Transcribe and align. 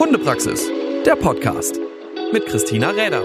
Hundepraxis, 0.00 0.66
der 1.04 1.14
Podcast 1.14 1.78
mit 2.32 2.46
Christina 2.46 2.88
Räder. 2.88 3.22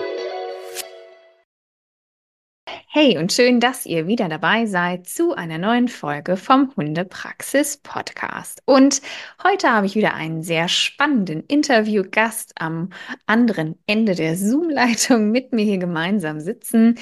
Hey 2.87 3.17
und 3.17 3.31
schön, 3.31 3.61
dass 3.61 3.85
ihr 3.85 4.07
wieder 4.07 4.27
dabei 4.27 4.65
seid 4.65 5.07
zu 5.07 5.33
einer 5.33 5.57
neuen 5.57 5.87
Folge 5.87 6.35
vom 6.35 6.75
Hundepraxis 6.75 7.77
Podcast. 7.77 8.61
Und 8.65 9.01
heute 9.41 9.71
habe 9.71 9.85
ich 9.85 9.95
wieder 9.95 10.15
einen 10.15 10.43
sehr 10.43 10.67
spannenden 10.67 11.45
Interviewgast 11.47 12.51
am 12.59 12.89
anderen 13.25 13.79
Ende 13.87 14.13
der 14.13 14.35
Zoom-Leitung 14.35 15.31
mit 15.31 15.53
mir 15.53 15.63
hier 15.63 15.77
gemeinsam 15.77 16.41
sitzen. 16.41 16.99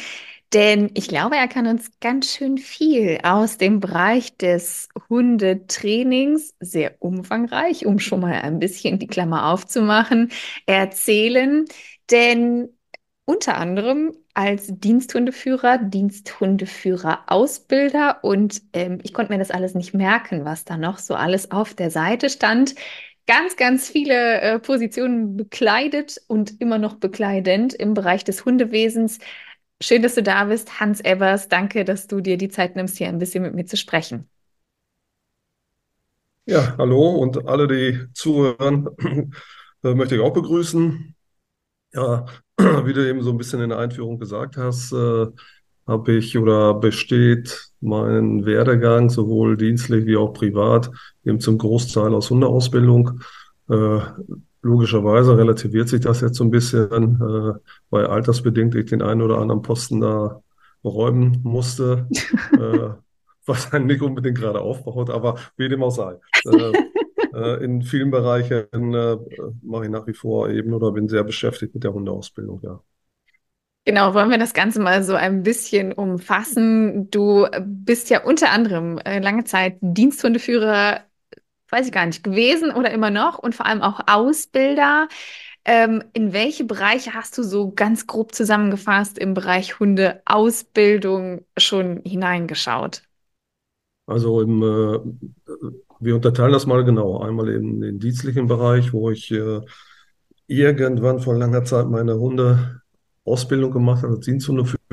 Denn 0.53 0.91
ich 0.93 1.07
glaube, 1.07 1.35
er 1.35 1.47
kann 1.47 1.65
uns 1.65 1.89
ganz 1.99 2.35
schön 2.35 2.59
viel 2.59 3.17
aus 3.23 3.57
dem 3.57 3.79
Bereich 3.79 4.37
des 4.37 4.87
Hundetrainings, 5.09 6.53
sehr 6.59 6.95
umfangreich, 6.99 7.87
um 7.87 7.97
schon 7.99 8.19
mal 8.19 8.33
ein 8.33 8.59
bisschen 8.59 8.99
die 8.99 9.07
Klammer 9.07 9.51
aufzumachen, 9.51 10.31
erzählen. 10.67 11.65
Denn 12.11 12.69
unter 13.25 13.57
anderem 13.57 14.13
als 14.33 14.67
Diensthundeführer, 14.69 15.77
Diensthundeführer-Ausbilder 15.79 18.23
und 18.23 18.61
ähm, 18.73 18.99
ich 19.03 19.13
konnte 19.13 19.31
mir 19.31 19.39
das 19.39 19.51
alles 19.51 19.75
nicht 19.75 19.93
merken, 19.93 20.43
was 20.45 20.65
da 20.65 20.77
noch 20.77 20.97
so 20.99 21.15
alles 21.15 21.51
auf 21.51 21.73
der 21.73 21.89
Seite 21.89 22.29
stand. 22.29 22.75
Ganz, 23.25 23.55
ganz 23.55 23.87
viele 23.89 24.41
äh, 24.41 24.59
Positionen 24.59 25.37
bekleidet 25.37 26.21
und 26.27 26.59
immer 26.59 26.77
noch 26.77 26.95
bekleidend 26.95 27.73
im 27.73 27.93
Bereich 27.93 28.25
des 28.25 28.43
Hundewesens. 28.45 29.19
Schön, 29.83 30.01
dass 30.01 30.15
du 30.15 30.23
da 30.23 30.45
bist, 30.45 30.79
Hans 30.79 31.03
Evers. 31.03 31.49
Danke, 31.49 31.83
dass 31.83 32.07
du 32.07 32.21
dir 32.21 32.37
die 32.37 32.47
Zeit 32.47 32.77
nimmst, 32.77 32.97
hier 32.97 33.09
ein 33.09 33.19
bisschen 33.19 33.43
mit 33.43 33.53
mir 33.53 33.65
zu 33.65 33.75
sprechen. 33.75 34.29
Ja, 36.45 36.77
hallo 36.77 37.09
und 37.09 37.49
alle, 37.49 37.67
die 37.67 37.99
zuhören, 38.13 38.87
äh, 39.83 39.93
möchte 39.93 40.15
ich 40.15 40.21
auch 40.21 40.31
begrüßen. 40.31 41.13
Ja, 41.93 42.25
wie 42.57 42.93
du 42.93 43.05
eben 43.05 43.23
so 43.23 43.31
ein 43.31 43.37
bisschen 43.37 43.59
in 43.59 43.71
der 43.71 43.79
Einführung 43.79 44.19
gesagt 44.19 44.55
hast, 44.55 44.93
äh, 44.93 45.25
habe 45.85 46.13
ich 46.13 46.37
oder 46.37 46.75
besteht 46.75 47.67
mein 47.81 48.45
Werdegang 48.45 49.09
sowohl 49.09 49.57
dienstlich 49.57 50.05
wie 50.05 50.15
auch 50.15 50.31
privat 50.31 50.91
eben 51.25 51.41
zum 51.41 51.57
Großteil 51.57 52.13
aus 52.15 52.29
Hundeausbildung. 52.29 53.19
Äh, 53.69 53.99
logischerweise 54.63 55.37
relativiert 55.37 55.89
sich 55.89 56.01
das 56.01 56.21
jetzt 56.21 56.35
so 56.35 56.43
ein 56.43 56.51
bisschen, 56.51 57.21
äh, 57.21 57.53
weil 57.89 58.07
altersbedingt 58.07 58.75
ich 58.75 58.85
den 58.85 59.01
einen 59.01 59.21
oder 59.21 59.37
anderen 59.37 59.61
Posten 59.61 60.01
da 60.01 60.41
räumen 60.83 61.39
musste, 61.43 62.07
äh, 62.53 62.89
was 63.45 63.73
einen 63.73 63.87
nicht 63.87 64.01
unbedingt 64.01 64.37
gerade 64.37 64.61
aufbaut, 64.61 65.09
aber 65.09 65.37
wie 65.57 65.69
dem 65.69 65.83
auch 65.83 65.91
sei. 65.91 66.19
Äh, 66.45 66.71
äh, 67.33 67.63
in 67.63 67.81
vielen 67.83 68.09
Bereichen 68.09 68.93
äh, 68.93 69.17
mache 69.61 69.85
ich 69.85 69.91
nach 69.91 70.07
wie 70.07 70.13
vor 70.13 70.49
eben 70.49 70.73
oder 70.73 70.91
bin 70.91 71.07
sehr 71.07 71.23
beschäftigt 71.23 71.73
mit 71.73 71.83
der 71.83 71.93
Hundeausbildung, 71.93 72.61
ja. 72.63 72.79
Genau, 73.85 74.13
wollen 74.13 74.29
wir 74.29 74.37
das 74.37 74.53
Ganze 74.53 74.79
mal 74.79 75.03
so 75.03 75.13
ein 75.13 75.43
bisschen 75.43 75.91
umfassen. 75.91 77.11
Du 77.11 77.47
bist 77.65 78.09
ja 78.09 78.23
unter 78.23 78.51
anderem 78.51 78.97
äh, 78.99 79.19
lange 79.19 79.43
Zeit 79.43 79.77
Diensthundeführer 79.81 81.01
weiß 81.73 81.87
ich 81.87 81.91
gar 81.91 82.05
nicht, 82.05 82.23
gewesen 82.23 82.71
oder 82.71 82.91
immer 82.91 83.09
noch 83.09 83.39
und 83.39 83.55
vor 83.55 83.65
allem 83.65 83.81
auch 83.81 83.99
Ausbilder. 84.07 85.07
Ähm, 85.65 86.03
in 86.13 86.33
welche 86.33 86.65
Bereiche 86.65 87.13
hast 87.13 87.37
du 87.37 87.43
so 87.43 87.71
ganz 87.71 88.05
grob 88.05 88.35
zusammengefasst 88.35 89.17
im 89.17 89.33
Bereich 89.33 89.79
Hundeausbildung 89.79 91.45
schon 91.57 92.01
hineingeschaut? 92.05 93.01
Also 94.05 94.41
im, 94.41 94.61
äh, 94.61 94.99
wir 95.99 96.15
unterteilen 96.15 96.51
das 96.51 96.65
mal 96.65 96.83
genau. 96.83 97.21
Einmal 97.21 97.49
in 97.49 97.81
den 97.81 97.99
dienstlichen 97.99 98.47
Bereich, 98.47 98.93
wo 98.93 99.09
ich 99.09 99.31
äh, 99.31 99.61
irgendwann 100.47 101.19
vor 101.19 101.35
langer 101.35 101.63
Zeit 101.63 101.87
meine 101.87 102.19
Hundeausbildung 102.19 103.71
gemacht 103.71 104.03
habe 104.03 104.15
als 104.15 104.27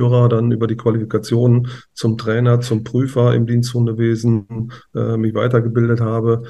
Diensthundeführer, 0.00 0.28
dann 0.28 0.50
über 0.50 0.66
die 0.66 0.76
Qualifikation 0.76 1.68
zum 1.92 2.16
Trainer, 2.16 2.60
zum 2.60 2.84
Prüfer 2.84 3.34
im 3.34 3.46
Diensthundewesen 3.46 4.72
äh, 4.94 5.16
mich 5.16 5.34
weitergebildet 5.34 6.00
habe 6.00 6.44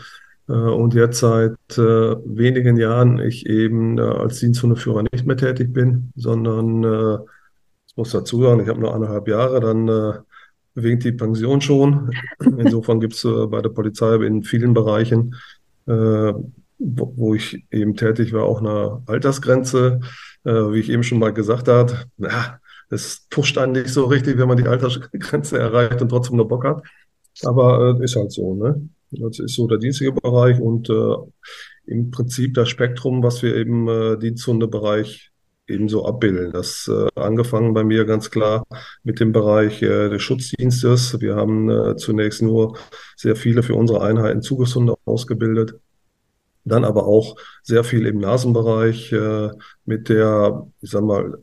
äh, 0.49 0.53
und 0.53 0.95
jetzt 0.95 1.21
seit 1.21 1.57
äh, 1.77 2.17
wenigen 2.25 2.77
Jahren 2.77 3.19
ich 3.19 3.47
eben 3.47 3.99
äh, 3.99 4.03
als 4.03 4.41
Diensthundeführer 4.41 5.05
nicht 5.13 5.27
mehr 5.27 5.37
tätig 5.37 5.73
bin, 5.73 6.13
sondern 6.17 6.85
äh, 6.85 7.19
ich 7.87 7.97
muss 7.97 8.13
dazu 8.13 8.43
sagen, 8.43 8.61
ich 8.61 8.69
habe 8.69 8.81
nur 8.81 8.95
eineinhalb 8.95 9.27
Jahre, 9.27 9.61
dann 9.61 10.23
winkt 10.77 11.03
die 11.03 11.11
Pension 11.11 11.61
schon. 11.61 12.13
Insofern 12.39 13.01
gibt 13.01 13.15
es 13.15 13.27
bei 13.51 13.61
der 13.61 13.71
Polizei 13.71 14.15
in 14.25 14.45
vielen 14.45 14.75
Bereichen, 14.75 15.35
wo, 15.87 16.55
wo 16.79 17.35
ich 17.35 17.67
eben 17.73 17.97
tätig 17.97 18.33
war, 18.33 18.45
auch 18.45 18.61
eine 18.61 19.03
Altersgrenze. 19.07 20.01
Äh, 20.43 20.73
wie 20.73 20.81
ich 20.81 20.89
eben 20.89 21.03
schon 21.03 21.19
mal 21.19 21.35
gesagt 21.35 21.69
habe, 21.69 22.05
es 22.91 23.27
pusht 23.31 23.57
einen 23.57 23.73
nicht 23.73 23.89
so 23.89 24.05
richtig, 24.05 24.39
wenn 24.39 24.49
man 24.49 24.57
die 24.57 24.67
Altersgrenze 24.67 25.59
erreicht 25.59 26.03
und 26.03 26.09
trotzdem 26.09 26.37
noch 26.37 26.49
Bock 26.49 26.65
hat. 26.65 26.83
Aber 27.45 27.97
äh, 28.01 28.05
ist 28.05 28.17
halt 28.17 28.33
so, 28.33 28.55
ne? 28.55 28.89
Das 29.13 29.39
ist 29.41 29.55
so 29.55 29.67
der 29.67 29.79
dienstliche 29.79 30.13
Bereich 30.13 30.61
und 30.61 30.89
äh, 30.89 31.15
im 31.87 32.11
Prinzip 32.11 32.55
das 32.55 32.69
Spektrum, 32.69 33.23
was 33.23 33.43
wir 33.43 33.57
im 33.57 33.89
äh, 33.89 34.17
Diensthundebereich 34.17 35.31
ebenso 35.67 36.05
abbilden. 36.05 36.53
Das 36.53 36.89
äh, 36.89 37.09
angefangen 37.19 37.75
bei 37.75 37.85
mir 37.85 38.05
ganz 38.05 38.31
klar 38.31 38.65
mit 39.03 39.21
dem 39.21 39.33
Bereich 39.33 39.83
äh, 39.83 40.09
des 40.09 40.23
Schutzdienstes. 40.23 41.21
Wir 41.21 41.37
haben 41.37 41.71
äh, 41.71 41.97
zunächst 41.97 42.43
nur 42.43 42.77
sehr 43.17 43.37
viele 43.37 43.63
für 43.63 43.75
unsere 43.75 44.03
Einheiten 44.03 44.43
Zugeshunde 44.43 44.95
ausgebildet. 45.05 45.75
Dann 46.65 46.85
aber 46.85 47.07
auch 47.07 47.37
sehr 47.63 47.85
viel 47.85 48.07
im 48.07 48.19
Nasenbereich 48.19 49.13
äh, 49.13 49.51
mit 49.87 50.09
der, 50.09 50.69
ich 50.81 50.91
sag 50.91 51.03
mal, 51.03 51.39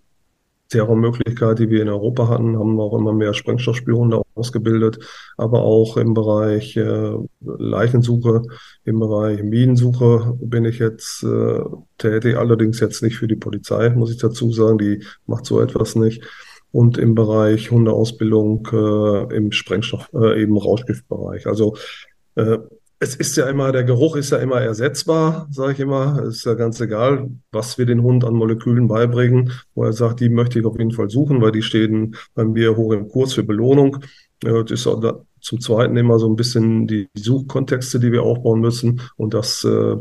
Terrormöglichkeit, 0.69 1.59
die 1.59 1.69
wir 1.69 1.81
in 1.81 1.89
Europa 1.89 2.27
hatten, 2.27 2.57
haben 2.57 2.75
wir 2.75 2.83
auch 2.83 2.97
immer 2.97 3.13
mehr 3.13 3.33
Sprengstoffspürhunde 3.33 4.21
ausgebildet, 4.35 4.99
aber 5.37 5.61
auch 5.61 5.97
im 5.97 6.13
Bereich 6.13 6.75
äh, 6.77 7.11
Leichensuche, 7.41 8.43
im 8.83 8.99
Bereich 8.99 9.43
Minensuche 9.43 10.37
bin 10.39 10.65
ich 10.65 10.79
jetzt 10.79 11.23
äh, 11.23 11.59
tätig, 11.97 12.37
allerdings 12.37 12.79
jetzt 12.79 13.01
nicht 13.03 13.17
für 13.17 13.27
die 13.27 13.35
Polizei, 13.35 13.89
muss 13.89 14.11
ich 14.11 14.17
dazu 14.17 14.51
sagen, 14.51 14.77
die 14.77 15.03
macht 15.25 15.45
so 15.45 15.61
etwas 15.61 15.95
nicht. 15.95 16.23
Und 16.71 16.97
im 16.97 17.15
Bereich 17.15 17.71
Hundeausbildung 17.71 18.67
äh, 18.71 19.35
im 19.35 19.51
Sprengstoff, 19.51 20.09
äh, 20.13 20.41
eben 20.41 20.57
Rauschgiftbereich. 20.57 21.47
Also 21.47 21.77
äh, 22.35 22.57
es 22.99 23.15
ist 23.15 23.37
ja 23.37 23.47
immer, 23.47 23.71
der 23.71 23.83
Geruch 23.83 24.15
ist 24.15 24.31
ja 24.31 24.37
immer 24.39 24.59
ersetzbar, 24.59 25.47
sage 25.51 25.73
ich 25.73 25.79
immer. 25.79 26.19
Es 26.23 26.37
ist 26.37 26.45
ja 26.45 26.55
ganz 26.55 26.81
egal, 26.81 27.29
was 27.51 27.77
wir 27.77 27.85
den 27.85 28.01
Hund 28.01 28.25
an 28.25 28.33
Molekülen 28.33 28.87
beibringen, 28.87 29.51
wo 29.75 29.83
er 29.83 29.93
sagt, 29.93 30.19
die 30.19 30.29
möchte 30.29 30.59
ich 30.59 30.65
auf 30.65 30.79
jeden 30.79 30.91
Fall 30.91 31.09
suchen, 31.09 31.41
weil 31.41 31.51
die 31.51 31.61
stehen 31.61 32.15
bei 32.33 32.43
mir 32.43 32.75
hoch 32.75 32.93
im 32.93 33.07
Kurs 33.07 33.33
für 33.33 33.43
Belohnung. 33.43 33.99
Das 34.39 34.71
ist 34.71 34.87
auch 34.87 34.99
da, 34.99 35.21
zum 35.41 35.61
Zweiten 35.61 35.95
immer 35.95 36.17
so 36.17 36.27
ein 36.27 36.35
bisschen 36.35 36.87
die 36.87 37.07
Suchkontexte, 37.15 37.99
die 37.99 38.11
wir 38.11 38.23
aufbauen 38.23 38.61
müssen. 38.61 39.01
Und 39.15 39.35
das 39.35 39.63
äh, 39.63 39.95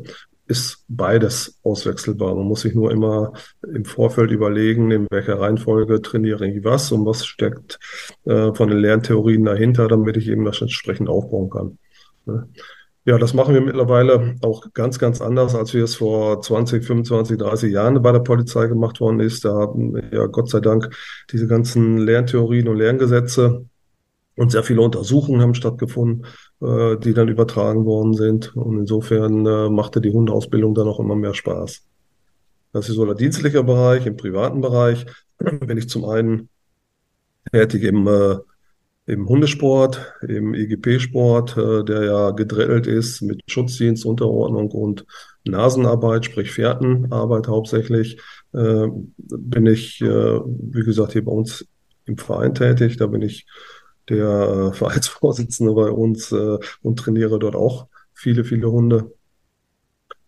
ist 0.46 0.84
beides 0.88 1.58
auswechselbar. 1.62 2.34
Man 2.34 2.46
muss 2.46 2.62
sich 2.62 2.74
nur 2.74 2.92
immer 2.92 3.32
im 3.62 3.84
Vorfeld 3.84 4.30
überlegen, 4.30 4.90
in 4.90 5.06
welcher 5.10 5.38
Reihenfolge 5.40 6.00
trainiere 6.00 6.46
ich 6.46 6.64
was 6.64 6.92
und 6.92 7.04
was 7.04 7.26
steckt 7.26 7.78
äh, 8.24 8.54
von 8.54 8.70
den 8.70 8.78
Lerntheorien 8.78 9.44
dahinter, 9.44 9.88
damit 9.88 10.16
ich 10.16 10.28
eben 10.28 10.44
das 10.44 10.62
entsprechend 10.62 11.08
aufbauen 11.08 11.50
kann. 11.50 11.78
Ne? 12.24 12.48
Ja, 13.06 13.18
das 13.18 13.34
machen 13.34 13.54
wir 13.54 13.60
mittlerweile 13.60 14.34
auch 14.42 14.72
ganz, 14.74 14.98
ganz 14.98 15.20
anders, 15.20 15.54
als 15.54 15.72
wir 15.72 15.84
es 15.84 15.94
vor 15.94 16.42
20, 16.42 16.84
25, 16.84 17.38
30 17.38 17.72
Jahren 17.72 18.02
bei 18.02 18.10
der 18.10 18.18
Polizei 18.18 18.66
gemacht 18.66 19.00
worden 19.00 19.20
ist. 19.20 19.44
Da 19.44 19.54
haben 19.54 19.96
ja 20.10 20.26
Gott 20.26 20.50
sei 20.50 20.58
Dank 20.58 20.90
diese 21.30 21.46
ganzen 21.46 21.98
Lerntheorien 21.98 22.66
und 22.66 22.78
Lerngesetze 22.78 23.64
und 24.34 24.50
sehr 24.50 24.64
viele 24.64 24.80
Untersuchungen 24.80 25.40
haben 25.40 25.54
stattgefunden, 25.54 26.26
äh, 26.60 26.96
die 26.96 27.14
dann 27.14 27.28
übertragen 27.28 27.84
worden 27.84 28.12
sind. 28.14 28.56
Und 28.56 28.80
insofern 28.80 29.46
äh, 29.46 29.70
machte 29.70 30.00
die 30.00 30.10
Hundeausbildung 30.10 30.74
dann 30.74 30.88
auch 30.88 30.98
immer 30.98 31.14
mehr 31.14 31.34
Spaß. 31.34 31.84
Das 32.72 32.88
ist 32.88 32.96
so 32.96 33.06
der 33.06 33.14
dienstliche 33.14 33.62
Bereich. 33.62 34.04
Im 34.06 34.16
privaten 34.16 34.60
Bereich 34.60 35.06
bin 35.38 35.78
ich 35.78 35.88
zum 35.88 36.06
einen 36.06 36.48
tätig 37.52 37.84
im 37.84 38.08
äh, 38.08 38.38
im 39.06 39.28
Hundesport, 39.28 40.14
im 40.26 40.52
IGP-Sport, 40.54 41.56
äh, 41.56 41.84
der 41.84 42.04
ja 42.04 42.30
gedrillt 42.32 42.86
ist 42.86 43.22
mit 43.22 43.40
Schutzdienst, 43.46 44.04
Unterordnung 44.04 44.70
und 44.72 45.06
Nasenarbeit, 45.44 46.24
sprich 46.24 46.50
Fährtenarbeit 46.50 47.46
hauptsächlich, 47.46 48.20
äh, 48.52 48.88
bin 49.16 49.66
ich, 49.66 50.00
äh, 50.02 50.06
wie 50.06 50.84
gesagt, 50.84 51.12
hier 51.12 51.24
bei 51.24 51.32
uns 51.32 51.66
im 52.06 52.18
Verein 52.18 52.54
tätig. 52.54 52.96
Da 52.96 53.06
bin 53.06 53.22
ich 53.22 53.46
der 54.08 54.70
äh, 54.70 54.72
Vereinsvorsitzende 54.76 55.72
bei 55.72 55.90
uns 55.90 56.32
äh, 56.32 56.58
und 56.82 56.98
trainiere 56.98 57.38
dort 57.38 57.54
auch 57.54 57.86
viele, 58.12 58.44
viele 58.44 58.70
Hunde. 58.70 59.12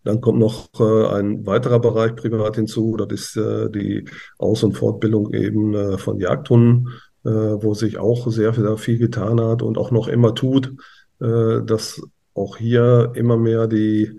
Dann 0.04 0.20
kommt 0.20 0.38
noch 0.38 0.68
äh, 0.78 1.16
ein 1.16 1.44
weiterer 1.46 1.80
Bereich 1.80 2.14
privat 2.14 2.54
hinzu, 2.54 2.96
das 2.96 3.08
ist 3.12 3.36
die 3.74 4.04
Aus- 4.38 4.62
und 4.62 4.74
Fortbildung 4.74 5.34
eben 5.34 5.98
von 5.98 6.20
Jagdhunden 6.20 6.88
äh, 7.24 7.30
wo 7.30 7.74
sich 7.74 7.98
auch 7.98 8.30
sehr, 8.30 8.52
sehr 8.54 8.76
viel 8.78 8.98
getan 8.98 9.40
hat 9.40 9.62
und 9.62 9.78
auch 9.78 9.90
noch 9.90 10.08
immer 10.08 10.34
tut, 10.34 10.74
äh, 11.20 11.62
dass 11.64 12.00
auch 12.34 12.56
hier 12.56 13.12
immer 13.14 13.36
mehr 13.36 13.66
die 13.66 14.18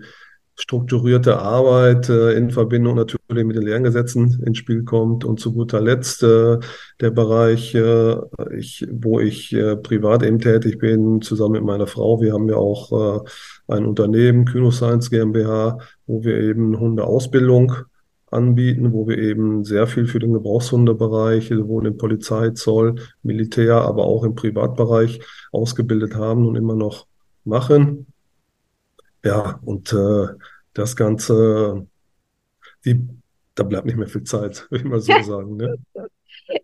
strukturierte 0.60 1.38
Arbeit 1.38 2.08
äh, 2.10 2.32
in 2.32 2.50
Verbindung 2.50 2.96
natürlich 2.96 3.44
mit 3.44 3.56
den 3.56 3.62
Lerngesetzen 3.62 4.42
ins 4.44 4.58
Spiel 4.58 4.84
kommt 4.84 5.24
und 5.24 5.40
zu 5.40 5.54
guter 5.54 5.80
Letzt 5.80 6.22
äh, 6.22 6.58
der 7.00 7.10
Bereich, 7.10 7.74
äh, 7.74 8.16
ich, 8.56 8.86
wo 8.92 9.20
ich 9.20 9.54
äh, 9.54 9.76
privat 9.76 10.22
eben 10.22 10.38
tätig 10.38 10.78
bin, 10.78 11.22
zusammen 11.22 11.52
mit 11.52 11.64
meiner 11.64 11.86
Frau. 11.86 12.20
Wir 12.20 12.34
haben 12.34 12.48
ja 12.48 12.56
auch 12.56 13.24
ein 13.68 13.86
Unternehmen, 13.86 14.44
Kynoscience 14.44 15.10
GmbH, 15.10 15.78
wo 16.06 16.24
wir 16.24 16.36
eben 16.38 16.78
Hundeausbildung 16.78 17.72
anbieten, 18.30 18.92
wo 18.92 19.08
wir 19.08 19.18
eben 19.18 19.64
sehr 19.64 19.86
viel 19.86 20.06
für 20.06 20.18
den 20.18 20.32
Gebrauchshundebereich, 20.32 21.48
sowohl 21.48 21.86
im 21.86 21.96
Polizei, 21.96 22.50
Zoll, 22.50 22.96
Militär, 23.22 23.76
aber 23.76 24.04
auch 24.04 24.24
im 24.24 24.34
Privatbereich 24.34 25.20
ausgebildet 25.52 26.14
haben 26.14 26.46
und 26.46 26.56
immer 26.56 26.74
noch 26.74 27.06
machen. 27.44 28.06
Ja, 29.24 29.60
und 29.64 29.92
äh, 29.92 30.28
das 30.72 30.96
Ganze, 30.96 31.86
die, 32.84 33.06
da 33.54 33.64
bleibt 33.64 33.86
nicht 33.86 33.98
mehr 33.98 34.08
viel 34.08 34.24
Zeit, 34.24 34.66
würde 34.70 34.84
ich 34.84 34.90
mal 34.90 35.00
so 35.00 35.12
sagen. 35.22 35.56
Ne? 35.56 35.76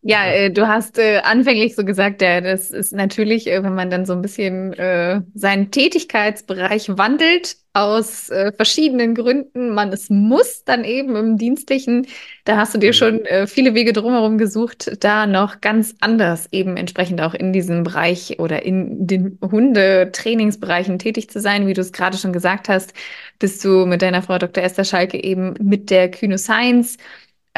Ja, 0.03 0.27
äh, 0.27 0.51
du 0.51 0.67
hast 0.67 0.99
äh, 0.99 1.19
anfänglich 1.19 1.77
so 1.77 1.85
gesagt, 1.85 2.21
ja, 2.23 2.41
das 2.41 2.71
ist 2.71 2.93
natürlich, 2.93 3.47
äh, 3.47 3.63
wenn 3.63 3.75
man 3.75 3.91
dann 3.91 4.05
so 4.05 4.15
ein 4.15 4.23
bisschen 4.23 4.73
äh, 4.73 5.21
seinen 5.35 5.71
Tätigkeitsbereich 5.71 6.89
wandelt 6.97 7.57
aus 7.73 8.31
äh, 8.31 8.53
verschiedenen 8.53 9.15
Gründen, 9.15 9.75
man 9.75 9.93
es 9.93 10.09
muss 10.09 10.65
dann 10.65 10.83
eben 10.85 11.15
im 11.15 11.37
Dienstlichen, 11.37 12.07
da 12.45 12.57
hast 12.57 12.75
du 12.75 12.79
dir 12.79 12.93
schon 12.95 13.25
äh, 13.27 13.47
viele 13.47 13.75
Wege 13.75 13.93
drumherum 13.93 14.39
gesucht, 14.39 14.97
da 15.05 15.27
noch 15.27 15.61
ganz 15.61 15.95
anders 16.01 16.49
eben 16.53 16.77
entsprechend 16.77 17.21
auch 17.21 17.35
in 17.35 17.53
diesem 17.53 17.83
Bereich 17.85 18.39
oder 18.41 18.65
in 18.65 19.07
den 19.07 19.39
Hundetrainingsbereichen 19.43 20.99
tätig 20.99 21.29
zu 21.31 21.41
sein, 21.41 21.67
wie 21.67 21.75
du 21.75 21.83
es 21.83 21.93
gerade 21.93 22.17
schon 22.17 22.33
gesagt 22.33 22.69
hast, 22.69 22.93
bist 23.39 23.63
du 23.65 23.85
mit 23.87 24.03
deiner 24.03 24.23
Frau 24.23 24.39
Dr. 24.39 24.65
Esther 24.65 24.85
Schalke 24.85 25.23
eben 25.23 25.55
mit 25.61 25.91
der 25.91 26.11
Kyno 26.11 26.39
Science 26.39 26.97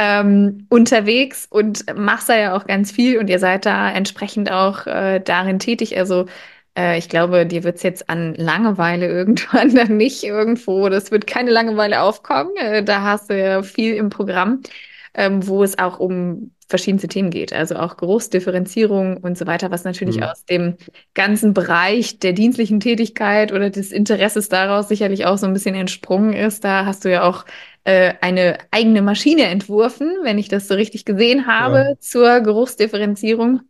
ähm, 0.00 0.67
unterwegs 0.69 1.49
und 1.50 1.85
machst 1.97 2.29
da 2.29 2.39
ja 2.39 2.56
auch 2.56 2.69
ganz 2.69 2.93
viel 2.93 3.19
und 3.19 3.29
ihr 3.29 3.41
seid 3.41 3.67
da 3.67 3.91
entsprechend 3.91 4.49
auch 4.49 4.87
äh, 4.87 5.19
darin 5.19 5.59
tätig. 5.59 5.99
Also 5.99 6.27
äh, 6.79 6.97
ich 6.99 7.09
glaube, 7.09 7.45
dir 7.45 7.65
wird 7.65 7.79
es 7.79 7.83
jetzt 7.83 8.09
an 8.09 8.35
Langeweile 8.37 9.09
irgendwann 9.09 9.75
dann 9.75 9.97
nicht 9.97 10.23
irgendwo, 10.23 10.89
das 10.89 11.11
wird 11.11 11.27
keine 11.27 11.50
Langeweile 11.50 12.00
aufkommen. 12.00 12.56
Äh, 12.56 12.85
da 12.85 13.03
hast 13.03 13.29
du 13.29 13.37
ja 13.37 13.65
viel 13.65 13.97
im 13.97 14.09
Programm, 14.09 14.62
ähm, 15.15 15.45
wo 15.49 15.65
es 15.65 15.81
auch 15.81 15.99
um 15.99 16.53
verschiedenste 16.69 17.09
Themen 17.09 17.31
geht, 17.31 17.53
also 17.53 17.77
auch 17.77 17.97
Geruchsdifferenzierung 17.97 19.17
und 19.17 19.37
so 19.37 19.47
weiter, 19.47 19.71
was 19.73 19.85
natürlich 19.85 20.19
mhm. 20.19 20.25
aus 20.25 20.44
dem 20.44 20.77
ganzen 21.15 21.55
Bereich 21.55 22.21
der 22.21 22.35
dienstlichen 22.35 22.79
Tätigkeit 22.79 23.53
oder 23.53 23.71
des 23.71 23.91
Interesses 23.91 24.49
daraus 24.49 24.87
sicherlich 24.87 25.27
auch 25.27 25.39
so 25.39 25.47
ein 25.47 25.55
bisschen 25.55 25.75
entsprungen 25.75 26.35
ist. 26.35 26.62
Da 26.62 26.85
hast 26.85 27.05
du 27.05 27.11
ja 27.11 27.25
auch 27.25 27.47
äh, 27.88 28.12
eine 28.20 28.58
eigene 28.70 29.00
Maschine 29.00 29.44
entworfen, 29.44 30.19
wenn 30.23 30.37
ich 30.37 30.49
das 30.49 30.69
so 30.69 30.75
richtig 30.75 31.06
gesehen 31.06 31.46
habe, 31.46 31.79
ja. 31.79 31.94
zur 31.99 32.40
Geruchsdifferenzierung. 32.40 33.61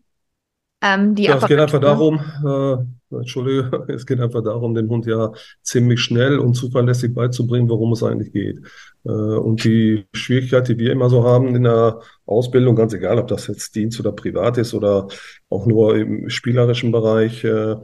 Ähm, 0.82 1.14
die 1.14 1.24
ja, 1.24 1.36
es 1.36 1.46
geht 1.46 1.60
einfach 1.60 1.80
darum, 1.80 2.18
äh, 2.44 3.16
Entschuldige, 3.16 3.84
es 3.88 4.06
geht 4.06 4.20
einfach 4.20 4.42
darum, 4.42 4.74
den 4.74 4.88
Hund 4.88 5.06
ja 5.06 5.32
ziemlich 5.62 6.00
schnell 6.00 6.40
und 6.40 6.54
zuverlässig 6.54 7.14
beizubringen, 7.14 7.68
worum 7.68 7.92
es 7.92 8.02
eigentlich 8.02 8.32
geht. 8.32 8.58
Äh, 9.04 9.10
und 9.10 9.62
die 9.62 10.04
Schwierigkeit, 10.12 10.66
die 10.66 10.78
wir 10.78 10.90
immer 10.90 11.10
so 11.10 11.22
haben 11.22 11.54
in 11.54 11.62
der 11.62 12.00
Ausbildung, 12.26 12.74
ganz 12.74 12.94
egal, 12.94 13.20
ob 13.20 13.28
das 13.28 13.46
jetzt 13.46 13.76
Dienst 13.76 14.00
oder 14.00 14.10
privat 14.10 14.58
ist 14.58 14.74
oder 14.74 15.06
auch 15.48 15.66
nur 15.66 15.96
im 15.96 16.28
spielerischen 16.28 16.90
Bereich, 16.90 17.44
äh, 17.44 17.76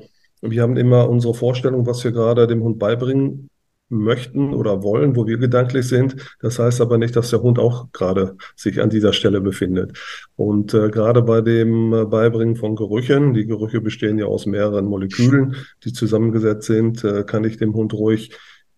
wir 0.43 0.63
haben 0.63 0.77
immer 0.77 1.09
unsere 1.09 1.35
Vorstellung, 1.35 1.87
was 1.87 2.03
wir 2.03 2.11
gerade 2.11 2.49
dem 2.49 2.65
Hund 2.65 2.81
beibringen 2.81 3.51
möchten 3.99 4.53
oder 4.53 4.83
wollen, 4.83 5.17
wo 5.17 5.27
wir 5.27 5.39
gedanklich 5.39 5.89
sind. 5.89 6.17
Das 6.41 6.59
heißt 6.59 6.81
aber 6.81 6.99
nicht, 6.99 7.17
dass 7.17 7.31
der 7.31 7.43
Hund 7.43 7.59
auch 7.59 7.93
gerade 7.93 8.37
sich 8.57 8.81
an 8.81 8.91
dieser 8.91 9.13
Stelle 9.13 9.41
befindet. 9.41 9.99
Und 10.37 10.75
äh, 10.75 10.91
gerade 10.91 11.23
bei 11.23 11.41
dem 11.41 11.93
äh, 11.93 12.05
Beibringen 12.05 12.57
von 12.57 12.77
Gerüchen, 12.77 13.35
die 13.35 13.47
Gerüche 13.47 13.81
bestehen 13.81 14.19
ja 14.19 14.27
aus 14.27 14.47
mehreren 14.47 14.87
Molekülen, 14.87 15.57
die 15.85 15.93
zusammengesetzt 15.93 16.67
sind, 16.67 17.05
äh, 17.05 17.25
kann 17.25 17.45
ich 17.45 17.57
dem 17.57 17.75
Hund 17.75 17.95
ruhig 17.95 18.37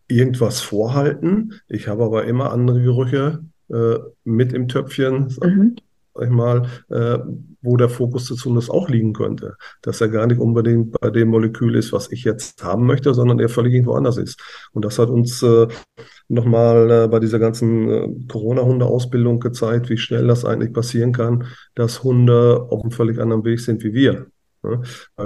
irgendwas 0.08 0.60
vorhalten. 0.60 1.54
Ich 1.68 1.88
habe 1.88 2.04
aber 2.04 2.24
immer 2.24 2.52
andere 2.52 2.80
Gerüche 2.80 3.44
äh, 3.68 3.96
mit 4.24 4.52
im 4.52 4.68
Töpfchen. 4.68 5.34
Mhm 5.42 5.76
ich 6.24 6.30
mal, 6.30 6.66
äh, 6.88 7.18
wo 7.62 7.76
der 7.76 7.88
Fokus 7.88 8.28
des 8.28 8.44
Hundes 8.44 8.70
auch 8.70 8.88
liegen 8.88 9.12
könnte. 9.12 9.56
Dass 9.82 10.00
er 10.00 10.08
gar 10.08 10.26
nicht 10.26 10.40
unbedingt 10.40 10.92
bei 11.00 11.10
dem 11.10 11.28
Molekül 11.28 11.74
ist, 11.74 11.92
was 11.92 12.10
ich 12.12 12.24
jetzt 12.24 12.62
haben 12.62 12.86
möchte, 12.86 13.14
sondern 13.14 13.38
er 13.40 13.48
völlig 13.48 13.74
irgendwo 13.74 13.94
anders 13.94 14.16
ist. 14.16 14.40
Und 14.72 14.84
das 14.84 14.98
hat 14.98 15.08
uns 15.08 15.42
äh, 15.42 15.66
nochmal 16.28 16.90
äh, 16.90 17.08
bei 17.08 17.18
dieser 17.20 17.38
ganzen 17.38 17.88
äh, 17.88 18.08
Corona-Hunde-Ausbildung 18.28 19.40
gezeigt, 19.40 19.88
wie 19.90 19.98
schnell 19.98 20.26
das 20.26 20.44
eigentlich 20.44 20.72
passieren 20.72 21.12
kann, 21.12 21.46
dass 21.74 22.02
Hunde 22.02 22.66
auf 22.70 22.82
einem 22.82 22.90
völlig 22.92 23.18
anderen 23.18 23.44
Weg 23.44 23.60
sind 23.60 23.82
wie 23.84 23.94
wir. 23.94 24.26
Ne? 24.66 24.82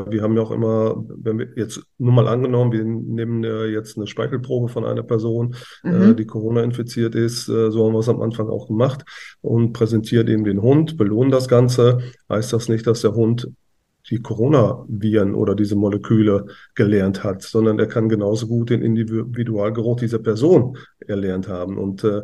Wir 0.08 0.22
haben 0.22 0.36
ja 0.36 0.42
auch 0.42 0.50
immer, 0.50 1.04
wenn 1.08 1.38
wir 1.38 1.48
jetzt 1.56 1.82
nur 1.98 2.12
mal 2.12 2.28
angenommen, 2.28 2.72
wir 2.72 2.84
nehmen 2.84 3.42
jetzt 3.72 3.96
eine 3.96 4.06
Speichelprobe 4.06 4.68
von 4.68 4.84
einer 4.84 5.02
Person, 5.02 5.54
äh, 5.84 5.88
mhm. 5.88 6.16
die 6.16 6.26
Corona 6.26 6.62
infiziert 6.62 7.14
ist, 7.14 7.48
äh, 7.48 7.70
so 7.70 7.86
haben 7.86 7.92
wir 7.92 8.00
es 8.00 8.08
am 8.08 8.22
Anfang 8.22 8.48
auch 8.48 8.68
gemacht 8.68 9.04
und 9.40 9.72
präsentiert 9.72 10.28
eben 10.28 10.44
den 10.44 10.62
Hund, 10.62 10.96
belohnen 10.96 11.30
das 11.30 11.48
Ganze. 11.48 11.98
Heißt 12.28 12.52
das 12.52 12.68
nicht, 12.68 12.86
dass 12.86 13.02
der 13.02 13.14
Hund 13.14 13.50
die 14.08 14.22
Coronaviren 14.22 15.34
oder 15.34 15.54
diese 15.54 15.76
Moleküle 15.76 16.46
gelernt 16.74 17.22
hat, 17.22 17.42
sondern 17.42 17.78
er 17.78 17.86
kann 17.86 18.08
genauso 18.08 18.46
gut 18.46 18.70
den 18.70 18.82
Individualgeruch 18.82 20.00
dieser 20.00 20.18
Person 20.18 20.76
erlernt 21.06 21.48
haben. 21.48 21.78
Und 21.78 22.02
äh, 22.04 22.22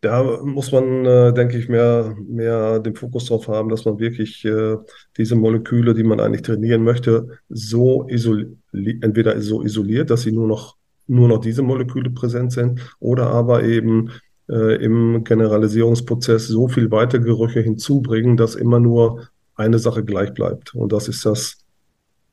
da 0.00 0.40
muss 0.44 0.70
man, 0.70 1.04
äh, 1.04 1.32
denke 1.32 1.58
ich, 1.58 1.68
mehr, 1.68 2.14
mehr 2.28 2.78
den 2.78 2.94
Fokus 2.94 3.26
drauf 3.26 3.48
haben, 3.48 3.68
dass 3.68 3.84
man 3.84 3.98
wirklich 3.98 4.44
äh, 4.44 4.76
diese 5.16 5.34
Moleküle, 5.34 5.94
die 5.94 6.04
man 6.04 6.20
eigentlich 6.20 6.42
trainieren 6.42 6.84
möchte, 6.84 7.38
so 7.48 8.06
isoliert, 8.08 8.56
entweder 8.72 9.40
so 9.40 9.62
isoliert, 9.62 10.10
dass 10.10 10.22
sie 10.22 10.32
nur 10.32 10.46
noch, 10.46 10.76
nur 11.08 11.28
noch 11.28 11.38
diese 11.38 11.62
Moleküle 11.62 12.10
präsent 12.10 12.52
sind, 12.52 12.80
oder 13.00 13.30
aber 13.30 13.64
eben 13.64 14.10
äh, 14.48 14.82
im 14.82 15.24
Generalisierungsprozess 15.24 16.46
so 16.46 16.68
viel 16.68 16.90
weitere 16.90 17.22
Gerüche 17.22 17.60
hinzubringen, 17.60 18.36
dass 18.36 18.54
immer 18.54 18.78
nur 18.78 19.28
eine 19.56 19.78
Sache 19.78 20.04
gleich 20.04 20.32
bleibt. 20.32 20.74
Und 20.74 20.92
das 20.92 21.08
ist 21.08 21.26
das 21.26 21.64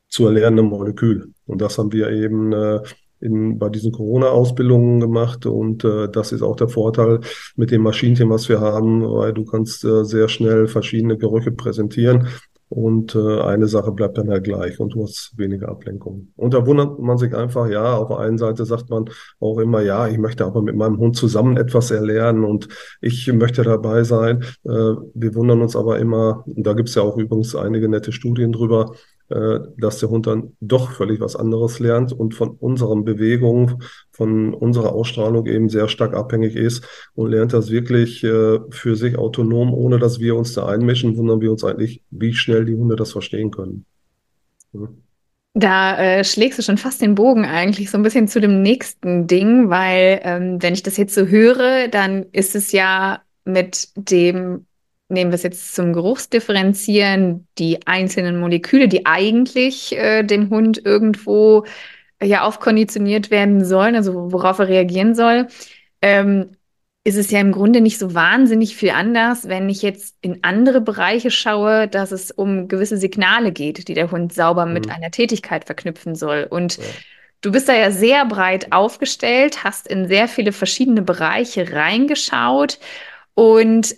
zu 0.07 0.27
erlernende 0.27 0.63
Molekül. 0.63 1.33
Und 1.47 1.61
das 1.61 1.77
haben 1.77 1.91
wir 1.91 2.09
eben 2.11 2.53
äh, 2.53 2.79
in, 3.19 3.57
bei 3.59 3.69
diesen 3.69 3.91
Corona-Ausbildungen 3.91 4.99
gemacht 4.99 5.45
und 5.45 5.83
äh, 5.83 6.09
das 6.09 6.31
ist 6.31 6.41
auch 6.41 6.55
der 6.55 6.69
Vorteil 6.69 7.19
mit 7.55 7.71
dem 7.71 7.81
Maschinchen, 7.81 8.29
was 8.29 8.49
wir 8.49 8.61
haben, 8.61 9.01
weil 9.01 9.33
du 9.33 9.45
kannst 9.45 9.83
äh, 9.85 10.03
sehr 10.03 10.27
schnell 10.27 10.67
verschiedene 10.67 11.17
Gerüche 11.17 11.51
präsentieren 11.51 12.27
und 12.69 13.15
äh, 13.15 13.41
eine 13.41 13.67
Sache 13.67 13.91
bleibt 13.91 14.17
dann 14.17 14.29
halt 14.29 14.43
gleich 14.43 14.79
und 14.79 14.95
du 14.95 15.03
hast 15.03 15.33
weniger 15.37 15.69
Ablenkung. 15.69 16.29
Und 16.35 16.53
da 16.53 16.65
wundert 16.65 16.99
man 16.99 17.17
sich 17.17 17.33
einfach, 17.35 17.69
ja, 17.69 17.95
auf 17.95 18.07
der 18.07 18.19
einen 18.19 18.37
Seite 18.37 18.65
sagt 18.65 18.89
man 18.89 19.09
auch 19.39 19.59
immer, 19.59 19.81
ja, 19.81 20.07
ich 20.07 20.17
möchte 20.17 20.45
aber 20.45 20.61
mit 20.61 20.75
meinem 20.75 20.97
Hund 20.97 21.15
zusammen 21.15 21.57
etwas 21.57 21.91
erlernen 21.91 22.43
und 22.43 22.67
ich 23.01 23.31
möchte 23.31 23.63
dabei 23.63 24.03
sein. 24.03 24.43
Äh, 24.63 24.69
wir 24.69 25.35
wundern 25.35 25.61
uns 25.61 25.75
aber 25.75 25.99
immer, 25.99 26.43
und 26.47 26.65
da 26.65 26.73
gibt 26.73 26.89
es 26.89 26.95
ja 26.95 27.03
auch 27.03 27.17
übrigens 27.17 27.55
einige 27.55 27.87
nette 27.87 28.11
Studien 28.11 28.51
drüber, 28.51 28.93
dass 29.27 29.99
der 29.99 30.09
Hund 30.09 30.27
dann 30.27 30.55
doch 30.61 30.91
völlig 30.91 31.19
was 31.19 31.35
anderes 31.35 31.79
lernt 31.79 32.13
und 32.13 32.35
von 32.35 32.51
unseren 32.51 33.05
Bewegungen, 33.05 33.81
von 34.11 34.53
unserer 34.53 34.93
Ausstrahlung 34.93 35.47
eben 35.47 35.69
sehr 35.69 35.87
stark 35.87 36.13
abhängig 36.13 36.55
ist 36.55 36.87
und 37.15 37.31
lernt 37.31 37.53
das 37.53 37.71
wirklich 37.71 38.23
äh, 38.23 38.59
für 38.69 38.95
sich 38.95 39.17
autonom, 39.17 39.73
ohne 39.73 39.97
dass 39.97 40.19
wir 40.19 40.35
uns 40.35 40.53
da 40.53 40.67
einmischen, 40.67 41.17
wundern 41.17 41.41
wir 41.41 41.51
uns 41.51 41.63
eigentlich, 41.63 42.03
wie 42.11 42.33
schnell 42.33 42.65
die 42.65 42.75
Hunde 42.75 42.95
das 42.95 43.11
verstehen 43.11 43.51
können. 43.51 43.85
Da 45.53 45.97
äh, 45.97 46.23
schlägst 46.23 46.59
du 46.59 46.63
schon 46.63 46.77
fast 46.77 47.01
den 47.01 47.15
Bogen 47.15 47.45
eigentlich 47.45 47.89
so 47.89 47.97
ein 47.97 48.03
bisschen 48.03 48.27
zu 48.27 48.41
dem 48.41 48.61
nächsten 48.61 49.25
Ding, 49.25 49.69
weil 49.69 50.19
ähm, 50.23 50.61
wenn 50.61 50.73
ich 50.73 50.83
das 50.83 50.97
jetzt 50.97 51.15
so 51.15 51.27
höre, 51.27 51.87
dann 51.87 52.25
ist 52.33 52.55
es 52.55 52.73
ja 52.73 53.21
mit 53.45 53.87
dem 53.95 54.65
nehmen 55.07 55.31
wir 55.31 55.35
es 55.35 55.43
jetzt 55.43 55.75
zum 55.75 55.93
Geruchsdifferenzieren, 55.93 57.47
die 57.57 57.85
einzelnen 57.85 58.39
Moleküle, 58.39 58.87
die 58.87 59.05
eigentlich 59.05 59.95
äh, 59.95 60.23
dem 60.23 60.49
Hund 60.49 60.81
irgendwo 60.83 61.65
äh, 62.19 62.27
ja 62.27 62.43
aufkonditioniert 62.43 63.29
werden 63.29 63.63
sollen, 63.63 63.95
also 63.95 64.31
worauf 64.31 64.59
er 64.59 64.67
reagieren 64.67 65.15
soll, 65.15 65.47
ähm, 66.01 66.51
ist 67.03 67.17
es 67.17 67.29
ja 67.29 67.39
im 67.39 67.51
Grunde 67.51 67.81
nicht 67.81 67.99
so 67.99 68.15
wahnsinnig 68.15 68.75
viel 68.75 68.89
anders, 68.89 69.47
wenn 69.47 69.69
ich 69.69 69.83
jetzt 69.83 70.15
in 70.21 70.39
andere 70.43 70.81
Bereiche 70.81 71.29
schaue, 71.29 71.87
dass 71.87 72.11
es 72.11 72.31
um 72.31 72.67
gewisse 72.67 72.97
Signale 72.97 73.51
geht, 73.51 73.87
die 73.87 73.93
der 73.93 74.09
Hund 74.09 74.33
sauber 74.33 74.65
mhm. 74.65 74.73
mit 74.73 74.89
einer 74.89 75.11
Tätigkeit 75.11 75.65
verknüpfen 75.65 76.15
soll. 76.15 76.47
Und 76.49 76.77
ja. 76.77 76.83
du 77.41 77.51
bist 77.51 77.69
da 77.69 77.75
ja 77.75 77.91
sehr 77.91 78.25
breit 78.25 78.71
aufgestellt, 78.71 79.63
hast 79.63 79.87
in 79.87 80.07
sehr 80.07 80.27
viele 80.27 80.51
verschiedene 80.51 81.03
Bereiche 81.03 81.71
reingeschaut 81.73 82.79
und 83.35 83.95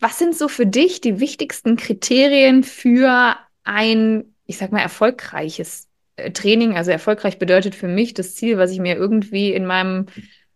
was 0.00 0.18
sind 0.18 0.36
so 0.36 0.48
für 0.48 0.66
dich 0.66 1.00
die 1.00 1.20
wichtigsten 1.20 1.76
Kriterien 1.76 2.62
für 2.62 3.36
ein, 3.64 4.34
ich 4.46 4.58
sag 4.58 4.72
mal, 4.72 4.80
erfolgreiches 4.80 5.88
äh, 6.16 6.30
Training? 6.30 6.76
Also 6.76 6.90
erfolgreich 6.90 7.38
bedeutet 7.38 7.74
für 7.74 7.88
mich 7.88 8.14
das 8.14 8.34
Ziel, 8.34 8.58
was 8.58 8.70
ich 8.70 8.78
mir 8.78 8.96
irgendwie 8.96 9.52
in 9.52 9.66
meinem 9.66 10.06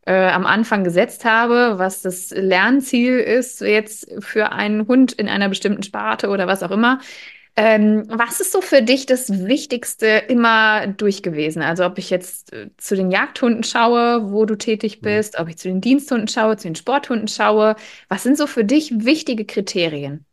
äh, 0.06 0.30
am 0.30 0.46
Anfang 0.46 0.84
gesetzt 0.84 1.24
habe, 1.24 1.78
was 1.78 2.02
das 2.02 2.30
Lernziel 2.30 3.18
ist 3.18 3.60
jetzt 3.60 4.10
für 4.18 4.50
einen 4.52 4.88
Hund 4.88 5.12
in 5.12 5.28
einer 5.28 5.48
bestimmten 5.48 5.82
Sparte 5.82 6.28
oder 6.28 6.46
was 6.46 6.62
auch 6.62 6.72
immer. 6.72 7.00
Ähm, 7.54 8.04
was 8.08 8.40
ist 8.40 8.52
so 8.52 8.62
für 8.62 8.80
dich 8.80 9.04
das 9.04 9.46
Wichtigste 9.46 10.06
immer 10.06 10.86
durch 10.86 11.22
gewesen? 11.22 11.60
Also 11.60 11.84
ob 11.84 11.98
ich 11.98 12.08
jetzt 12.08 12.52
äh, 12.52 12.70
zu 12.78 12.96
den 12.96 13.10
Jagdhunden 13.10 13.62
schaue, 13.62 14.32
wo 14.32 14.46
du 14.46 14.56
tätig 14.56 15.02
mhm. 15.02 15.04
bist, 15.04 15.38
ob 15.38 15.48
ich 15.48 15.58
zu 15.58 15.68
den 15.68 15.82
Diensthunden 15.82 16.28
schaue, 16.28 16.56
zu 16.56 16.68
den 16.68 16.76
Sporthunden 16.76 17.28
schaue. 17.28 17.76
Was 18.08 18.22
sind 18.22 18.38
so 18.38 18.46
für 18.46 18.64
dich 18.64 19.04
wichtige 19.04 19.44
Kriterien? 19.44 20.24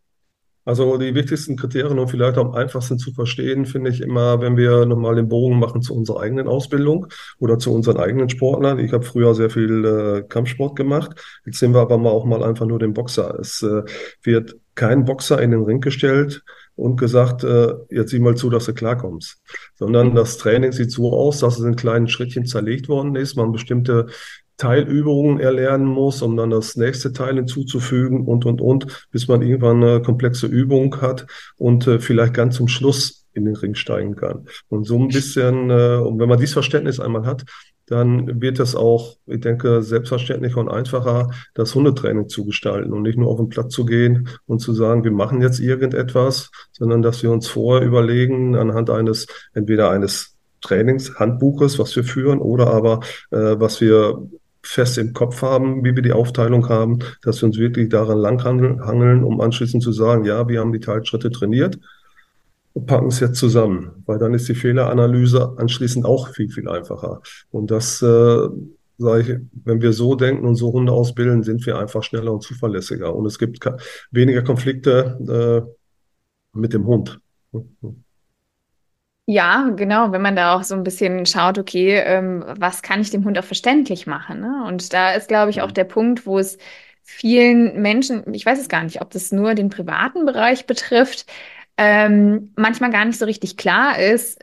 Also 0.64 0.98
die 0.98 1.16
wichtigsten 1.16 1.58
Kriterien 1.58 1.98
und 1.98 2.10
vielleicht 2.10 2.38
am 2.38 2.52
einfachsten 2.52 3.00
zu 3.00 3.12
verstehen, 3.12 3.66
finde 3.66 3.90
ich 3.90 4.02
immer, 4.02 4.40
wenn 4.40 4.56
wir 4.56 4.86
nochmal 4.86 5.16
den 5.16 5.28
Bogen 5.28 5.58
machen 5.58 5.82
zu 5.82 5.96
unserer 5.96 6.20
eigenen 6.22 6.48
Ausbildung 6.48 7.08
oder 7.40 7.58
zu 7.58 7.74
unseren 7.74 7.98
eigenen 7.98 8.30
Sportlern. 8.30 8.78
Ich 8.78 8.94
habe 8.94 9.04
früher 9.04 9.34
sehr 9.34 9.50
viel 9.50 9.84
äh, 9.84 10.22
Kampfsport 10.30 10.76
gemacht. 10.76 11.20
Jetzt 11.46 11.58
sehen 11.60 11.74
wir 11.74 11.82
aber 11.82 11.98
mal 11.98 12.12
auch 12.12 12.26
mal 12.26 12.44
einfach 12.44 12.68
nur 12.68 12.78
den 12.78 12.94
Boxer. 12.94 13.40
Es 13.40 13.64
äh, 13.64 13.82
wird 14.22 14.58
kein 14.76 15.06
Boxer 15.06 15.42
in 15.42 15.52
den 15.52 15.64
Ring 15.64 15.82
gestellt 15.82 16.44
und 16.80 16.98
gesagt, 16.98 17.44
äh, 17.44 17.74
jetzt 17.90 18.12
sieh 18.12 18.20
mal 18.20 18.36
zu, 18.36 18.50
dass 18.50 18.66
du 18.66 18.74
klarkommst. 18.74 19.42
Sondern 19.76 20.16
das 20.16 20.38
Training 20.38 20.72
sieht 20.72 20.92
so 20.92 21.14
aus, 21.14 21.40
dass 21.40 21.60
es 21.60 21.66
in 21.66 21.76
kleinen 21.76 22.08
Schrittchen 22.08 22.46
zerlegt 22.46 22.88
worden 22.90 23.16
ist, 23.16 23.36
man 23.36 23.52
bestimmte 23.52 24.08
Teilübungen 24.58 25.40
erlernen 25.40 25.86
muss, 25.86 26.22
um 26.22 26.36
dann 26.36 26.50
das 26.50 26.76
nächste 26.76 27.14
Teil 27.14 27.36
hinzuzufügen 27.36 28.26
und, 28.26 28.46
und, 28.46 28.62
und, 28.62 29.08
bis 29.12 29.28
man 29.28 29.42
irgendwann 29.42 29.84
eine 29.84 30.02
komplexe 30.02 30.48
Übung 30.48 31.02
hat 31.02 31.26
und 31.58 31.88
äh, 31.88 32.00
vielleicht 32.00 32.34
ganz 32.34 32.56
zum 32.56 32.68
Schluss 32.68 33.26
in 33.34 33.46
den 33.46 33.56
Ring 33.56 33.76
steigen 33.76 34.16
kann. 34.16 34.48
Und 34.68 34.86
so 34.86 35.00
ein 35.00 35.08
bisschen, 35.08 35.70
äh, 35.70 35.98
und 35.98 36.20
wenn 36.20 36.30
man 36.30 36.40
dieses 36.40 36.54
Verständnis 36.54 37.00
einmal 37.00 37.26
hat, 37.26 37.46
dann 37.90 38.40
wird 38.40 38.60
es 38.60 38.76
auch, 38.76 39.18
ich 39.26 39.42
denke, 39.42 39.82
selbstverständlicher 39.82 40.60
und 40.60 40.70
einfacher, 40.70 41.32
das 41.56 41.74
Hundetraining 41.74 42.30
zu 42.30 42.46
gestalten 42.46 42.94
und 42.94 43.02
nicht 43.02 43.18
nur 43.18 43.30
auf 43.30 43.38
den 43.38 43.50
Platz 43.50 43.74
zu 43.74 43.84
gehen 43.84 44.30
und 44.46 44.60
zu 44.60 44.74
sagen, 44.74 45.04
wir 45.04 45.12
machen 45.12 45.42
jetzt 45.42 45.60
irgendetwas, 45.60 46.52
sondern 46.72 47.02
dass 47.02 47.24
wir 47.24 47.32
uns 47.32 47.48
vorher 47.48 47.86
überlegen, 47.86 48.56
anhand 48.56 48.92
eines, 48.92 49.26
entweder 49.54 49.90
eines 49.90 50.36
Trainingshandbuches, 50.62 51.80
was 51.80 51.96
wir 51.96 52.04
führen, 52.04 52.40
oder 52.40 52.68
aber 52.68 53.00
äh, 53.32 53.56
was 53.60 53.82
wir 53.82 54.30
fest 54.62 55.00
im 55.00 55.14
Kopf 55.14 55.42
haben, 55.42 55.84
wie 55.84 55.96
wir 55.96 56.04
die 56.04 56.12
Aufteilung 56.12 56.70
haben, 56.70 57.00
dass 57.24 57.42
wir 57.42 57.48
uns 57.48 57.58
wirklich 57.58 57.90
daran 57.90 58.20
langhangeln, 58.20 59.24
um 59.24 59.42
anschließend 59.42 59.82
zu 59.82 59.92
sagen, 59.92 60.26
ja, 60.26 60.48
wir 60.48 60.60
haben 60.60 60.74
die 60.74 60.80
Teilschritte 60.80 61.32
trainiert 61.32 61.80
und 62.74 62.86
packen 62.86 63.08
es 63.08 63.20
jetzt 63.20 63.40
zusammen, 63.40 64.04
weil 64.06 64.20
dann 64.20 64.34
ist 64.34 64.48
die 64.48 64.56
Fehleranalyse 64.56 65.56
anschließend 65.58 66.06
auch 66.06 66.30
viel, 66.30 66.50
viel 66.50 66.70
einfacher. 66.70 67.22
Und 67.52 67.72
das, 67.72 68.02
äh, 68.02 68.48
sage 68.98 69.22
ich, 69.22 69.64
wenn 69.66 69.82
wir 69.82 69.94
so 69.94 70.16
denken 70.16 70.46
und 70.46 70.56
so 70.56 70.72
Hunde 70.74 70.92
ausbilden, 70.92 71.44
sind 71.44 71.66
wir 71.66 71.80
einfach 71.80 72.04
schneller 72.04 72.34
und 72.34 72.44
zuverlässiger. 72.44 73.16
Und 73.16 73.26
es 73.26 73.40
gibt 73.40 73.60
weniger 74.12 74.44
Konflikte 74.44 75.66
äh, 76.54 76.58
mit 76.58 76.74
dem 76.74 76.86
Hund. 76.86 77.20
Ja, 79.26 79.70
genau, 79.76 80.12
wenn 80.12 80.22
man 80.22 80.36
da 80.36 80.56
auch 80.56 80.64
so 80.64 80.76
ein 80.76 80.84
bisschen 80.84 81.26
schaut, 81.26 81.58
okay, 81.58 81.98
ähm, 82.04 82.44
was 82.58 82.82
kann 82.82 83.00
ich 83.00 83.12
dem 83.12 83.26
Hund 83.26 83.38
auch 83.38 83.44
verständlich 83.44 84.08
machen? 84.08 84.42
Ne? 84.42 84.64
Und 84.68 84.92
da 84.92 85.14
ist, 85.14 85.28
glaube 85.28 85.52
ich, 85.52 85.62
auch 85.62 85.72
der 85.72 85.84
Punkt, 85.84 86.26
wo 86.26 86.40
es 86.40 86.58
vielen 87.04 87.82
Menschen, 87.82 88.34
ich 88.34 88.46
weiß 88.46 88.60
es 88.60 88.70
gar 88.70 88.84
nicht, 88.84 89.02
ob 89.02 89.12
das 89.12 89.32
nur 89.32 89.56
den 89.56 89.70
privaten 89.70 90.26
Bereich 90.26 90.66
betrifft, 90.66 91.26
ähm, 91.82 92.52
manchmal 92.58 92.92
gar 92.92 93.06
nicht 93.06 93.18
so 93.18 93.24
richtig 93.24 93.56
klar 93.56 93.98
ist, 93.98 94.38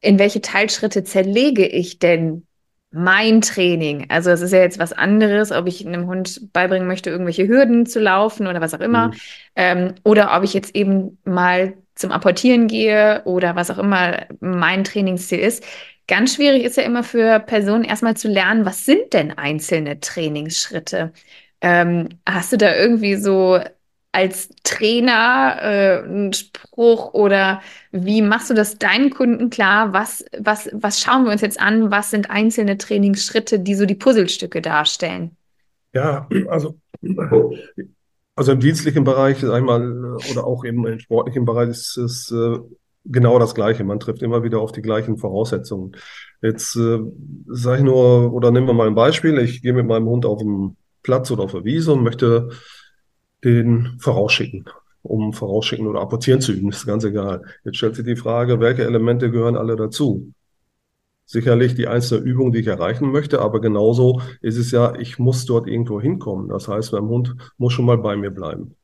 in 0.00 0.18
welche 0.18 0.40
Teilschritte 0.40 1.04
zerlege 1.04 1.66
ich 1.66 1.98
denn 1.98 2.46
mein 2.90 3.42
Training. 3.42 4.06
Also 4.08 4.30
es 4.30 4.40
ist 4.40 4.52
ja 4.52 4.60
jetzt 4.60 4.78
was 4.78 4.94
anderes, 4.94 5.52
ob 5.52 5.66
ich 5.66 5.86
einem 5.86 6.06
Hund 6.06 6.50
beibringen 6.54 6.88
möchte, 6.88 7.10
irgendwelche 7.10 7.46
Hürden 7.46 7.84
zu 7.84 8.00
laufen 8.00 8.46
oder 8.46 8.62
was 8.62 8.72
auch 8.72 8.80
immer. 8.80 9.08
Mhm. 9.08 9.14
Ähm, 9.54 9.94
oder 10.02 10.34
ob 10.34 10.44
ich 10.44 10.54
jetzt 10.54 10.74
eben 10.74 11.18
mal 11.24 11.74
zum 11.94 12.10
Apportieren 12.10 12.68
gehe 12.68 13.20
oder 13.26 13.54
was 13.54 13.70
auch 13.70 13.78
immer 13.78 14.26
mein 14.40 14.82
Trainingsziel 14.82 15.40
ist. 15.40 15.62
Ganz 16.06 16.36
schwierig 16.36 16.64
ist 16.64 16.78
ja 16.78 16.84
immer 16.84 17.04
für 17.04 17.38
Personen 17.40 17.84
erstmal 17.84 18.16
zu 18.16 18.28
lernen, 18.28 18.64
was 18.64 18.86
sind 18.86 19.12
denn 19.12 19.36
einzelne 19.36 20.00
Trainingsschritte? 20.00 21.12
Ähm, 21.60 22.08
hast 22.26 22.50
du 22.50 22.56
da 22.56 22.74
irgendwie 22.74 23.16
so 23.16 23.60
als 24.12 24.48
Trainer 24.64 25.56
äh, 25.60 26.02
einen 26.02 26.32
Spruch 26.32 27.12
oder 27.12 27.60
wie 27.92 28.22
machst 28.22 28.50
du 28.50 28.54
das 28.54 28.78
deinen 28.78 29.10
Kunden 29.10 29.50
klar? 29.50 29.92
Was, 29.92 30.24
was, 30.38 30.68
was 30.72 31.00
schauen 31.00 31.24
wir 31.24 31.32
uns 31.32 31.42
jetzt 31.42 31.60
an? 31.60 31.90
Was 31.90 32.10
sind 32.10 32.30
einzelne 32.30 32.78
Trainingsschritte, 32.78 33.60
die 33.60 33.74
so 33.74 33.86
die 33.86 33.94
Puzzlestücke 33.94 34.62
darstellen? 34.62 35.36
Ja, 35.92 36.28
also 36.48 36.76
also 38.38 38.52
im 38.52 38.60
dienstlichen 38.60 39.02
Bereich, 39.02 39.44
einmal 39.44 40.16
oder 40.30 40.46
auch 40.46 40.64
eben 40.64 40.86
im 40.86 41.00
sportlichen 41.00 41.44
Bereich 41.44 41.70
ist 41.70 41.96
es 41.96 42.30
äh, 42.30 42.58
genau 43.04 43.38
das 43.40 43.54
Gleiche. 43.54 43.82
Man 43.82 43.98
trifft 43.98 44.22
immer 44.22 44.44
wieder 44.44 44.60
auf 44.60 44.70
die 44.70 44.80
gleichen 44.80 45.16
Voraussetzungen. 45.16 45.96
Jetzt 46.40 46.76
äh, 46.76 47.00
sage 47.48 47.78
ich 47.78 47.84
nur, 47.84 48.32
oder 48.32 48.52
nehmen 48.52 48.68
wir 48.68 48.74
mal 48.74 48.86
ein 48.86 48.94
Beispiel. 48.94 49.38
Ich 49.38 49.60
gehe 49.60 49.72
mit 49.72 49.86
meinem 49.86 50.06
Hund 50.06 50.24
auf 50.24 50.38
den 50.38 50.76
Platz 51.02 51.32
oder 51.32 51.42
auf 51.42 51.52
der 51.52 51.64
Wiese 51.64 51.92
und 51.92 52.04
möchte 52.04 52.50
den 53.44 53.96
vorausschicken, 53.98 54.64
um 55.02 55.32
vorausschicken 55.32 55.86
oder 55.86 56.00
apportieren 56.00 56.40
zu 56.40 56.52
üben, 56.52 56.70
ist 56.70 56.86
ganz 56.86 57.04
egal. 57.04 57.42
Jetzt 57.64 57.76
stellt 57.76 57.96
sich 57.96 58.04
die 58.04 58.16
Frage, 58.16 58.60
welche 58.60 58.84
Elemente 58.84 59.30
gehören 59.30 59.56
alle 59.56 59.76
dazu? 59.76 60.32
sicherlich 61.28 61.74
die 61.74 61.86
einzelne 61.86 62.24
Übung, 62.24 62.52
die 62.52 62.60
ich 62.60 62.66
erreichen 62.66 63.12
möchte, 63.12 63.40
aber 63.40 63.60
genauso 63.60 64.22
ist 64.40 64.56
es 64.56 64.70
ja, 64.70 64.94
ich 64.98 65.18
muss 65.18 65.44
dort 65.44 65.68
irgendwo 65.68 66.00
hinkommen. 66.00 66.48
Das 66.48 66.68
heißt, 66.68 66.94
mein 66.94 67.06
Hund 67.06 67.36
muss 67.58 67.74
schon 67.74 67.84
mal 67.84 67.98
bei 67.98 68.16
mir 68.16 68.30
bleiben. 68.30 68.74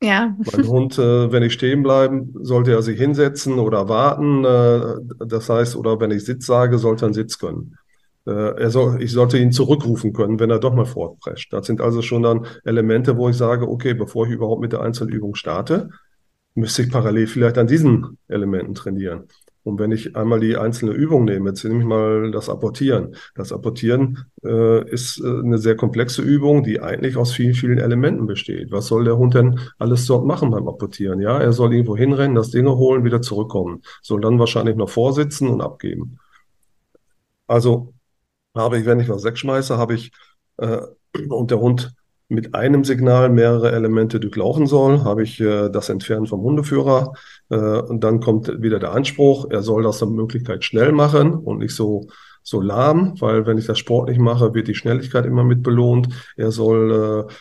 Ja. 0.00 0.36
Mein 0.52 0.66
Hund, 0.66 0.98
äh, 0.98 1.30
wenn 1.32 1.42
ich 1.42 1.52
stehen 1.52 1.82
bleiben, 1.82 2.34
sollte 2.40 2.72
er 2.72 2.82
sich 2.82 2.98
hinsetzen 2.98 3.58
oder 3.58 3.88
warten. 3.88 4.44
Äh, 4.44 5.26
das 5.26 5.48
heißt, 5.48 5.74
oder 5.74 5.98
wenn 5.98 6.12
ich 6.12 6.24
Sitz 6.24 6.46
sage, 6.46 6.78
sollte 6.78 7.04
er 7.04 7.06
einen 7.06 7.14
Sitz 7.14 7.38
können. 7.38 7.76
Äh, 8.26 8.30
er 8.60 8.70
soll, 8.70 9.02
ich 9.02 9.12
sollte 9.12 9.38
ihn 9.38 9.52
zurückrufen 9.52 10.12
können, 10.12 10.38
wenn 10.38 10.50
er 10.50 10.58
doch 10.58 10.74
mal 10.74 10.86
fortprescht. 10.86 11.52
Das 11.52 11.66
sind 11.66 11.80
also 11.80 12.02
schon 12.02 12.22
dann 12.22 12.46
Elemente, 12.64 13.16
wo 13.16 13.28
ich 13.28 13.36
sage, 13.36 13.68
okay, 13.68 13.94
bevor 13.94 14.26
ich 14.26 14.32
überhaupt 14.32 14.60
mit 14.60 14.72
der 14.72 14.80
einzelnen 14.80 15.12
Übung 15.12 15.34
starte, 15.34 15.90
müsste 16.54 16.82
ich 16.82 16.90
parallel 16.90 17.26
vielleicht 17.26 17.58
an 17.58 17.66
diesen 17.66 18.18
Elementen 18.28 18.74
trainieren. 18.74 19.28
Und 19.64 19.78
wenn 19.78 19.92
ich 19.92 20.16
einmal 20.16 20.40
die 20.40 20.56
einzelne 20.56 20.92
Übung 20.92 21.24
nehme, 21.24 21.50
jetzt 21.50 21.64
nehme 21.64 21.80
ich 21.80 21.86
mal 21.86 22.32
das 22.32 22.48
Apportieren. 22.48 23.14
Das 23.36 23.52
Apportieren 23.52 24.26
äh, 24.44 24.90
ist 24.90 25.20
äh, 25.22 25.28
eine 25.28 25.58
sehr 25.58 25.76
komplexe 25.76 26.20
Übung, 26.20 26.64
die 26.64 26.80
eigentlich 26.80 27.16
aus 27.16 27.32
vielen, 27.32 27.54
vielen 27.54 27.78
Elementen 27.78 28.26
besteht. 28.26 28.72
Was 28.72 28.88
soll 28.88 29.04
der 29.04 29.18
Hund 29.18 29.34
denn 29.34 29.60
alles 29.78 30.04
dort 30.06 30.26
machen 30.26 30.50
beim 30.50 30.66
Apportieren? 30.66 31.20
Ja, 31.20 31.38
er 31.38 31.52
soll 31.52 31.72
irgendwo 31.72 31.96
hinrennen, 31.96 32.34
das 32.34 32.50
Ding 32.50 32.66
holen, 32.66 33.04
wieder 33.04 33.22
zurückkommen. 33.22 33.82
Soll 34.02 34.20
dann 34.20 34.40
wahrscheinlich 34.40 34.74
noch 34.74 34.90
vorsitzen 34.90 35.48
und 35.48 35.60
abgeben. 35.60 36.18
Also 37.46 37.94
habe 38.56 38.78
ich, 38.78 38.86
wenn 38.86 39.00
ich 39.00 39.08
was 39.08 39.24
wegschmeiße, 39.24 39.78
habe 39.78 39.94
ich 39.94 40.12
äh, 40.58 40.78
und 41.28 41.50
der 41.50 41.60
Hund 41.60 41.94
mit 42.28 42.54
einem 42.54 42.84
Signal 42.84 43.28
mehrere 43.28 43.72
Elemente 43.72 44.18
durchlaufen 44.18 44.66
soll, 44.66 45.04
habe 45.04 45.22
ich 45.22 45.38
äh, 45.40 45.68
das 45.68 45.88
Entfernen 45.90 46.26
vom 46.26 46.40
Hundeführer 46.40 47.12
äh, 47.50 47.56
und 47.56 48.02
dann 48.02 48.20
kommt 48.20 48.62
wieder 48.62 48.78
der 48.78 48.92
Anspruch, 48.92 49.46
er 49.50 49.62
soll 49.62 49.82
das 49.82 50.00
nach 50.00 50.08
Möglichkeit 50.08 50.64
schnell 50.64 50.92
machen 50.92 51.34
und 51.34 51.58
nicht 51.58 51.74
so 51.74 52.08
so 52.44 52.60
lahm, 52.60 53.14
weil 53.20 53.46
wenn 53.46 53.58
ich 53.58 53.66
das 53.66 53.78
sportlich 53.78 54.18
mache, 54.18 54.54
wird 54.54 54.66
die 54.66 54.74
Schnelligkeit 54.74 55.26
immer 55.26 55.44
mit 55.44 55.62
belohnt. 55.62 56.08
Er 56.36 56.50
soll 56.50 57.28
äh, 57.28 57.32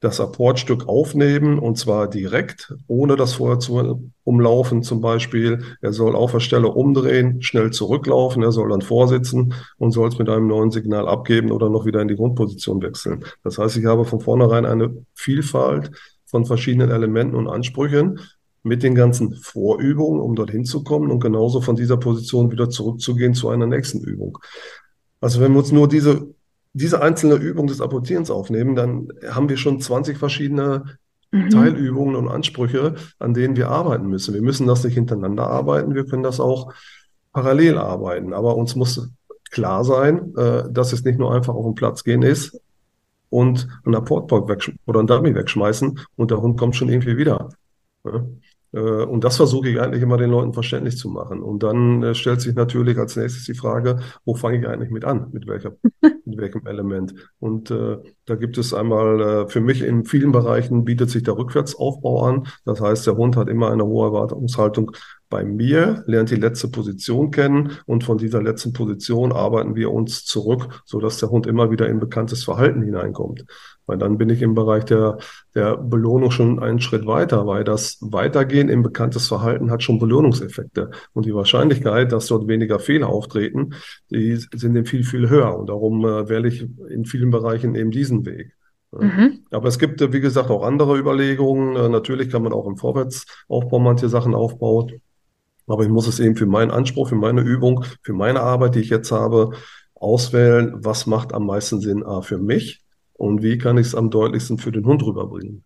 das 0.00 0.20
Apportstück 0.20 0.88
aufnehmen 0.88 1.58
und 1.58 1.76
zwar 1.76 2.08
direkt, 2.08 2.72
ohne 2.86 3.16
das 3.16 3.34
vorher 3.34 3.58
zu 3.58 4.10
umlaufen 4.22 4.82
zum 4.82 5.00
Beispiel. 5.00 5.62
Er 5.80 5.92
soll 5.92 6.14
auf 6.14 6.32
der 6.32 6.40
Stelle 6.40 6.68
umdrehen, 6.68 7.42
schnell 7.42 7.72
zurücklaufen, 7.72 8.42
er 8.42 8.52
soll 8.52 8.68
dann 8.68 8.82
vorsitzen 8.82 9.54
und 9.76 9.90
soll 9.90 10.08
es 10.08 10.18
mit 10.18 10.28
einem 10.28 10.46
neuen 10.46 10.70
Signal 10.70 11.08
abgeben 11.08 11.50
oder 11.50 11.68
noch 11.68 11.84
wieder 11.84 12.00
in 12.00 12.08
die 12.08 12.16
Grundposition 12.16 12.80
wechseln. 12.80 13.24
Das 13.42 13.58
heißt, 13.58 13.76
ich 13.76 13.86
habe 13.86 14.04
von 14.04 14.20
vornherein 14.20 14.66
eine 14.66 15.04
Vielfalt 15.14 15.90
von 16.26 16.44
verschiedenen 16.44 16.90
Elementen 16.90 17.34
und 17.34 17.48
Ansprüchen 17.48 18.20
mit 18.62 18.84
den 18.84 18.94
ganzen 18.94 19.34
Vorübungen, 19.34 20.20
um 20.20 20.36
dorthin 20.36 20.64
zu 20.64 20.84
kommen 20.84 21.10
und 21.10 21.20
genauso 21.20 21.60
von 21.60 21.74
dieser 21.74 21.96
Position 21.96 22.52
wieder 22.52 22.70
zurückzugehen 22.70 23.34
zu 23.34 23.48
einer 23.48 23.66
nächsten 23.66 24.00
Übung. 24.00 24.38
Also 25.20 25.40
wenn 25.40 25.52
wir 25.52 25.58
uns 25.58 25.72
nur 25.72 25.88
diese 25.88 26.34
diese 26.78 27.02
einzelne 27.02 27.34
Übung 27.34 27.66
des 27.66 27.80
Apportierens 27.80 28.30
aufnehmen, 28.30 28.74
dann 28.74 29.08
haben 29.28 29.48
wir 29.48 29.56
schon 29.56 29.80
20 29.80 30.16
verschiedene 30.16 30.84
mhm. 31.30 31.50
Teilübungen 31.50 32.16
und 32.16 32.28
Ansprüche, 32.28 32.94
an 33.18 33.34
denen 33.34 33.56
wir 33.56 33.68
arbeiten 33.68 34.06
müssen. 34.06 34.34
Wir 34.34 34.42
müssen 34.42 34.66
das 34.66 34.84
nicht 34.84 34.94
hintereinander 34.94 35.46
arbeiten, 35.46 35.94
wir 35.94 36.06
können 36.06 36.22
das 36.22 36.40
auch 36.40 36.72
parallel 37.32 37.78
arbeiten. 37.78 38.32
Aber 38.32 38.56
uns 38.56 38.76
muss 38.76 39.10
klar 39.50 39.84
sein, 39.84 40.34
äh, 40.36 40.64
dass 40.70 40.92
es 40.92 41.04
nicht 41.04 41.18
nur 41.18 41.34
einfach 41.34 41.54
auf 41.54 41.64
den 41.64 41.74
Platz 41.74 42.04
gehen 42.04 42.22
ist 42.22 42.58
und 43.30 43.68
einen 43.84 43.94
Apportbock 43.94 44.50
oder 44.86 45.00
einen 45.00 45.08
Dummy 45.08 45.34
wegschmeißen 45.34 46.00
und 46.16 46.30
der 46.30 46.40
Hund 46.40 46.58
kommt 46.58 46.76
schon 46.76 46.88
irgendwie 46.88 47.16
wieder. 47.16 47.50
Äh, 48.04 48.20
und 48.72 49.24
das 49.24 49.36
versuche 49.36 49.68
ich 49.68 49.80
eigentlich 49.80 50.02
immer 50.02 50.18
den 50.18 50.30
Leuten 50.30 50.52
verständlich 50.52 50.96
zu 50.98 51.08
machen. 51.08 51.42
Und 51.42 51.62
dann 51.62 52.02
äh, 52.02 52.14
stellt 52.14 52.40
sich 52.40 52.54
natürlich 52.54 52.98
als 52.98 53.16
nächstes 53.16 53.44
die 53.44 53.54
Frage, 53.54 54.00
wo 54.24 54.34
fange 54.34 54.58
ich 54.58 54.68
eigentlich 54.68 54.90
mit 54.90 55.04
an? 55.04 55.28
Mit 55.32 55.46
welcher, 55.46 55.72
mit 56.02 56.38
welchem 56.38 56.66
Element? 56.66 57.14
Und 57.38 57.70
äh, 57.70 57.96
da 58.26 58.34
gibt 58.34 58.58
es 58.58 58.74
einmal 58.74 59.20
äh, 59.20 59.48
für 59.48 59.60
mich 59.60 59.82
in 59.82 60.04
vielen 60.04 60.32
Bereichen 60.32 60.84
bietet 60.84 61.10
sich 61.10 61.22
der 61.22 61.38
Rückwärtsaufbau 61.38 62.24
an. 62.24 62.46
Das 62.64 62.80
heißt, 62.80 63.06
der 63.06 63.16
Hund 63.16 63.36
hat 63.36 63.48
immer 63.48 63.70
eine 63.70 63.86
hohe 63.86 64.06
Erwartungshaltung 64.08 64.92
bei 65.28 65.44
mir, 65.44 66.02
lernt 66.06 66.30
die 66.30 66.36
letzte 66.36 66.68
Position 66.68 67.30
kennen 67.30 67.72
und 67.86 68.04
von 68.04 68.18
dieser 68.18 68.42
letzten 68.42 68.72
Position 68.72 69.32
arbeiten 69.32 69.74
wir 69.76 69.90
uns 69.90 70.24
zurück, 70.24 70.82
so 70.84 71.00
dass 71.00 71.18
der 71.18 71.30
Hund 71.30 71.46
immer 71.46 71.70
wieder 71.70 71.88
in 71.88 72.00
bekanntes 72.00 72.44
Verhalten 72.44 72.82
hineinkommt. 72.82 73.44
Weil 73.86 73.98
dann 73.98 74.18
bin 74.18 74.30
ich 74.30 74.42
im 74.42 74.54
Bereich 74.54 74.84
der, 74.84 75.18
der 75.54 75.76
Belohnung 75.76 76.30
schon 76.30 76.58
einen 76.58 76.80
Schritt 76.80 77.06
weiter, 77.06 77.46
weil 77.46 77.64
das 77.64 77.98
Weitergehen 78.00 78.68
in 78.68 78.82
bekanntes 78.82 79.28
Verhalten 79.28 79.70
hat 79.70 79.82
schon 79.82 79.98
Belohnungseffekte. 79.98 80.90
Und 81.14 81.26
die 81.26 81.34
Wahrscheinlichkeit, 81.34 82.12
dass 82.12 82.26
dort 82.26 82.48
weniger 82.48 82.78
Fehler 82.78 83.08
auftreten, 83.08 83.74
die 84.10 84.36
sind 84.36 84.76
eben 84.76 84.84
viel, 84.84 85.04
viel 85.04 85.30
höher. 85.30 85.58
Und 85.58 85.68
darum 85.68 86.04
äh, 86.04 86.28
wähle 86.28 86.48
ich 86.48 86.66
in 86.90 87.06
vielen 87.06 87.30
Bereichen 87.30 87.74
eben 87.74 87.90
diesen 87.90 88.26
Weg. 88.26 88.52
Mhm. 88.92 89.44
Aber 89.50 89.68
es 89.68 89.78
gibt, 89.78 90.00
wie 90.12 90.20
gesagt, 90.20 90.50
auch 90.50 90.64
andere 90.64 90.98
Überlegungen. 90.98 91.76
Äh, 91.76 91.88
natürlich 91.88 92.30
kann 92.30 92.42
man 92.42 92.52
auch 92.52 92.66
im 92.66 92.76
Vorwärtsaufbau 92.76 93.78
manche 93.78 94.08
Sachen 94.08 94.34
aufbauen. 94.34 95.00
Aber 95.68 95.82
ich 95.82 95.88
muss 95.88 96.08
es 96.08 96.18
eben 96.18 96.36
für 96.36 96.46
meinen 96.46 96.70
Anspruch, 96.70 97.10
für 97.10 97.14
meine 97.14 97.42
Übung, 97.42 97.84
für 98.02 98.14
meine 98.14 98.40
Arbeit, 98.40 98.74
die 98.74 98.80
ich 98.80 98.88
jetzt 98.90 99.12
habe, 99.12 99.52
auswählen, 99.94 100.74
was 100.76 101.06
macht 101.06 101.34
am 101.34 101.46
meisten 101.46 101.80
Sinn 101.80 102.04
A 102.04 102.22
für 102.22 102.38
mich 102.38 102.80
und 103.14 103.42
wie 103.42 103.58
kann 103.58 103.78
ich 103.78 103.88
es 103.88 103.94
am 103.94 104.10
deutlichsten 104.10 104.58
für 104.58 104.72
den 104.72 104.86
Hund 104.86 105.02
rüberbringen. 105.02 105.64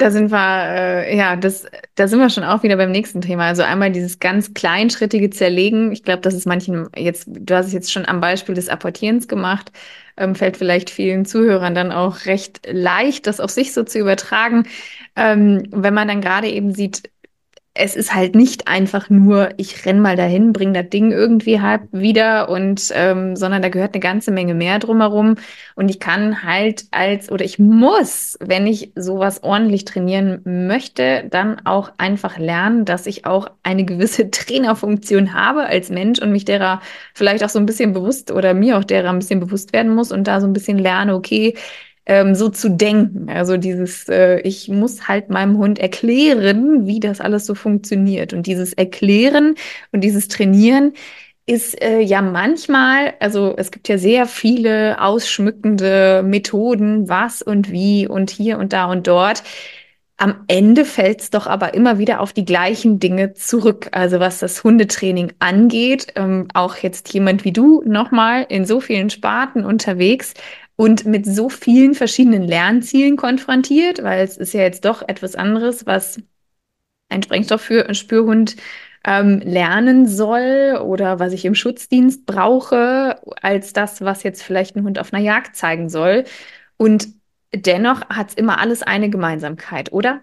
Da 0.00 0.12
sind 0.12 0.30
wir, 0.30 0.38
äh, 0.38 1.16
ja, 1.16 1.34
das, 1.34 1.66
da 1.96 2.06
sind 2.06 2.20
wir 2.20 2.30
schon 2.30 2.44
auch 2.44 2.62
wieder 2.62 2.76
beim 2.76 2.92
nächsten 2.92 3.20
Thema. 3.20 3.46
Also 3.46 3.64
einmal 3.64 3.90
dieses 3.90 4.20
ganz 4.20 4.54
kleinschrittige 4.54 5.30
Zerlegen. 5.30 5.90
Ich 5.90 6.04
glaube, 6.04 6.20
das 6.20 6.34
ist 6.34 6.46
manchen 6.46 6.88
jetzt, 6.94 7.26
du 7.28 7.56
hast 7.56 7.66
es 7.66 7.72
jetzt 7.72 7.90
schon 7.90 8.06
am 8.06 8.20
Beispiel 8.20 8.54
des 8.54 8.68
Apportierens 8.68 9.26
gemacht, 9.26 9.72
ähm, 10.16 10.36
fällt 10.36 10.56
vielleicht 10.56 10.90
vielen 10.90 11.24
Zuhörern 11.24 11.74
dann 11.74 11.90
auch 11.90 12.26
recht 12.26 12.60
leicht, 12.70 13.26
das 13.26 13.40
auf 13.40 13.50
sich 13.50 13.72
so 13.72 13.82
zu 13.82 13.98
übertragen. 13.98 14.68
Ähm, 15.16 15.64
wenn 15.72 15.94
man 15.94 16.06
dann 16.06 16.20
gerade 16.20 16.48
eben 16.48 16.72
sieht, 16.72 17.10
es 17.78 17.94
ist 17.94 18.12
halt 18.12 18.34
nicht 18.34 18.66
einfach 18.66 19.08
nur, 19.08 19.50
ich 19.56 19.86
renn 19.86 20.00
mal 20.00 20.16
dahin, 20.16 20.52
bring 20.52 20.74
das 20.74 20.88
Ding 20.88 21.12
irgendwie 21.12 21.60
halb 21.60 21.82
wieder 21.92 22.48
und 22.48 22.90
ähm, 22.92 23.36
sondern 23.36 23.62
da 23.62 23.68
gehört 23.68 23.94
eine 23.94 24.00
ganze 24.00 24.32
Menge 24.32 24.54
mehr 24.54 24.80
drumherum. 24.80 25.36
Und 25.76 25.88
ich 25.88 26.00
kann 26.00 26.42
halt 26.42 26.86
als 26.90 27.30
oder 27.30 27.44
ich 27.44 27.60
muss, 27.60 28.36
wenn 28.40 28.66
ich 28.66 28.92
sowas 28.96 29.44
ordentlich 29.44 29.84
trainieren 29.84 30.40
möchte, 30.44 31.24
dann 31.30 31.64
auch 31.64 31.92
einfach 31.98 32.36
lernen, 32.36 32.84
dass 32.84 33.06
ich 33.06 33.24
auch 33.26 33.48
eine 33.62 33.84
gewisse 33.84 34.28
Trainerfunktion 34.32 35.32
habe 35.32 35.66
als 35.66 35.88
Mensch 35.88 36.20
und 36.20 36.32
mich 36.32 36.44
derer 36.44 36.80
vielleicht 37.14 37.44
auch 37.44 37.48
so 37.48 37.60
ein 37.60 37.66
bisschen 37.66 37.92
bewusst 37.92 38.32
oder 38.32 38.54
mir 38.54 38.76
auch 38.78 38.84
derer 38.84 39.10
ein 39.10 39.20
bisschen 39.20 39.38
bewusst 39.38 39.72
werden 39.72 39.94
muss 39.94 40.10
und 40.10 40.24
da 40.26 40.40
so 40.40 40.48
ein 40.48 40.52
bisschen 40.52 40.78
lerne, 40.78 41.14
okay, 41.14 41.54
ähm, 42.08 42.34
so 42.34 42.48
zu 42.48 42.70
denken. 42.70 43.28
Also 43.28 43.56
dieses, 43.58 44.08
äh, 44.08 44.40
ich 44.40 44.68
muss 44.68 45.06
halt 45.06 45.30
meinem 45.30 45.58
Hund 45.58 45.78
erklären, 45.78 46.86
wie 46.86 47.00
das 47.00 47.20
alles 47.20 47.46
so 47.46 47.54
funktioniert. 47.54 48.32
Und 48.32 48.46
dieses 48.46 48.72
Erklären 48.72 49.54
und 49.92 50.02
dieses 50.02 50.28
Trainieren 50.28 50.94
ist 51.46 51.80
äh, 51.82 52.00
ja 52.00 52.20
manchmal, 52.22 53.14
also 53.20 53.54
es 53.56 53.70
gibt 53.70 53.88
ja 53.88 53.98
sehr 53.98 54.26
viele 54.26 55.00
ausschmückende 55.00 56.22
Methoden, 56.24 57.08
was 57.08 57.42
und 57.42 57.70
wie 57.70 58.06
und 58.08 58.30
hier 58.30 58.58
und 58.58 58.72
da 58.72 58.86
und 58.86 59.06
dort. 59.06 59.42
Am 60.16 60.44
Ende 60.48 60.84
fällt 60.84 61.20
es 61.20 61.30
doch 61.30 61.46
aber 61.46 61.74
immer 61.74 61.98
wieder 61.98 62.20
auf 62.20 62.32
die 62.32 62.44
gleichen 62.44 62.98
Dinge 62.98 63.34
zurück. 63.34 63.88
Also 63.92 64.18
was 64.18 64.40
das 64.40 64.64
Hundetraining 64.64 65.32
angeht, 65.38 66.08
ähm, 66.16 66.48
auch 66.54 66.76
jetzt 66.78 67.12
jemand 67.14 67.44
wie 67.44 67.52
du 67.52 67.82
nochmal 67.86 68.44
in 68.48 68.64
so 68.64 68.80
vielen 68.80 69.10
Sparten 69.10 69.64
unterwegs 69.64 70.34
und 70.80 71.06
mit 71.06 71.26
so 71.26 71.48
vielen 71.48 71.94
verschiedenen 71.94 72.44
Lernzielen 72.44 73.16
konfrontiert, 73.16 74.04
weil 74.04 74.24
es 74.24 74.36
ist 74.36 74.54
ja 74.54 74.60
jetzt 74.60 74.84
doch 74.84 75.02
etwas 75.06 75.34
anderes, 75.34 75.86
was 75.86 76.22
ein 77.08 77.20
Sprengstoff 77.20 77.62
für 77.62 77.86
einen 77.86 77.96
Spürhund 77.96 78.54
ähm, 79.04 79.40
lernen 79.40 80.06
soll 80.06 80.78
oder 80.80 81.18
was 81.18 81.32
ich 81.32 81.44
im 81.44 81.56
Schutzdienst 81.56 82.26
brauche, 82.26 83.20
als 83.42 83.72
das, 83.72 84.02
was 84.02 84.22
jetzt 84.22 84.44
vielleicht 84.44 84.76
ein 84.76 84.84
Hund 84.84 85.00
auf 85.00 85.12
einer 85.12 85.22
Jagd 85.22 85.56
zeigen 85.56 85.88
soll. 85.88 86.24
Und 86.76 87.08
dennoch 87.52 88.08
hat 88.08 88.28
es 88.30 88.34
immer 88.34 88.60
alles 88.60 88.82
eine 88.82 89.10
Gemeinsamkeit, 89.10 89.92
oder? 89.92 90.20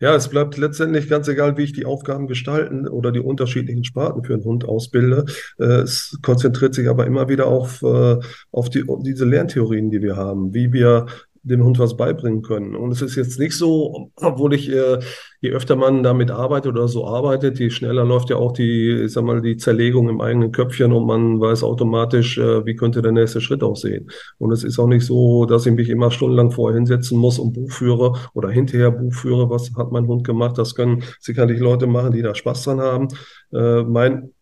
Ja, 0.00 0.14
es 0.14 0.28
bleibt 0.28 0.56
letztendlich 0.56 1.10
ganz 1.10 1.28
egal, 1.28 1.58
wie 1.58 1.62
ich 1.64 1.74
die 1.74 1.84
Aufgaben 1.84 2.26
gestalten 2.26 2.88
oder 2.88 3.12
die 3.12 3.20
unterschiedlichen 3.20 3.84
Sparten 3.84 4.24
für 4.24 4.32
einen 4.32 4.44
Hund 4.44 4.64
ausbilde. 4.64 5.26
Äh, 5.58 5.82
es 5.82 6.18
konzentriert 6.22 6.74
sich 6.74 6.88
aber 6.88 7.06
immer 7.06 7.28
wieder 7.28 7.46
auf, 7.46 7.82
äh, 7.82 8.16
auf, 8.50 8.70
die, 8.70 8.88
auf 8.88 9.02
diese 9.02 9.26
Lerntheorien, 9.26 9.90
die 9.90 10.00
wir 10.00 10.16
haben, 10.16 10.54
wie 10.54 10.72
wir 10.72 11.06
dem 11.42 11.64
Hund 11.64 11.78
was 11.78 11.96
beibringen 11.96 12.42
können. 12.42 12.76
Und 12.76 12.92
es 12.92 13.00
ist 13.00 13.16
jetzt 13.16 13.38
nicht 13.38 13.56
so, 13.56 14.10
obwohl 14.16 14.54
ich, 14.54 14.70
äh, 14.70 14.98
je 15.40 15.50
öfter 15.50 15.74
man 15.74 16.02
damit 16.02 16.30
arbeitet 16.30 16.72
oder 16.72 16.86
so 16.86 17.06
arbeitet, 17.06 17.58
je 17.58 17.70
schneller 17.70 18.04
läuft 18.04 18.28
ja 18.30 18.36
auch 18.36 18.52
die, 18.52 19.04
ich 19.04 19.12
sag 19.12 19.24
mal, 19.24 19.40
die 19.40 19.56
Zerlegung 19.56 20.08
im 20.08 20.20
eigenen 20.20 20.52
Köpfchen 20.52 20.92
und 20.92 21.06
man 21.06 21.40
weiß 21.40 21.62
automatisch, 21.62 22.36
äh, 22.36 22.66
wie 22.66 22.76
könnte 22.76 23.00
der 23.00 23.12
nächste 23.12 23.40
Schritt 23.40 23.62
aussehen. 23.62 24.10
Und 24.38 24.52
es 24.52 24.64
ist 24.64 24.78
auch 24.78 24.86
nicht 24.86 25.06
so, 25.06 25.46
dass 25.46 25.64
ich 25.64 25.72
mich 25.72 25.88
immer 25.88 26.10
stundenlang 26.10 26.50
vorher 26.50 26.76
hinsetzen 26.76 27.18
muss 27.18 27.38
und 27.38 27.54
Buch 27.54 27.70
führe 27.70 28.16
oder 28.34 28.50
hinterher 28.50 28.90
Buch 28.90 29.14
führe, 29.14 29.48
was 29.48 29.72
hat 29.76 29.92
mein 29.92 30.06
Hund 30.06 30.24
gemacht. 30.24 30.58
Das 30.58 30.74
können 30.74 31.02
sicherlich 31.20 31.58
Leute 31.58 31.86
machen, 31.86 32.12
die 32.12 32.22
da 32.22 32.34
Spaß 32.34 32.64
dran 32.64 32.80
haben. 32.80 33.08
Äh, 33.52 33.82
mein 33.84 34.32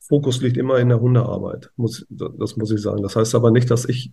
Fokus 0.00 0.42
liegt 0.42 0.58
immer 0.58 0.78
in 0.78 0.90
der 0.90 1.00
Hundearbeit, 1.00 1.70
muss, 1.76 2.04
das 2.10 2.56
muss 2.56 2.70
ich 2.70 2.82
sagen. 2.82 3.02
Das 3.02 3.16
heißt 3.16 3.34
aber 3.34 3.50
nicht, 3.50 3.70
dass 3.70 3.86
ich 3.86 4.12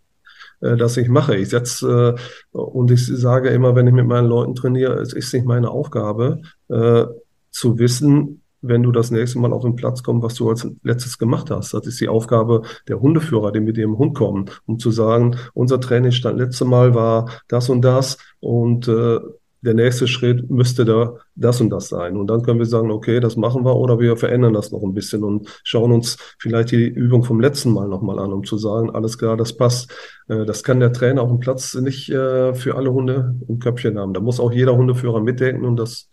äh, 0.62 0.78
das 0.78 0.98
ich 0.98 1.10
mache. 1.10 1.36
Ich 1.36 1.50
setze 1.50 2.16
äh, 2.18 2.58
und 2.58 2.92
ich 2.92 3.06
sage 3.06 3.50
immer, 3.50 3.76
wenn 3.76 3.88
ich 3.88 3.94
mit 3.94 4.08
meinen 4.08 4.28
Leuten 4.28 4.56
trainiere, 4.56 4.96
es 4.96 5.14
ist 5.14 5.34
nicht 5.34 5.46
meine 5.46 5.70
Aufgabe, 5.70 6.42
äh, 6.70 7.06
zu 7.52 7.80
wissen, 7.80 8.42
wenn 8.62 8.84
du 8.84 8.92
das 8.92 9.12
nächste 9.12 9.40
Mal 9.40 9.54
auf 9.54 9.64
den 9.64 9.76
Platz 9.76 10.04
kommst, 10.04 10.24
was 10.24 10.36
du 10.36 10.50
als 10.50 10.68
letztes 10.84 11.18
gemacht 11.18 11.50
hast. 11.50 11.74
Das 11.74 11.88
ist 11.88 12.00
die 12.02 12.10
Aufgabe 12.10 12.64
der 12.88 13.00
Hundeführer, 13.00 13.52
die 13.52 13.62
mit 13.62 13.78
dem 13.78 13.98
Hund 13.98 14.16
kommen, 14.16 14.50
um 14.66 14.80
zu 14.80 14.92
sagen, 14.92 15.38
unser 15.54 15.80
Trainingsstand 15.80 16.38
letzte 16.38 16.66
Mal 16.66 16.94
war 16.94 17.30
das 17.48 17.70
und 17.70 17.82
das 17.82 18.18
und 18.40 18.88
äh, 18.88 19.20
der 19.62 19.74
nächste 19.74 20.08
Schritt 20.08 20.50
müsste 20.50 20.86
da 20.86 21.16
das 21.36 21.60
und 21.60 21.70
das 21.70 21.90
sein. 21.90 22.18
Und 22.18 22.28
dann 22.28 22.44
können 22.44 22.60
wir 22.60 22.66
sagen, 22.66 22.92
okay, 22.92 23.20
das 23.20 23.36
machen 23.36 23.66
wir 23.66 23.76
oder 23.76 24.00
wir 24.00 24.16
verändern 24.16 24.54
das 24.54 24.72
noch 24.72 24.84
ein 24.84 24.94
bisschen 24.94 25.24
und 25.24 25.62
schauen 25.64 25.92
uns 25.92 26.18
vielleicht 26.40 26.72
die 26.72 26.88
Übung 26.88 27.24
vom 27.24 27.42
letzten 27.42 27.72
Mal 27.72 27.88
nochmal 27.88 28.20
an, 28.20 28.32
um 28.32 28.44
zu 28.44 28.58
sagen, 28.58 28.90
alles 28.92 29.18
klar, 29.18 29.38
das 29.38 29.56
passt. 29.56 29.92
Äh, 30.28 30.46
das 30.46 30.64
kann 30.64 30.80
der 30.80 30.94
Trainer 30.94 31.22
auf 31.22 31.30
dem 31.30 31.40
Platz 31.40 31.76
nicht 31.76 32.10
äh, 32.10 32.54
für 32.54 32.76
alle 32.76 32.94
Hunde 32.94 33.36
im 33.48 33.60
Köpfchen 33.60 34.00
haben. 34.00 34.14
Da 34.14 34.22
muss 34.22 34.40
auch 34.40 34.52
jeder 34.52 34.76
Hundeführer 34.76 35.22
mitdenken 35.22 35.66
und 35.66 35.78
das 35.78 36.10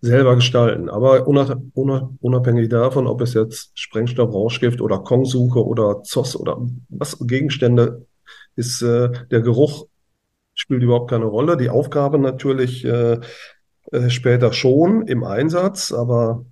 selber 0.00 0.34
gestalten. 0.34 0.90
Aber 0.90 1.26
unabhängig 1.28 2.68
davon, 2.68 3.06
ob 3.06 3.20
es 3.20 3.34
jetzt 3.34 3.70
Sprengstoff, 3.78 4.34
Rauschgift 4.34 4.80
oder 4.80 4.98
Kongsuche 4.98 5.64
oder 5.64 6.02
Zoss 6.02 6.36
oder 6.36 6.58
was 6.88 7.16
Gegenstände 7.20 8.04
ist, 8.56 8.82
äh, 8.82 9.10
der 9.30 9.40
Geruch 9.40 9.86
spielt 10.72 10.84
überhaupt 10.84 11.10
keine 11.10 11.26
Rolle. 11.26 11.58
Die 11.58 11.68
Aufgabe 11.68 12.18
natürlich 12.18 12.82
äh, 12.86 13.18
äh, 13.90 14.08
später 14.08 14.54
schon 14.54 15.02
im 15.02 15.22
Einsatz, 15.22 15.92
aber 15.92 16.46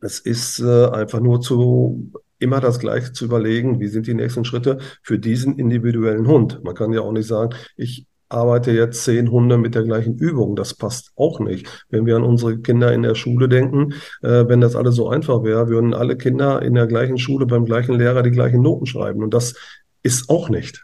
es 0.00 0.18
ist 0.18 0.60
äh, 0.60 0.86
einfach 0.86 1.20
nur 1.20 1.42
zu 1.42 2.10
immer 2.38 2.60
das 2.60 2.78
Gleiche 2.78 3.12
zu 3.12 3.26
überlegen, 3.26 3.80
wie 3.80 3.88
sind 3.88 4.06
die 4.06 4.14
nächsten 4.14 4.46
Schritte 4.46 4.78
für 5.02 5.18
diesen 5.18 5.58
individuellen 5.58 6.26
Hund. 6.26 6.64
Man 6.64 6.74
kann 6.74 6.94
ja 6.94 7.02
auch 7.02 7.12
nicht 7.12 7.26
sagen, 7.26 7.54
ich 7.76 8.06
arbeite 8.30 8.72
jetzt 8.72 9.04
zehn 9.04 9.30
Hunde 9.30 9.58
mit 9.58 9.74
der 9.74 9.82
gleichen 9.82 10.16
Übung. 10.16 10.56
Das 10.56 10.72
passt 10.72 11.12
auch 11.14 11.38
nicht. 11.38 11.84
Wenn 11.90 12.06
wir 12.06 12.16
an 12.16 12.22
unsere 12.22 12.58
Kinder 12.60 12.94
in 12.94 13.02
der 13.02 13.14
Schule 13.14 13.50
denken, 13.50 13.92
äh, 14.22 14.48
wenn 14.48 14.62
das 14.62 14.74
alles 14.74 14.94
so 14.94 15.10
einfach 15.10 15.44
wäre, 15.44 15.68
würden 15.68 15.92
alle 15.92 16.16
Kinder 16.16 16.62
in 16.62 16.72
der 16.72 16.86
gleichen 16.86 17.18
Schule 17.18 17.44
beim 17.44 17.66
gleichen 17.66 17.98
Lehrer 17.98 18.22
die 18.22 18.30
gleichen 18.30 18.62
Noten 18.62 18.86
schreiben. 18.86 19.22
Und 19.22 19.34
das 19.34 19.54
ist 20.02 20.30
auch 20.30 20.48
nicht. 20.48 20.82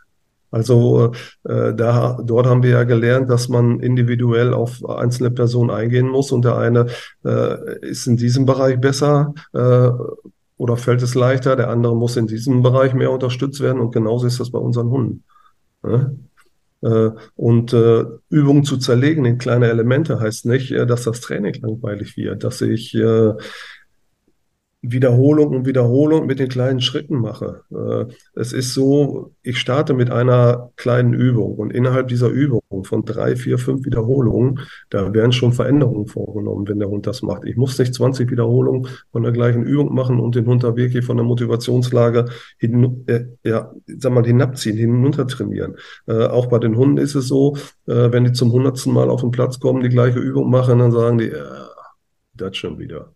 Also 0.51 1.13
äh, 1.45 1.75
da, 1.75 2.19
dort 2.25 2.47
haben 2.47 2.63
wir 2.63 2.71
ja 2.71 2.85
gelernt, 2.85 3.31
dass 3.31 3.49
man 3.49 3.81
individuell 3.81 4.53
auf 4.53 4.85
einzelne 4.85 5.31
Personen 5.31 5.71
eingehen 5.71 6.09
muss 6.09 6.33
und 6.33 6.45
der 6.45 6.57
eine 6.57 6.87
äh, 7.25 7.79
ist 7.87 8.07
in 8.07 8.17
diesem 8.17 8.47
Bereich 8.47 8.81
besser 8.81 9.35
äh, 9.53 9.91
oder 10.57 10.77
fällt 10.77 11.03
es 11.03 11.15
leichter, 11.15 11.57
der 11.57 11.71
andere 11.71 11.97
muss 11.97 12.17
in 12.17 12.27
diesem 12.27 12.63
Bereich 12.63 12.95
mehr 12.95 13.13
unterstützt 13.13 13.61
werden 13.61 13.81
und 13.81 13.93
genauso 13.93 14.27
ist 14.27 14.41
das 14.41 14.51
bei 14.51 14.59
unseren 14.59 14.91
Hunden. 14.91 15.25
Ne? 15.83 16.19
Äh, 16.83 17.11
und 17.37 17.73
äh, 17.73 18.05
Übungen 18.31 18.65
zu 18.65 18.79
zerlegen 18.79 19.25
in 19.25 19.39
kleine 19.39 19.69
Elemente 19.69 20.19
heißt 20.19 20.47
nicht, 20.47 20.73
äh, 20.73 20.87
dass 20.87 21.05
das 21.05 21.21
Training 21.21 21.55
langweilig 21.63 22.17
wird, 22.17 22.43
dass 22.43 22.61
ich 22.61 22.95
äh, 22.95 23.33
Wiederholung 24.83 25.55
und 25.55 25.67
Wiederholung 25.67 26.27
mit 26.27 26.39
den 26.39 26.49
kleinen 26.49 26.81
Schritten 26.81 27.17
mache. 27.17 27.63
Äh, 27.71 28.13
es 28.35 28.53
ist 28.53 28.73
so, 28.73 29.33
ich 29.43 29.59
starte 29.59 29.93
mit 29.93 30.11
einer 30.11 30.71
kleinen 30.77 31.13
Übung 31.13 31.57
und 31.57 31.71
innerhalb 31.71 32.09
dieser 32.09 32.29
Übung 32.29 32.63
von 32.85 33.05
drei, 33.05 33.37
vier, 33.37 33.59
fünf 33.59 33.85
Wiederholungen, 33.85 34.61
da 34.89 35.13
werden 35.13 35.33
schon 35.33 35.53
Veränderungen 35.53 36.07
vorgenommen, 36.07 36.67
wenn 36.67 36.79
der 36.79 36.89
Hund 36.89 37.07
das 37.07 37.21
macht. 37.21 37.45
Ich 37.45 37.57
muss 37.57 37.79
nicht 37.79 37.93
20 37.93 38.31
Wiederholungen 38.31 38.89
von 39.13 39.23
der 39.23 39.33
gleichen 39.33 39.65
Übung 39.65 39.95
machen 39.95 40.19
und 40.19 40.35
den 40.35 40.47
Hund 40.47 40.65
da 40.65 40.75
wirklich 40.77 41.05
von 41.05 41.19
der 41.19 41.27
Motivationslage 41.27 42.27
hin, 42.59 43.05
äh, 43.07 43.27
ja, 43.45 43.73
sag 43.87 44.13
mal, 44.13 44.25
hinabziehen, 44.25 44.79
hinunter 44.79 45.27
trainieren. 45.27 45.77
Äh, 46.07 46.25
auch 46.27 46.47
bei 46.47 46.59
den 46.59 46.77
Hunden 46.77 46.97
ist 46.97 47.15
es 47.15 47.29
so, 47.29 47.57
äh, 47.87 48.11
wenn 48.13 48.25
die 48.25 48.33
zum 48.33 48.51
hundertsten 48.51 48.95
Mal 48.95 49.11
auf 49.11 49.21
den 49.21 49.31
Platz 49.31 49.61
kommen, 49.61 49.83
die 49.83 49.91
gleiche 49.91 50.21
Übung 50.21 50.51
machen, 50.51 50.79
dann 50.79 50.91
sagen 50.91 51.19
die, 51.19 51.29
äh, 51.29 51.45
das 52.35 52.57
schon 52.57 52.79
wieder. 52.79 53.13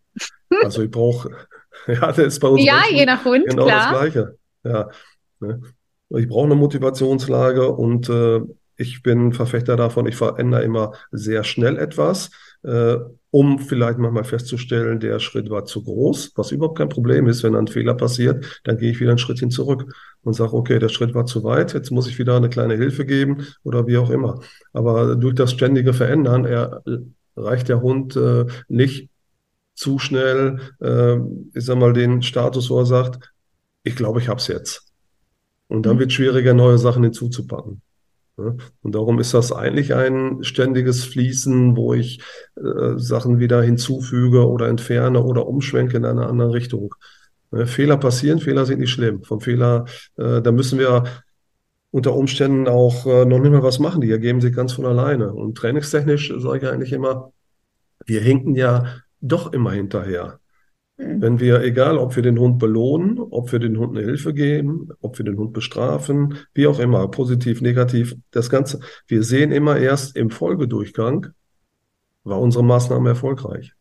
Also 0.62 0.82
ich 0.82 0.90
brauche 0.90 1.30
Ja, 1.86 2.08
das 2.08 2.18
ist 2.18 2.40
bei 2.40 2.48
uns 2.48 2.64
Ja, 2.64 2.82
je 2.90 3.04
nach 3.04 3.24
Hund, 3.24 3.44
genau 3.46 3.66
das 3.66 3.88
klar. 3.88 3.92
Gleiche. 3.92 4.38
Ja, 4.64 4.88
ne? 5.40 5.60
Ich 6.10 6.28
brauche 6.28 6.46
eine 6.46 6.54
Motivationslage 6.54 7.70
und 7.72 8.08
äh, 8.08 8.40
ich 8.76 9.02
bin 9.02 9.32
Verfechter 9.32 9.76
davon, 9.76 10.06
ich 10.06 10.16
verändere 10.16 10.62
immer 10.62 10.92
sehr 11.10 11.44
schnell 11.44 11.76
etwas, 11.78 12.30
äh, 12.62 12.96
um 13.30 13.58
vielleicht 13.58 13.98
manchmal 13.98 14.24
festzustellen, 14.24 15.00
der 15.00 15.18
Schritt 15.18 15.50
war 15.50 15.64
zu 15.64 15.82
groß, 15.82 16.32
was 16.36 16.52
überhaupt 16.52 16.78
kein 16.78 16.88
Problem 16.88 17.26
ist. 17.26 17.42
Wenn 17.42 17.56
ein 17.56 17.66
Fehler 17.66 17.94
passiert, 17.94 18.60
dann 18.64 18.78
gehe 18.78 18.90
ich 18.90 19.00
wieder 19.00 19.12
ein 19.12 19.18
Schrittchen 19.18 19.50
zurück 19.50 19.92
und 20.22 20.34
sage, 20.34 20.54
okay, 20.54 20.78
der 20.78 20.88
Schritt 20.88 21.14
war 21.14 21.26
zu 21.26 21.42
weit, 21.42 21.74
jetzt 21.74 21.90
muss 21.90 22.08
ich 22.08 22.18
wieder 22.18 22.36
eine 22.36 22.48
kleine 22.48 22.74
Hilfe 22.74 23.04
geben 23.04 23.46
oder 23.64 23.86
wie 23.86 23.98
auch 23.98 24.10
immer. 24.10 24.40
Aber 24.72 25.16
durch 25.16 25.34
das 25.34 25.52
ständige 25.52 25.92
Verändern 25.92 26.44
er, 26.44 26.82
reicht 27.36 27.68
der 27.68 27.80
Hund 27.80 28.14
äh, 28.16 28.44
nicht 28.68 29.08
zu 29.74 29.98
schnell, 29.98 30.60
äh, 30.80 31.16
ich 31.54 31.64
sag 31.64 31.78
mal, 31.78 31.92
den 31.92 32.22
Status, 32.22 32.70
wo 32.70 32.78
er 32.78 32.86
sagt, 32.86 33.32
ich 33.82 33.96
glaube, 33.96 34.20
ich 34.20 34.28
hab's 34.28 34.48
jetzt. 34.48 34.92
Und 35.68 35.86
dann 35.86 35.98
wird 35.98 36.10
es 36.10 36.14
schwieriger, 36.14 36.54
neue 36.54 36.78
Sachen 36.78 37.02
hinzuzupacken. 37.02 37.82
Und 38.36 38.94
darum 38.94 39.20
ist 39.20 39.32
das 39.32 39.52
eigentlich 39.52 39.94
ein 39.94 40.42
ständiges 40.42 41.04
Fließen, 41.04 41.76
wo 41.76 41.94
ich 41.94 42.20
äh, 42.56 42.96
Sachen 42.96 43.38
wieder 43.38 43.62
hinzufüge 43.62 44.48
oder 44.48 44.68
entferne 44.68 45.22
oder 45.22 45.46
umschwenke 45.46 45.96
in 45.96 46.04
eine 46.04 46.26
andere 46.26 46.52
Richtung. 46.52 46.94
Ja, 47.52 47.66
Fehler 47.66 47.96
passieren, 47.96 48.40
Fehler 48.40 48.66
sind 48.66 48.80
nicht 48.80 48.90
schlimm. 48.90 49.22
Vom 49.22 49.40
Fehler, 49.40 49.84
äh, 50.16 50.42
da 50.42 50.50
müssen 50.50 50.80
wir 50.80 51.04
unter 51.92 52.16
Umständen 52.16 52.66
auch 52.66 53.06
äh, 53.06 53.24
noch 53.24 53.38
nicht 53.38 53.52
mal 53.52 53.62
was 53.62 53.78
machen. 53.78 54.00
Die 54.00 54.10
ergeben 54.10 54.40
sich 54.40 54.52
ganz 54.52 54.72
von 54.72 54.84
alleine. 54.84 55.32
Und 55.32 55.56
trainingstechnisch 55.56 56.34
sage 56.38 56.58
ich 56.58 56.72
eigentlich 56.72 56.92
immer, 56.92 57.32
wir 58.04 58.20
hinken 58.20 58.56
ja 58.56 58.86
doch 59.24 59.52
immer 59.52 59.72
hinterher. 59.72 60.40
Mhm. 60.96 61.22
Wenn 61.22 61.40
wir, 61.40 61.62
egal 61.62 61.98
ob 61.98 62.14
wir 62.14 62.22
den 62.22 62.38
Hund 62.38 62.58
belohnen, 62.58 63.18
ob 63.18 63.50
wir 63.52 63.58
den 63.58 63.78
Hund 63.78 63.96
eine 63.96 64.06
Hilfe 64.06 64.32
geben, 64.32 64.88
ob 65.00 65.18
wir 65.18 65.24
den 65.24 65.38
Hund 65.38 65.52
bestrafen, 65.52 66.38
wie 66.52 66.66
auch 66.66 66.78
immer, 66.78 67.08
positiv, 67.08 67.60
negativ, 67.60 68.14
das 68.30 68.50
Ganze, 68.50 68.80
wir 69.08 69.22
sehen 69.22 69.50
immer 69.50 69.76
erst 69.76 70.16
im 70.16 70.30
Folgedurchgang, 70.30 71.28
war 72.22 72.40
unsere 72.40 72.64
Maßnahme 72.64 73.10
erfolgreich. 73.10 73.72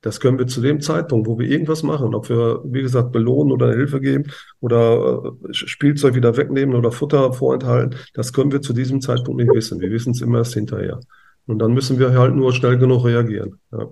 Das 0.00 0.20
können 0.20 0.38
wir 0.38 0.46
zu 0.46 0.60
dem 0.60 0.82
Zeitpunkt, 0.82 1.26
wo 1.26 1.38
wir 1.38 1.48
irgendwas 1.48 1.82
machen, 1.82 2.14
ob 2.14 2.28
wir, 2.28 2.60
wie 2.64 2.82
gesagt, 2.82 3.10
belohnen 3.10 3.52
oder 3.52 3.68
eine 3.68 3.76
Hilfe 3.76 4.02
geben 4.02 4.24
oder 4.60 5.32
äh, 5.48 5.54
Spielzeug 5.54 6.14
wieder 6.14 6.36
wegnehmen 6.36 6.74
oder 6.74 6.92
Futter 6.92 7.32
vorenthalten, 7.32 7.98
das 8.12 8.34
können 8.34 8.52
wir 8.52 8.60
zu 8.60 8.74
diesem 8.74 9.00
Zeitpunkt 9.00 9.40
nicht 9.40 9.54
wissen. 9.54 9.80
Wir 9.80 9.90
wissen 9.90 10.10
es 10.10 10.20
immer 10.20 10.38
erst 10.38 10.54
hinterher. 10.54 11.00
Und 11.46 11.58
dann 11.58 11.72
müssen 11.72 11.98
wir 11.98 12.12
halt 12.12 12.34
nur 12.34 12.52
schnell 12.52 12.76
genug 12.76 13.04
reagieren. 13.06 13.58
Ja. 13.72 13.88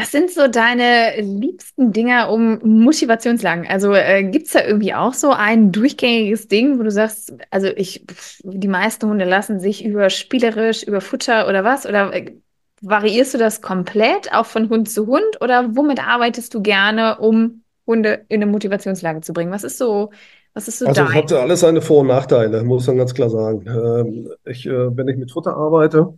Was 0.00 0.12
sind 0.12 0.30
so 0.30 0.48
deine 0.48 1.20
liebsten 1.20 1.92
Dinger 1.92 2.30
um 2.30 2.58
Motivationslagen? 2.62 3.66
Also 3.68 3.92
äh, 3.92 4.24
gibt 4.24 4.46
es 4.46 4.52
da 4.54 4.64
irgendwie 4.64 4.94
auch 4.94 5.12
so 5.12 5.30
ein 5.30 5.72
durchgängiges 5.72 6.48
Ding, 6.48 6.78
wo 6.78 6.84
du 6.84 6.90
sagst, 6.90 7.34
also 7.50 7.66
ich, 7.66 8.06
die 8.42 8.68
meisten 8.68 9.10
Hunde 9.10 9.26
lassen 9.26 9.60
sich 9.60 9.84
über 9.84 10.08
spielerisch, 10.08 10.84
über 10.84 11.02
Futter 11.02 11.46
oder 11.48 11.64
was? 11.64 11.84
Oder 11.84 12.14
äh, 12.14 12.32
variierst 12.80 13.34
du 13.34 13.38
das 13.38 13.60
komplett 13.60 14.32
auch 14.32 14.46
von 14.46 14.70
Hund 14.70 14.88
zu 14.88 15.06
Hund? 15.06 15.42
Oder 15.42 15.76
womit 15.76 16.02
arbeitest 16.02 16.54
du 16.54 16.62
gerne, 16.62 17.18
um 17.18 17.62
Hunde 17.86 18.24
in 18.28 18.42
eine 18.42 18.50
Motivationslage 18.50 19.20
zu 19.20 19.34
bringen? 19.34 19.52
Was 19.52 19.64
ist 19.64 19.76
so, 19.76 20.12
was 20.54 20.66
ist 20.66 20.78
so 20.78 20.86
Also 20.86 21.02
es 21.02 21.14
hat 21.14 21.32
alles 21.34 21.60
seine 21.60 21.82
Vor- 21.82 22.00
und 22.00 22.06
Nachteile, 22.06 22.62
muss 22.64 22.86
man 22.86 22.96
ganz 22.96 23.12
klar 23.12 23.28
sagen. 23.28 23.66
Ähm, 23.66 24.30
ich, 24.46 24.64
äh, 24.64 24.96
wenn 24.96 25.08
ich 25.08 25.18
mit 25.18 25.30
Futter 25.30 25.54
arbeite, 25.54 26.14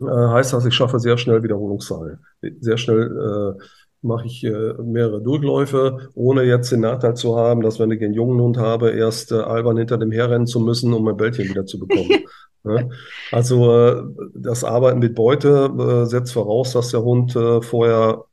heißt 0.00 0.52
das, 0.52 0.66
ich 0.66 0.74
schaffe 0.74 0.98
sehr 0.98 1.16
schnell 1.16 1.42
Wiederholungszahlen. 1.42 2.18
Sehr 2.60 2.76
schnell 2.76 3.56
äh, 3.58 3.62
mache 4.02 4.26
ich 4.26 4.44
äh, 4.44 4.74
mehrere 4.82 5.22
Durchläufe, 5.22 6.10
ohne 6.14 6.42
jetzt 6.42 6.72
den 6.72 6.80
Nachteil 6.80 7.14
zu 7.14 7.36
haben, 7.36 7.62
dass 7.62 7.78
wenn 7.78 7.90
ich 7.90 8.02
einen 8.02 8.14
jungen 8.14 8.40
Hund 8.40 8.58
habe, 8.58 8.90
erst 8.90 9.32
äh, 9.32 9.36
albern 9.36 9.76
hinter 9.76 9.98
dem 9.98 10.12
herrennen 10.12 10.46
zu 10.46 10.60
müssen, 10.60 10.92
um 10.92 11.04
mein 11.04 11.16
Bällchen 11.16 11.48
wieder 11.48 11.66
zu 11.66 11.78
bekommen. 11.78 12.10
Ne? 12.66 12.90
Also 13.30 13.72
äh, 13.72 14.02
das 14.34 14.64
Arbeiten 14.64 14.98
mit 14.98 15.14
Beute 15.14 15.70
äh, 15.78 16.04
setzt 16.04 16.32
voraus, 16.32 16.72
dass 16.72 16.90
der 16.90 17.04
Hund 17.04 17.36
äh, 17.36 17.62
vorher 17.62 18.24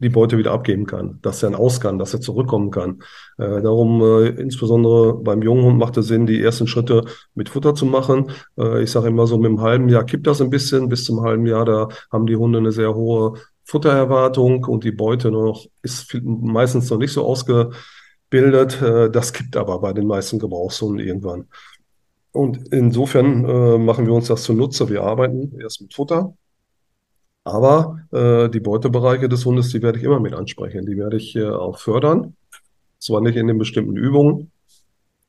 die 0.00 0.08
Beute 0.08 0.38
wieder 0.38 0.52
abgeben 0.52 0.86
kann, 0.86 1.18
dass 1.22 1.42
er 1.42 1.58
aus 1.58 1.80
kann, 1.80 1.98
dass 1.98 2.14
er 2.14 2.20
zurückkommen 2.20 2.70
kann. 2.70 3.02
Äh, 3.36 3.62
darum, 3.62 4.00
äh, 4.00 4.28
insbesondere 4.28 5.14
beim 5.14 5.42
jungen 5.42 5.64
Hund 5.64 5.78
macht 5.78 5.96
es 5.96 6.06
Sinn, 6.06 6.26
die 6.26 6.40
ersten 6.40 6.68
Schritte 6.68 7.04
mit 7.34 7.48
Futter 7.48 7.74
zu 7.74 7.84
machen. 7.84 8.30
Äh, 8.56 8.82
ich 8.84 8.90
sage 8.92 9.08
immer 9.08 9.26
so, 9.26 9.38
mit 9.38 9.46
einem 9.46 9.60
halben 9.60 9.88
Jahr 9.88 10.04
kippt 10.04 10.26
das 10.26 10.40
ein 10.40 10.50
bisschen. 10.50 10.88
Bis 10.88 11.04
zum 11.04 11.22
halben 11.22 11.46
Jahr, 11.46 11.64
da 11.64 11.88
haben 12.12 12.26
die 12.26 12.36
Hunde 12.36 12.58
eine 12.58 12.70
sehr 12.70 12.94
hohe 12.94 13.34
Futtererwartung 13.64 14.64
und 14.64 14.84
die 14.84 14.92
Beute 14.92 15.30
noch 15.32 15.66
ist 15.82 16.10
viel, 16.10 16.22
meistens 16.22 16.88
noch 16.90 16.98
nicht 16.98 17.12
so 17.12 17.24
ausgebildet. 17.24 18.80
Äh, 18.80 19.10
das 19.10 19.32
kippt 19.32 19.56
aber 19.56 19.80
bei 19.80 19.92
den 19.92 20.06
meisten 20.06 20.38
Gebrauchshunden 20.38 21.04
irgendwann. 21.04 21.48
Und 22.30 22.72
insofern 22.72 23.44
äh, 23.44 23.78
machen 23.78 24.06
wir 24.06 24.14
uns 24.14 24.28
das 24.28 24.44
zunutze. 24.44 24.88
Wir 24.88 25.02
arbeiten 25.02 25.58
erst 25.60 25.80
mit 25.80 25.92
Futter 25.94 26.34
aber 27.48 28.00
äh, 28.10 28.48
die 28.48 28.60
Beutebereiche 28.60 29.28
des 29.28 29.44
Hundes, 29.44 29.70
die 29.70 29.82
werde 29.82 29.98
ich 29.98 30.04
immer 30.04 30.20
mit 30.20 30.34
ansprechen. 30.34 30.86
Die 30.86 30.96
werde 30.96 31.16
ich 31.16 31.36
äh, 31.36 31.48
auch 31.48 31.78
fördern. 31.78 32.34
Zwar 32.98 33.20
nicht 33.20 33.36
in 33.36 33.46
den 33.46 33.58
bestimmten 33.58 33.96
Übungen 33.96 34.50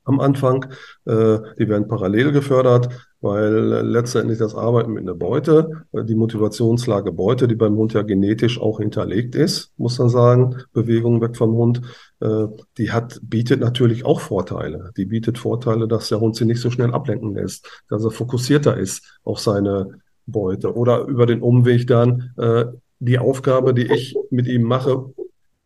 am 0.04 0.20
Anfang, 0.20 0.66
äh, 1.04 1.38
die 1.58 1.68
werden 1.68 1.88
parallel 1.88 2.32
gefördert, 2.32 2.88
weil 3.20 3.72
äh, 3.72 3.82
letztendlich 3.82 4.38
das 4.38 4.54
Arbeiten 4.54 4.92
mit 4.92 5.02
einer 5.02 5.14
Beute, 5.14 5.84
äh, 5.92 6.04
die 6.04 6.14
Motivationslage 6.14 7.12
Beute, 7.12 7.46
die 7.46 7.54
beim 7.54 7.76
Hund 7.76 7.92
ja 7.92 8.02
genetisch 8.02 8.60
auch 8.60 8.80
hinterlegt 8.80 9.34
ist, 9.34 9.72
muss 9.76 9.98
man 9.98 10.08
sagen, 10.08 10.56
Bewegung 10.72 11.20
weg 11.20 11.36
vom 11.36 11.52
Hund, 11.52 11.82
äh, 12.20 12.46
die 12.78 12.90
hat, 12.90 13.20
bietet 13.22 13.60
natürlich 13.60 14.04
auch 14.04 14.20
Vorteile. 14.20 14.90
Die 14.96 15.06
bietet 15.06 15.38
Vorteile, 15.38 15.86
dass 15.86 16.08
der 16.08 16.20
Hund 16.20 16.36
sie 16.36 16.46
nicht 16.46 16.60
so 16.60 16.70
schnell 16.70 16.92
ablenken 16.92 17.34
lässt, 17.34 17.84
dass 17.88 18.04
er 18.04 18.10
fokussierter 18.10 18.76
ist 18.76 19.18
auf 19.22 19.38
seine 19.38 20.00
Beute 20.30 20.74
oder 20.74 21.04
über 21.06 21.26
den 21.26 21.40
Umweg 21.40 21.86
dann 21.86 22.32
äh, 22.36 22.64
die 22.98 23.18
Aufgabe, 23.18 23.74
die 23.74 23.92
ich 23.92 24.16
mit 24.30 24.46
ihm 24.46 24.62
mache, 24.62 25.06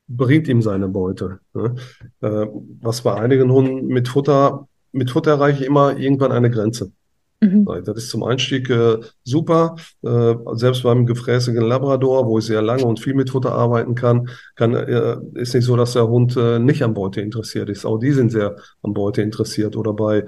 bringt 0.09 0.49
ihm 0.49 0.63
seine 0.63 0.89
Beute. 0.89 1.41
Ne? 1.53 1.75
Äh, 2.21 2.47
was 2.81 3.03
bei 3.03 3.15
einigen 3.15 3.51
Hunden 3.51 3.87
mit 3.87 4.09
Futter, 4.09 4.69
mit 4.93 5.11
Futter 5.11 5.33
erreiche 5.33 5.63
ich 5.63 5.67
immer 5.67 5.97
irgendwann 5.97 6.33
eine 6.33 6.51
Grenze. 6.51 6.93
Mhm. 7.41 7.67
Das 7.85 7.97
ist 7.97 8.11
zum 8.11 8.23
Einstieg 8.23 8.71
äh, 8.71 8.99
super. 9.25 9.77
Äh, 10.03 10.35
selbst 10.53 10.83
beim 10.83 11.07
gefräßigen 11.07 11.63
Labrador, 11.63 12.27
wo 12.27 12.39
ich 12.39 12.47
sehr 12.47 12.63
lange 12.63 12.85
und 12.85 13.01
viel 13.01 13.15
mit 13.15 13.31
Futter 13.31 13.53
arbeiten 13.53 13.95
kann, 13.95 14.29
kann 14.55 14.75
äh, 14.75 15.17
ist 15.35 15.55
nicht 15.55 15.65
so, 15.65 15.77
dass 15.77 15.93
der 15.93 16.09
Hund 16.09 16.37
äh, 16.37 16.59
nicht 16.59 16.83
an 16.83 16.95
Beute 16.95 17.21
interessiert 17.21 17.69
ist. 17.69 17.85
Auch 17.85 17.99
die 17.99 18.13
sind 18.13 18.31
sehr 18.31 18.57
an 18.83 18.95
Beute 18.95 19.23
interessiert. 19.23 19.77
Oder 19.77 19.93
bei 19.93 20.25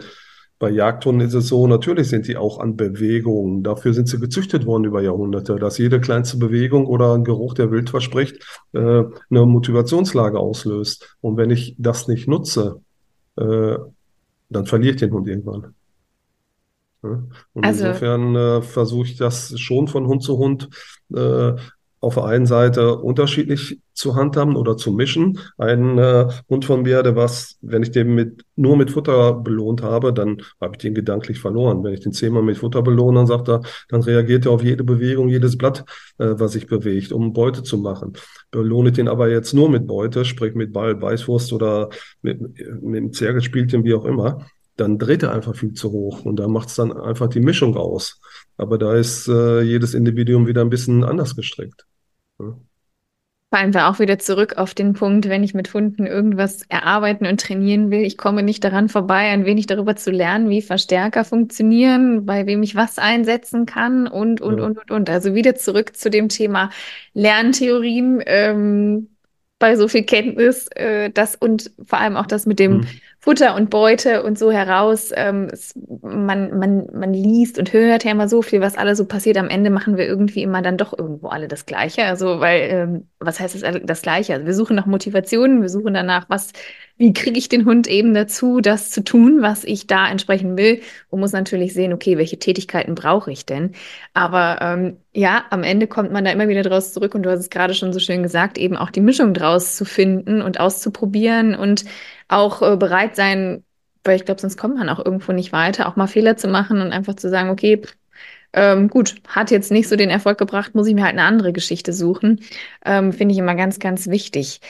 bei 0.58 0.70
Jagdhunden 0.70 1.26
ist 1.26 1.34
es 1.34 1.48
so, 1.48 1.66
natürlich 1.66 2.08
sind 2.08 2.26
die 2.28 2.36
auch 2.36 2.58
an 2.58 2.76
Bewegungen. 2.76 3.62
Dafür 3.62 3.92
sind 3.92 4.08
sie 4.08 4.18
gezüchtet 4.18 4.64
worden 4.64 4.84
über 4.84 5.02
Jahrhunderte, 5.02 5.56
dass 5.56 5.76
jede 5.76 6.00
kleinste 6.00 6.38
Bewegung 6.38 6.86
oder 6.86 7.14
ein 7.14 7.24
Geruch, 7.24 7.54
der 7.54 7.70
wild 7.70 7.90
verspricht, 7.90 8.42
äh, 8.72 8.78
eine 8.78 9.46
Motivationslage 9.46 10.38
auslöst. 10.38 11.16
Und 11.20 11.36
wenn 11.36 11.50
ich 11.50 11.76
das 11.78 12.08
nicht 12.08 12.26
nutze, 12.26 12.80
äh, 13.36 13.76
dann 14.48 14.66
verliere 14.66 14.94
ich 14.94 15.00
den 15.00 15.12
Hund 15.12 15.28
irgendwann. 15.28 15.74
Und 17.02 17.64
Also 17.64 17.86
insofern 17.86 18.34
äh, 18.34 18.62
versuche 18.62 19.06
ich 19.06 19.16
das 19.16 19.58
schon 19.60 19.88
von 19.88 20.06
Hund 20.06 20.22
zu 20.22 20.38
Hund 20.38 20.68
äh, 21.14 21.52
auf 22.00 22.14
der 22.14 22.24
einen 22.24 22.46
Seite 22.46 22.96
unterschiedlich 22.98 23.80
zu 23.92 24.14
handhaben 24.14 24.56
oder 24.56 24.76
zu 24.76 24.92
mischen. 24.92 25.38
Ein 25.56 25.98
äh, 25.98 26.28
Hund 26.48 26.64
von 26.66 26.82
mir, 26.82 27.02
der 27.02 27.16
was, 27.16 27.56
wenn 27.62 27.82
ich 27.82 27.90
den 27.90 28.14
mit, 28.14 28.44
nur 28.54 28.76
mit 28.76 28.90
Futter 28.90 29.32
belohnt 29.32 29.82
habe, 29.82 30.12
dann 30.12 30.42
habe 30.60 30.74
ich 30.74 30.78
den 30.78 30.94
gedanklich 30.94 31.40
verloren. 31.40 31.82
Wenn 31.82 31.94
ich 31.94 32.00
den 32.00 32.12
zehnmal 32.12 32.42
mit 32.42 32.58
Futter 32.58 32.82
belohne, 32.82 33.20
dann 33.20 33.26
sagt 33.26 33.48
er, 33.48 33.62
dann 33.88 34.02
reagiert 34.02 34.44
er 34.44 34.52
auf 34.52 34.62
jede 34.62 34.84
Bewegung, 34.84 35.28
jedes 35.28 35.56
Blatt, 35.56 35.84
äh, 36.18 36.34
was 36.36 36.52
sich 36.52 36.66
bewegt, 36.66 37.12
um 37.12 37.32
Beute 37.32 37.62
zu 37.62 37.78
machen. 37.78 38.12
Belohne 38.50 38.90
ich 38.90 38.96
den 38.96 39.08
aber 39.08 39.30
jetzt 39.30 39.54
nur 39.54 39.70
mit 39.70 39.86
Beute, 39.86 40.24
sprich 40.26 40.54
mit 40.54 40.72
Ball, 40.72 40.94
Beißwurst 40.94 41.52
oder 41.54 41.88
mit, 42.20 42.40
mit 42.40 42.96
dem 42.96 43.12
Zergelspielchen, 43.12 43.84
wie 43.84 43.94
auch 43.94 44.04
immer, 44.04 44.46
dann 44.76 44.98
dreht 44.98 45.22
er 45.22 45.32
einfach 45.32 45.56
viel 45.56 45.72
zu 45.72 45.90
hoch 45.90 46.24
und 46.24 46.36
da 46.36 46.48
macht 46.48 46.68
es 46.68 46.76
dann 46.76 46.92
einfach 46.92 47.28
die 47.28 47.40
Mischung 47.40 47.76
aus. 47.76 48.20
Aber 48.56 48.78
da 48.78 48.94
ist 48.94 49.28
äh, 49.28 49.62
jedes 49.62 49.94
Individuum 49.94 50.46
wieder 50.46 50.60
ein 50.60 50.70
bisschen 50.70 51.04
anders 51.04 51.34
gestrickt. 51.34 51.86
Ja. 52.38 52.54
fallen 53.50 53.72
wir 53.72 53.88
auch 53.88 53.98
wieder 53.98 54.18
zurück 54.18 54.58
auf 54.58 54.74
den 54.74 54.92
Punkt, 54.92 55.28
wenn 55.30 55.42
ich 55.42 55.54
mit 55.54 55.72
Hunden 55.72 56.06
irgendwas 56.06 56.62
erarbeiten 56.68 57.24
und 57.24 57.40
trainieren 57.40 57.90
will, 57.90 58.02
ich 58.02 58.18
komme 58.18 58.42
nicht 58.42 58.62
daran 58.62 58.90
vorbei, 58.90 59.30
ein 59.30 59.46
wenig 59.46 59.66
darüber 59.66 59.96
zu 59.96 60.10
lernen, 60.10 60.50
wie 60.50 60.60
Verstärker 60.60 61.24
funktionieren, 61.24 62.26
bei 62.26 62.46
wem 62.46 62.62
ich 62.62 62.74
was 62.74 62.98
einsetzen 62.98 63.64
kann 63.64 64.06
und, 64.06 64.42
und, 64.42 64.58
ja. 64.58 64.64
und, 64.64 64.78
und, 64.78 64.90
und. 64.90 65.08
Also 65.08 65.34
wieder 65.34 65.54
zurück 65.54 65.96
zu 65.96 66.10
dem 66.10 66.28
Thema 66.28 66.70
Lerntheorien. 67.14 68.22
Ähm, 68.26 69.08
bei 69.58 69.76
so 69.76 69.88
viel 69.88 70.04
Kenntnis, 70.04 70.68
äh, 70.74 71.10
das 71.10 71.34
und 71.34 71.70
vor 71.84 71.98
allem 71.98 72.16
auch 72.16 72.26
das 72.26 72.46
mit 72.46 72.58
dem 72.58 72.78
mhm. 72.78 72.86
Futter 73.26 73.56
und 73.56 73.70
Beute 73.70 74.22
und 74.22 74.38
so 74.38 74.52
heraus. 74.52 75.10
Ähm, 75.12 75.48
es, 75.52 75.74
man, 76.00 76.56
man, 76.60 76.86
man 76.92 77.12
liest 77.12 77.58
und 77.58 77.72
hört 77.72 78.04
ja 78.04 78.12
immer 78.12 78.28
so 78.28 78.40
viel, 78.40 78.60
was 78.60 78.76
alles 78.76 78.98
so 78.98 79.04
passiert. 79.04 79.36
Am 79.36 79.48
Ende 79.48 79.68
machen 79.70 79.96
wir 79.96 80.06
irgendwie 80.06 80.44
immer 80.44 80.62
dann 80.62 80.76
doch 80.76 80.96
irgendwo 80.96 81.26
alle 81.26 81.48
das 81.48 81.66
Gleiche. 81.66 82.04
Also, 82.04 82.38
weil, 82.38 82.60
ähm, 82.70 83.08
was 83.18 83.40
heißt 83.40 83.60
das, 83.60 83.80
das 83.82 84.02
Gleiche? 84.02 84.34
Also 84.34 84.46
wir 84.46 84.54
suchen 84.54 84.76
nach 84.76 84.86
Motivationen, 84.86 85.60
wir 85.60 85.68
suchen 85.68 85.94
danach, 85.94 86.26
was, 86.28 86.52
wie 86.98 87.12
kriege 87.12 87.36
ich 87.36 87.48
den 87.48 87.64
Hund 87.64 87.88
eben 87.88 88.14
dazu, 88.14 88.60
das 88.60 88.92
zu 88.92 89.02
tun, 89.02 89.42
was 89.42 89.64
ich 89.64 89.88
da 89.88 90.08
entsprechen 90.08 90.56
will 90.56 90.82
und 91.10 91.18
muss 91.18 91.32
natürlich 91.32 91.74
sehen, 91.74 91.92
okay, 91.92 92.18
welche 92.18 92.38
Tätigkeiten 92.38 92.94
brauche 92.94 93.32
ich 93.32 93.44
denn? 93.44 93.72
Aber 94.14 94.58
ähm, 94.60 94.98
ja, 95.12 95.46
am 95.50 95.64
Ende 95.64 95.88
kommt 95.88 96.12
man 96.12 96.24
da 96.24 96.30
immer 96.30 96.46
wieder 96.46 96.62
draus 96.62 96.92
zurück 96.92 97.16
und 97.16 97.24
du 97.24 97.30
hast 97.30 97.40
es 97.40 97.50
gerade 97.50 97.74
schon 97.74 97.92
so 97.92 97.98
schön 97.98 98.22
gesagt, 98.22 98.56
eben 98.56 98.76
auch 98.76 98.90
die 98.90 99.00
Mischung 99.00 99.34
draus 99.34 99.74
zu 99.74 99.84
finden 99.84 100.42
und 100.42 100.60
auszuprobieren 100.60 101.56
und 101.56 101.84
auch 102.28 102.62
äh, 102.62 102.76
bereit 102.76 103.16
sein, 103.16 103.64
weil 104.04 104.16
ich 104.16 104.24
glaube, 104.24 104.40
sonst 104.40 104.56
kommt 104.56 104.76
man 104.76 104.88
auch 104.88 105.04
irgendwo 105.04 105.32
nicht 105.32 105.52
weiter, 105.52 105.88
auch 105.88 105.96
mal 105.96 106.06
Fehler 106.06 106.36
zu 106.36 106.48
machen 106.48 106.80
und 106.80 106.92
einfach 106.92 107.14
zu 107.14 107.28
sagen, 107.28 107.50
okay, 107.50 107.82
ähm, 108.52 108.88
gut, 108.88 109.16
hat 109.28 109.50
jetzt 109.50 109.70
nicht 109.70 109.88
so 109.88 109.96
den 109.96 110.10
Erfolg 110.10 110.38
gebracht, 110.38 110.74
muss 110.74 110.86
ich 110.86 110.94
mir 110.94 111.04
halt 111.04 111.12
eine 111.12 111.24
andere 111.24 111.52
Geschichte 111.52 111.92
suchen. 111.92 112.40
Ähm, 112.84 113.12
Finde 113.12 113.32
ich 113.32 113.38
immer 113.38 113.54
ganz, 113.54 113.78
ganz 113.78 114.08
wichtig. 114.08 114.60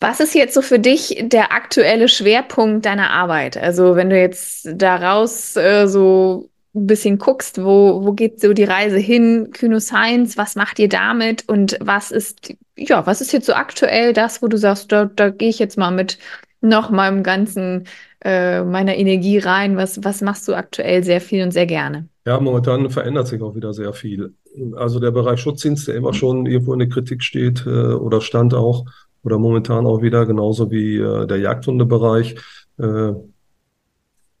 Was 0.00 0.20
ist 0.20 0.34
jetzt 0.34 0.54
so 0.54 0.62
für 0.62 0.78
dich 0.78 1.24
der 1.24 1.52
aktuelle 1.52 2.08
Schwerpunkt 2.08 2.86
deiner 2.86 3.10
Arbeit? 3.10 3.56
Also 3.56 3.96
wenn 3.96 4.10
du 4.10 4.18
jetzt 4.18 4.68
daraus 4.72 5.56
äh, 5.56 5.86
so 5.88 6.48
ein 6.74 6.86
bisschen 6.86 7.18
guckst, 7.18 7.62
wo, 7.62 8.04
wo 8.04 8.12
geht 8.12 8.40
so 8.40 8.52
die 8.52 8.64
Reise 8.64 8.98
hin, 8.98 9.50
Kyno 9.52 9.80
Science, 9.80 10.36
was 10.36 10.54
macht 10.54 10.78
ihr 10.78 10.88
damit 10.88 11.48
und 11.48 11.76
was 11.80 12.12
ist, 12.12 12.54
ja, 12.76 13.06
was 13.06 13.20
ist 13.20 13.32
jetzt 13.32 13.46
so 13.46 13.54
aktuell 13.54 14.12
das, 14.12 14.40
wo 14.40 14.46
du 14.46 14.56
sagst, 14.56 14.92
da, 14.92 15.06
da 15.06 15.30
gehe 15.30 15.48
ich 15.48 15.58
jetzt 15.58 15.76
mal 15.76 15.90
mit 15.90 16.18
noch 16.60 16.90
meinem 16.90 17.22
ganzen, 17.22 17.84
äh, 18.24 18.62
meiner 18.62 18.96
Energie 18.96 19.38
rein? 19.38 19.76
Was, 19.76 20.02
was 20.04 20.20
machst 20.20 20.48
du 20.48 20.54
aktuell 20.54 21.04
sehr 21.04 21.20
viel 21.20 21.42
und 21.42 21.52
sehr 21.52 21.66
gerne? 21.66 22.08
Ja, 22.26 22.40
momentan 22.40 22.90
verändert 22.90 23.28
sich 23.28 23.40
auch 23.42 23.54
wieder 23.54 23.72
sehr 23.72 23.92
viel. 23.92 24.34
Also 24.76 25.00
der 25.00 25.12
Bereich 25.12 25.40
Schutzdienst, 25.40 25.88
der 25.88 25.94
immer 25.94 26.12
schon 26.12 26.46
irgendwo 26.46 26.72
in 26.72 26.80
der 26.80 26.88
Kritik 26.88 27.22
steht 27.22 27.64
äh, 27.66 27.70
oder 27.70 28.20
stand 28.20 28.54
auch 28.54 28.84
oder 29.22 29.38
momentan 29.38 29.86
auch 29.86 30.02
wieder, 30.02 30.26
genauso 30.26 30.70
wie 30.70 30.96
äh, 30.96 31.26
der 31.26 31.38
Jagdhundebereich. 31.38 32.36
Äh, 32.78 33.12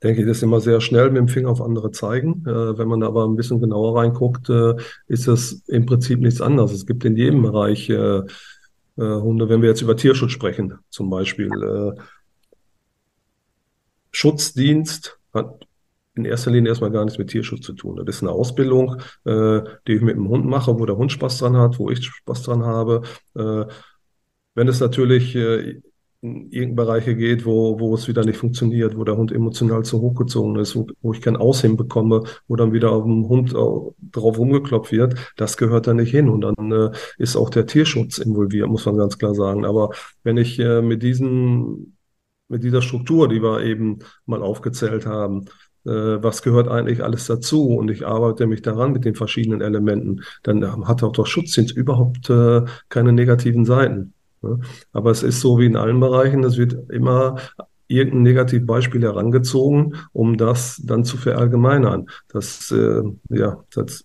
denke 0.02 0.20
ich, 0.20 0.26
das 0.26 0.38
ist 0.38 0.42
immer 0.42 0.60
sehr 0.60 0.80
schnell 0.80 1.10
mit 1.10 1.18
dem 1.18 1.28
Finger 1.28 1.50
auf 1.50 1.60
andere 1.60 1.90
zeigen. 1.90 2.44
Äh, 2.46 2.78
wenn 2.78 2.88
man 2.88 3.02
aber 3.02 3.26
ein 3.26 3.36
bisschen 3.36 3.60
genauer 3.60 3.98
reinguckt, 3.98 4.48
äh, 4.48 4.74
ist 5.06 5.26
das 5.26 5.62
im 5.66 5.86
Prinzip 5.86 6.20
nichts 6.20 6.40
anderes. 6.40 6.72
Es 6.72 6.86
gibt 6.86 7.04
in 7.04 7.16
jedem 7.16 7.42
Bereich 7.42 7.90
äh, 7.90 8.22
äh, 8.98 9.02
Hunde, 9.02 9.48
wenn 9.48 9.62
wir 9.62 9.68
jetzt 9.68 9.82
über 9.82 9.96
Tierschutz 9.96 10.32
sprechen, 10.32 10.74
zum 10.90 11.08
Beispiel. 11.10 11.50
Äh, 11.52 12.00
Schutzdienst 14.10 15.18
hat 15.32 15.66
in 16.14 16.24
erster 16.24 16.50
Linie 16.50 16.70
erstmal 16.70 16.90
gar 16.90 17.04
nichts 17.04 17.18
mit 17.18 17.30
Tierschutz 17.30 17.64
zu 17.64 17.72
tun. 17.74 17.96
Das 18.04 18.16
ist 18.16 18.22
eine 18.22 18.32
Ausbildung, 18.32 18.96
äh, 19.24 19.60
die 19.86 19.92
ich 19.92 20.02
mit 20.02 20.16
dem 20.16 20.28
Hund 20.28 20.44
mache, 20.44 20.78
wo 20.78 20.84
der 20.84 20.96
Hund 20.96 21.12
Spaß 21.12 21.38
dran 21.38 21.56
hat, 21.56 21.78
wo 21.78 21.90
ich 21.90 22.04
Spaß 22.04 22.42
dran 22.42 22.64
habe. 22.64 23.02
Äh, 23.36 23.66
wenn 24.54 24.68
es 24.68 24.80
natürlich 24.80 25.36
äh, 25.36 25.80
in 26.20 26.50
irgendeine 26.50 26.74
Bereiche 26.74 27.16
geht, 27.16 27.46
wo, 27.46 27.78
wo 27.78 27.94
es 27.94 28.08
wieder 28.08 28.24
nicht 28.24 28.38
funktioniert, 28.38 28.96
wo 28.96 29.04
der 29.04 29.16
Hund 29.16 29.30
emotional 29.30 29.84
zu 29.84 30.00
hochgezogen 30.00 30.56
ist, 30.56 30.74
wo, 30.74 30.86
wo 31.00 31.12
ich 31.12 31.20
kein 31.20 31.36
Aussehen 31.36 31.76
bekomme, 31.76 32.24
wo 32.48 32.56
dann 32.56 32.72
wieder 32.72 32.90
auf 32.90 33.04
dem 33.04 33.28
Hund 33.28 33.52
drauf 33.52 34.38
rumgeklopft 34.38 34.90
wird, 34.90 35.14
das 35.36 35.56
gehört 35.56 35.86
da 35.86 35.94
nicht 35.94 36.10
hin. 36.10 36.28
Und 36.28 36.40
dann 36.40 36.72
äh, 36.72 36.90
ist 37.18 37.36
auch 37.36 37.50
der 37.50 37.66
Tierschutz 37.66 38.18
involviert, 38.18 38.68
muss 38.68 38.86
man 38.86 38.96
ganz 38.96 39.16
klar 39.18 39.34
sagen. 39.34 39.64
Aber 39.64 39.90
wenn 40.24 40.36
ich 40.38 40.58
äh, 40.58 40.82
mit 40.82 41.02
diesen, 41.04 41.96
mit 42.48 42.64
dieser 42.64 42.82
Struktur, 42.82 43.28
die 43.28 43.42
wir 43.42 43.62
eben 43.62 44.00
mal 44.26 44.42
aufgezählt 44.42 45.06
haben, 45.06 45.46
äh, 45.86 45.90
was 46.22 46.42
gehört 46.42 46.68
eigentlich 46.68 47.04
alles 47.04 47.26
dazu 47.26 47.68
und 47.68 47.90
ich 47.90 48.06
arbeite 48.06 48.48
mich 48.48 48.62
daran 48.62 48.92
mit 48.92 49.04
den 49.04 49.14
verschiedenen 49.14 49.60
Elementen, 49.60 50.22
dann 50.42 50.88
hat 50.88 51.04
auch 51.04 51.12
der 51.12 51.26
Schutzdienst 51.26 51.76
überhaupt 51.76 52.28
äh, 52.28 52.62
keine 52.88 53.12
negativen 53.12 53.64
Seiten. 53.64 54.14
Aber 54.92 55.10
es 55.10 55.22
ist 55.22 55.40
so 55.40 55.58
wie 55.58 55.66
in 55.66 55.76
allen 55.76 56.00
Bereichen, 56.00 56.44
es 56.44 56.56
wird 56.56 56.90
immer 56.90 57.36
irgendein 57.88 58.22
Negativbeispiel 58.22 59.02
herangezogen, 59.02 59.96
um 60.12 60.36
das 60.36 60.80
dann 60.84 61.04
zu 61.04 61.16
verallgemeinern. 61.16 62.06
Das, 62.28 62.70
äh, 62.70 63.02
ja, 63.30 63.64
das, 63.74 64.04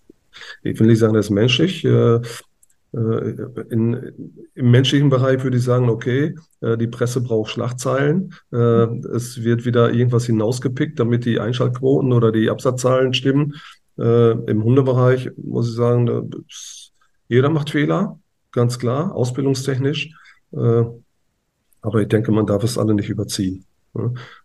ich 0.62 0.80
will 0.80 0.88
nicht 0.88 0.98
sagen, 0.98 1.14
das 1.14 1.26
ist 1.26 1.30
menschlich. 1.30 1.84
Äh, 1.84 2.16
äh 2.16 2.22
in, 3.70 4.40
Im 4.54 4.70
menschlichen 4.70 5.10
Bereich 5.10 5.44
würde 5.44 5.58
ich 5.58 5.64
sagen, 5.64 5.90
okay, 5.90 6.34
äh, 6.60 6.76
die 6.78 6.86
Presse 6.86 7.20
braucht 7.20 7.50
Schlagzeilen. 7.50 8.34
Äh, 8.52 8.86
es 9.14 9.44
wird 9.44 9.66
wieder 9.66 9.92
irgendwas 9.92 10.26
hinausgepickt, 10.26 10.98
damit 10.98 11.24
die 11.26 11.38
Einschaltquoten 11.38 12.12
oder 12.12 12.32
die 12.32 12.50
Absatzzahlen 12.50 13.14
stimmen. 13.14 13.54
Im 13.96 14.64
Hundebereich 14.64 15.30
muss 15.36 15.68
ich 15.68 15.76
sagen, 15.76 16.28
jeder 17.28 17.48
macht 17.48 17.70
Fehler, 17.70 18.18
ganz 18.50 18.80
klar, 18.80 19.14
ausbildungstechnisch. 19.14 20.10
Äh, 20.56 20.84
aber 21.82 22.00
ich 22.00 22.08
denke, 22.08 22.32
man 22.32 22.46
darf 22.46 22.64
es 22.64 22.78
alle 22.78 22.94
nicht 22.94 23.10
überziehen. 23.10 23.64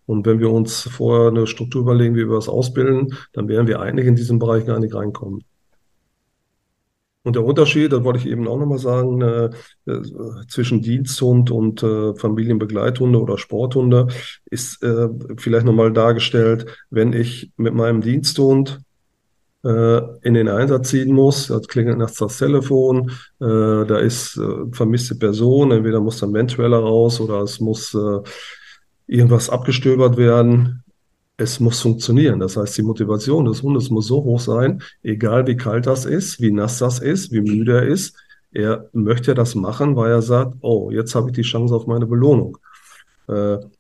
Und 0.06 0.26
wenn 0.26 0.40
wir 0.40 0.52
uns 0.52 0.82
vorher 0.82 1.30
eine 1.30 1.48
Struktur 1.48 1.82
überlegen, 1.82 2.16
wie 2.16 2.28
wir 2.28 2.36
das 2.36 2.50
ausbilden, 2.50 3.16
dann 3.34 3.48
werden 3.48 3.68
wir 3.68 3.80
eigentlich 3.80 4.06
in 4.06 4.16
diesem 4.16 4.38
Bereich 4.38 4.66
gar 4.66 4.80
nicht 4.80 4.94
reinkommen. 4.94 5.44
Und 7.24 7.36
der 7.36 7.44
Unterschied, 7.44 7.92
das 7.92 8.04
wollte 8.04 8.20
ich 8.20 8.28
eben 8.28 8.48
auch 8.48 8.58
nochmal 8.58 8.78
sagen, 8.78 9.22
äh, 9.22 9.50
äh, 9.86 10.02
zwischen 10.48 10.82
Diensthund 10.82 11.52
und 11.52 11.82
Familienbegleithunde 11.82 13.20
oder 13.20 13.38
Sporthunde 13.38 14.08
ist 14.46 14.86
vielleicht 15.38 15.66
nochmal 15.66 15.92
dargestellt, 15.94 16.66
wenn 16.90 17.14
ich 17.14 17.52
mit 17.58 17.74
meinem 17.74 18.02
Diensthund 18.02 18.82
in 19.62 20.34
den 20.34 20.48
Einsatz 20.48 20.90
ziehen 20.90 21.14
muss. 21.14 21.48
Da 21.48 21.60
klingelt 21.60 21.98
nachts 21.98 22.18
das 22.18 22.38
Telefon, 22.38 23.12
äh, 23.42 23.86
da 23.86 23.98
ist 23.98 24.38
äh, 24.38 24.72
vermisste 24.72 25.16
Person, 25.16 25.72
entweder 25.72 26.00
muss 26.00 26.20
dann 26.20 26.34
Ventueller 26.34 26.80
raus 26.80 27.20
oder 27.20 27.42
es 27.42 27.60
muss 27.60 27.94
äh, 27.94 28.20
irgendwas 29.08 29.50
abgestöbert 29.50 30.16
werden. 30.16 30.84
Es 31.36 31.60
muss 31.60 31.82
funktionieren. 31.82 32.40
Das 32.40 32.58
heißt, 32.58 32.78
die 32.78 32.84
Motivation 32.84 33.46
des 33.46 33.64
Hundes 33.64 33.90
muss 33.90 34.08
so 34.08 34.24
hoch 34.24 34.40
sein, 34.40 34.82
egal 35.04 35.48
wie 35.48 35.58
kalt 35.58 35.88
das 35.88 36.06
ist, 36.06 36.42
wie 36.42 36.52
nass 36.52 36.80
das 36.80 37.00
ist, 37.00 37.32
wie 37.32 37.42
müde 37.42 37.78
er 37.78 37.88
ist. 37.88 38.16
Er 38.52 38.90
möchte 38.94 39.36
das 39.36 39.56
machen, 39.56 39.96
weil 39.96 40.12
er 40.12 40.22
sagt, 40.22 40.56
oh, 40.62 40.90
jetzt 40.92 41.16
habe 41.16 41.30
ich 41.30 41.36
die 41.36 41.44
Chance 41.44 41.76
auf 41.76 41.86
meine 41.86 42.08
Belohnung. 42.08 42.58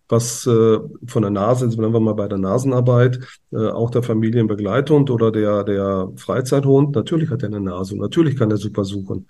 Was 0.09 0.45
äh, 0.47 0.79
von 1.05 1.21
der 1.21 1.31
Nase, 1.31 1.65
jetzt 1.65 1.77
bleiben 1.77 1.93
wir 1.93 1.99
mal 1.99 2.15
bei 2.15 2.27
der 2.27 2.39
Nasenarbeit, 2.39 3.19
äh, 3.51 3.69
auch 3.69 3.91
der 3.91 4.03
Familienbegleithund 4.03 5.11
oder 5.11 5.31
der, 5.31 5.63
der 5.63 6.11
Freizeithund, 6.15 6.95
natürlich 6.95 7.29
hat 7.29 7.43
er 7.43 7.49
eine 7.49 7.61
Nase 7.61 7.93
und 7.93 8.01
natürlich 8.01 8.35
kann 8.35 8.49
er 8.49 8.57
super 8.57 8.83
suchen. 8.83 9.27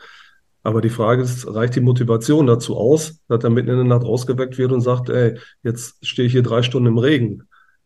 Aber 0.64 0.82
die 0.82 0.90
Frage 0.90 1.22
ist, 1.22 1.54
reicht 1.54 1.76
die 1.76 1.82
Motivation 1.82 2.48
dazu 2.48 2.78
aus, 2.78 3.22
dass 3.28 3.44
er 3.44 3.50
mitten 3.50 3.70
in 3.70 3.78
der 3.78 3.86
Nacht 3.86 4.06
ausgeweckt 4.06 4.58
wird 4.58 4.72
und 4.72 4.82
sagt, 4.82 5.10
ey, 5.10 5.38
jetzt 5.64 6.06
stehe 6.06 6.26
ich 6.26 6.34
hier 6.34 6.44
drei 6.44 6.64
Stunden 6.64 6.88
im 6.88 6.98
Regen. 6.98 7.44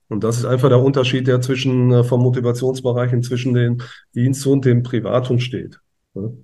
Und 0.09 0.23
das 0.23 0.37
ist 0.37 0.45
einfach 0.45 0.69
der 0.69 0.81
Unterschied, 0.81 1.27
der 1.27 1.41
zwischen 1.41 1.91
äh, 1.91 2.03
vom 2.03 2.21
Motivationsbereich 2.21 3.19
zwischen 3.21 3.53
dem 3.53 3.79
Dienst 4.13 4.45
und 4.45 4.65
dem 4.65 4.83
Privathund 4.83 5.41
steht. 5.41 5.79
Ne? 6.13 6.37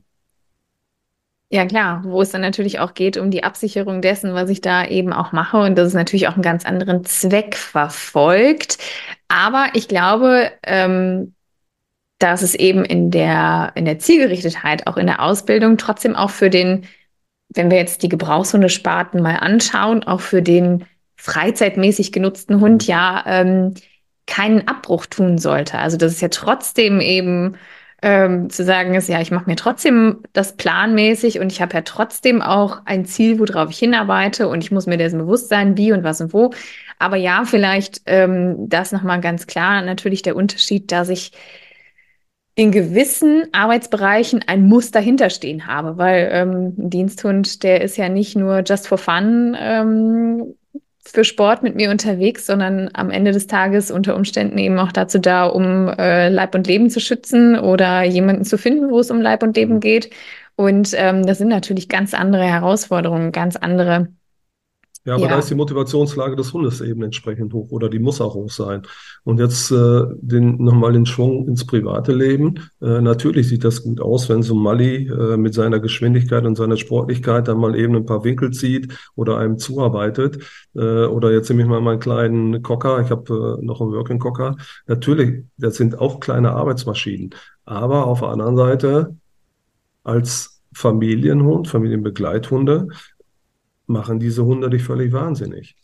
Ja, 1.51 1.65
klar, 1.65 2.03
wo 2.03 2.21
es 2.21 2.29
dann 2.29 2.41
natürlich 2.41 2.79
auch 2.79 2.93
geht 2.93 3.17
um 3.17 3.31
die 3.31 3.43
Absicherung 3.43 4.01
dessen, 4.03 4.35
was 4.35 4.51
ich 4.51 4.61
da 4.61 4.85
eben 4.85 5.11
auch 5.13 5.31
mache 5.31 5.57
und 5.57 5.75
das 5.75 5.87
ist 5.87 5.93
natürlich 5.95 6.27
auch 6.27 6.33
einen 6.33 6.43
ganz 6.43 6.63
anderen 6.63 7.03
Zweck 7.05 7.55
verfolgt. 7.55 8.77
Aber 9.29 9.69
ich 9.73 9.87
glaube, 9.87 10.51
ähm, 10.63 11.33
dass 12.19 12.43
es 12.43 12.53
eben 12.53 12.85
in 12.85 13.09
der, 13.09 13.71
in 13.75 13.85
der 13.85 13.97
Zielgerichtetheit, 13.97 14.85
auch 14.85 14.97
in 14.97 15.07
der 15.07 15.23
Ausbildung, 15.23 15.77
trotzdem 15.77 16.15
auch 16.15 16.29
für 16.29 16.51
den, 16.51 16.85
wenn 17.49 17.71
wir 17.71 17.77
jetzt 17.77 18.03
die 18.03 18.09
Gebrauchshundesparten 18.09 19.21
mal 19.21 19.37
anschauen, 19.37 20.03
auch 20.03 20.21
für 20.21 20.43
den 20.43 20.85
freizeitmäßig 21.15 22.11
genutzten 22.11 22.59
Hund 22.59 22.85
ja 22.85 23.23
ähm, 23.25 23.73
keinen 24.27 24.67
Abbruch 24.67 25.07
tun 25.07 25.39
sollte. 25.39 25.79
Also 25.79 25.97
das 25.97 26.13
ist 26.13 26.21
ja 26.21 26.29
trotzdem 26.29 27.01
eben 27.01 27.55
ähm, 28.01 28.49
zu 28.49 28.63
sagen 28.63 28.95
ist, 28.95 29.09
ja, 29.09 29.19
ich 29.21 29.31
mache 29.31 29.49
mir 29.49 29.55
trotzdem 29.55 30.23
das 30.33 30.55
planmäßig 30.55 31.39
und 31.39 31.51
ich 31.51 31.61
habe 31.61 31.73
ja 31.73 31.81
trotzdem 31.81 32.41
auch 32.41 32.81
ein 32.85 33.05
Ziel, 33.05 33.39
worauf 33.39 33.69
ich 33.69 33.79
hinarbeite 33.79 34.47
und 34.47 34.63
ich 34.63 34.71
muss 34.71 34.85
mir 34.85 34.97
dessen 34.97 35.19
bewusst 35.19 35.49
sein, 35.49 35.77
wie 35.77 35.91
und 35.91 36.03
was 36.03 36.21
und 36.21 36.33
wo. 36.33 36.51
Aber 36.97 37.17
ja, 37.17 37.43
vielleicht 37.45 38.01
ähm, 38.05 38.69
das 38.69 38.91
nochmal 38.91 39.21
ganz 39.21 39.47
klar, 39.47 39.81
natürlich 39.81 40.21
der 40.21 40.35
Unterschied, 40.35 40.91
dass 40.91 41.09
ich 41.09 41.31
in 42.55 42.71
gewissen 42.71 43.45
Arbeitsbereichen 43.53 44.43
ein 44.47 44.67
Muss 44.67 44.91
dahinterstehen 44.91 45.65
habe, 45.67 45.97
weil 45.97 46.29
ähm, 46.31 46.75
ein 46.77 46.89
Diensthund, 46.89 47.63
der 47.63 47.81
ist 47.81 47.95
ja 47.95 48.09
nicht 48.09 48.35
nur 48.35 48.63
just 48.65 48.87
for 48.87 48.97
fun 48.97 49.55
ähm, 49.57 50.55
für 51.03 51.23
Sport 51.23 51.63
mit 51.63 51.75
mir 51.75 51.89
unterwegs, 51.91 52.45
sondern 52.45 52.89
am 52.93 53.09
Ende 53.09 53.31
des 53.31 53.47
Tages 53.47 53.89
unter 53.89 54.15
Umständen 54.15 54.57
eben 54.57 54.77
auch 54.79 54.91
dazu 54.91 55.17
da, 55.19 55.45
um 55.45 55.87
äh, 55.87 56.29
Leib 56.29 56.55
und 56.55 56.67
Leben 56.67 56.89
zu 56.89 56.99
schützen 56.99 57.57
oder 57.57 58.03
jemanden 58.03 58.43
zu 58.43 58.57
finden, 58.57 58.89
wo 58.91 58.99
es 58.99 59.09
um 59.09 59.21
Leib 59.21 59.43
und 59.43 59.55
Leben 59.55 59.75
mhm. 59.75 59.79
geht. 59.79 60.09
Und 60.55 60.93
ähm, 60.97 61.25
das 61.25 61.37
sind 61.37 61.47
natürlich 61.47 61.87
ganz 61.87 62.13
andere 62.13 62.43
Herausforderungen, 62.43 63.31
ganz 63.31 63.55
andere 63.55 64.09
ja, 65.09 65.15
aber 65.15 65.23
ja. 65.23 65.29
da 65.31 65.39
ist 65.39 65.49
die 65.49 65.55
Motivationslage 65.55 66.35
des 66.35 66.53
Hundes 66.53 66.81
eben 66.81 67.01
entsprechend 67.01 67.51
hoch 67.51 67.71
oder 67.71 67.89
die 67.89 67.97
muss 67.97 68.21
auch 68.21 68.35
hoch 68.35 68.51
sein. 68.51 68.83
Und 69.23 69.39
jetzt 69.39 69.71
äh, 69.71 70.03
den, 70.21 70.63
nochmal 70.63 70.93
den 70.93 71.07
Schwung 71.07 71.47
ins 71.47 71.65
private 71.65 72.13
Leben. 72.13 72.69
Äh, 72.79 73.01
natürlich 73.01 73.47
sieht 73.47 73.63
das 73.63 73.81
gut 73.81 73.99
aus, 73.99 74.29
wenn 74.29 74.43
so 74.43 74.53
Mali 74.53 75.07
äh, 75.07 75.35
mit 75.35 75.55
seiner 75.55 75.79
Geschwindigkeit 75.79 76.45
und 76.45 76.55
seiner 76.55 76.77
Sportlichkeit 76.77 77.47
dann 77.47 77.57
mal 77.57 77.75
eben 77.75 77.95
ein 77.95 78.05
paar 78.05 78.23
Winkel 78.23 78.51
zieht 78.51 78.93
oder 79.15 79.39
einem 79.39 79.57
zuarbeitet. 79.57 80.43
Äh, 80.75 81.05
oder 81.05 81.31
jetzt 81.31 81.49
nehme 81.49 81.63
ich 81.63 81.67
mal 81.67 81.81
meinen 81.81 81.99
kleinen 81.99 82.61
Cocker. 82.61 83.01
Ich 83.01 83.09
habe 83.09 83.57
äh, 83.59 83.65
noch 83.65 83.81
einen 83.81 83.91
Working 83.91 84.19
Cocker. 84.19 84.57
Natürlich, 84.85 85.43
das 85.57 85.75
sind 85.77 85.97
auch 85.97 86.19
kleine 86.19 86.51
Arbeitsmaschinen. 86.51 87.31
Aber 87.65 88.05
auf 88.05 88.19
der 88.19 88.29
anderen 88.29 88.57
Seite 88.57 89.15
als 90.03 90.61
Familienhund, 90.71 91.67
Familienbegleithunde, 91.67 92.89
machen 93.89 94.19
diese 94.19 94.45
Hunde 94.45 94.69
dich 94.69 94.83
völlig 94.83 95.11
wahnsinnig. 95.11 95.75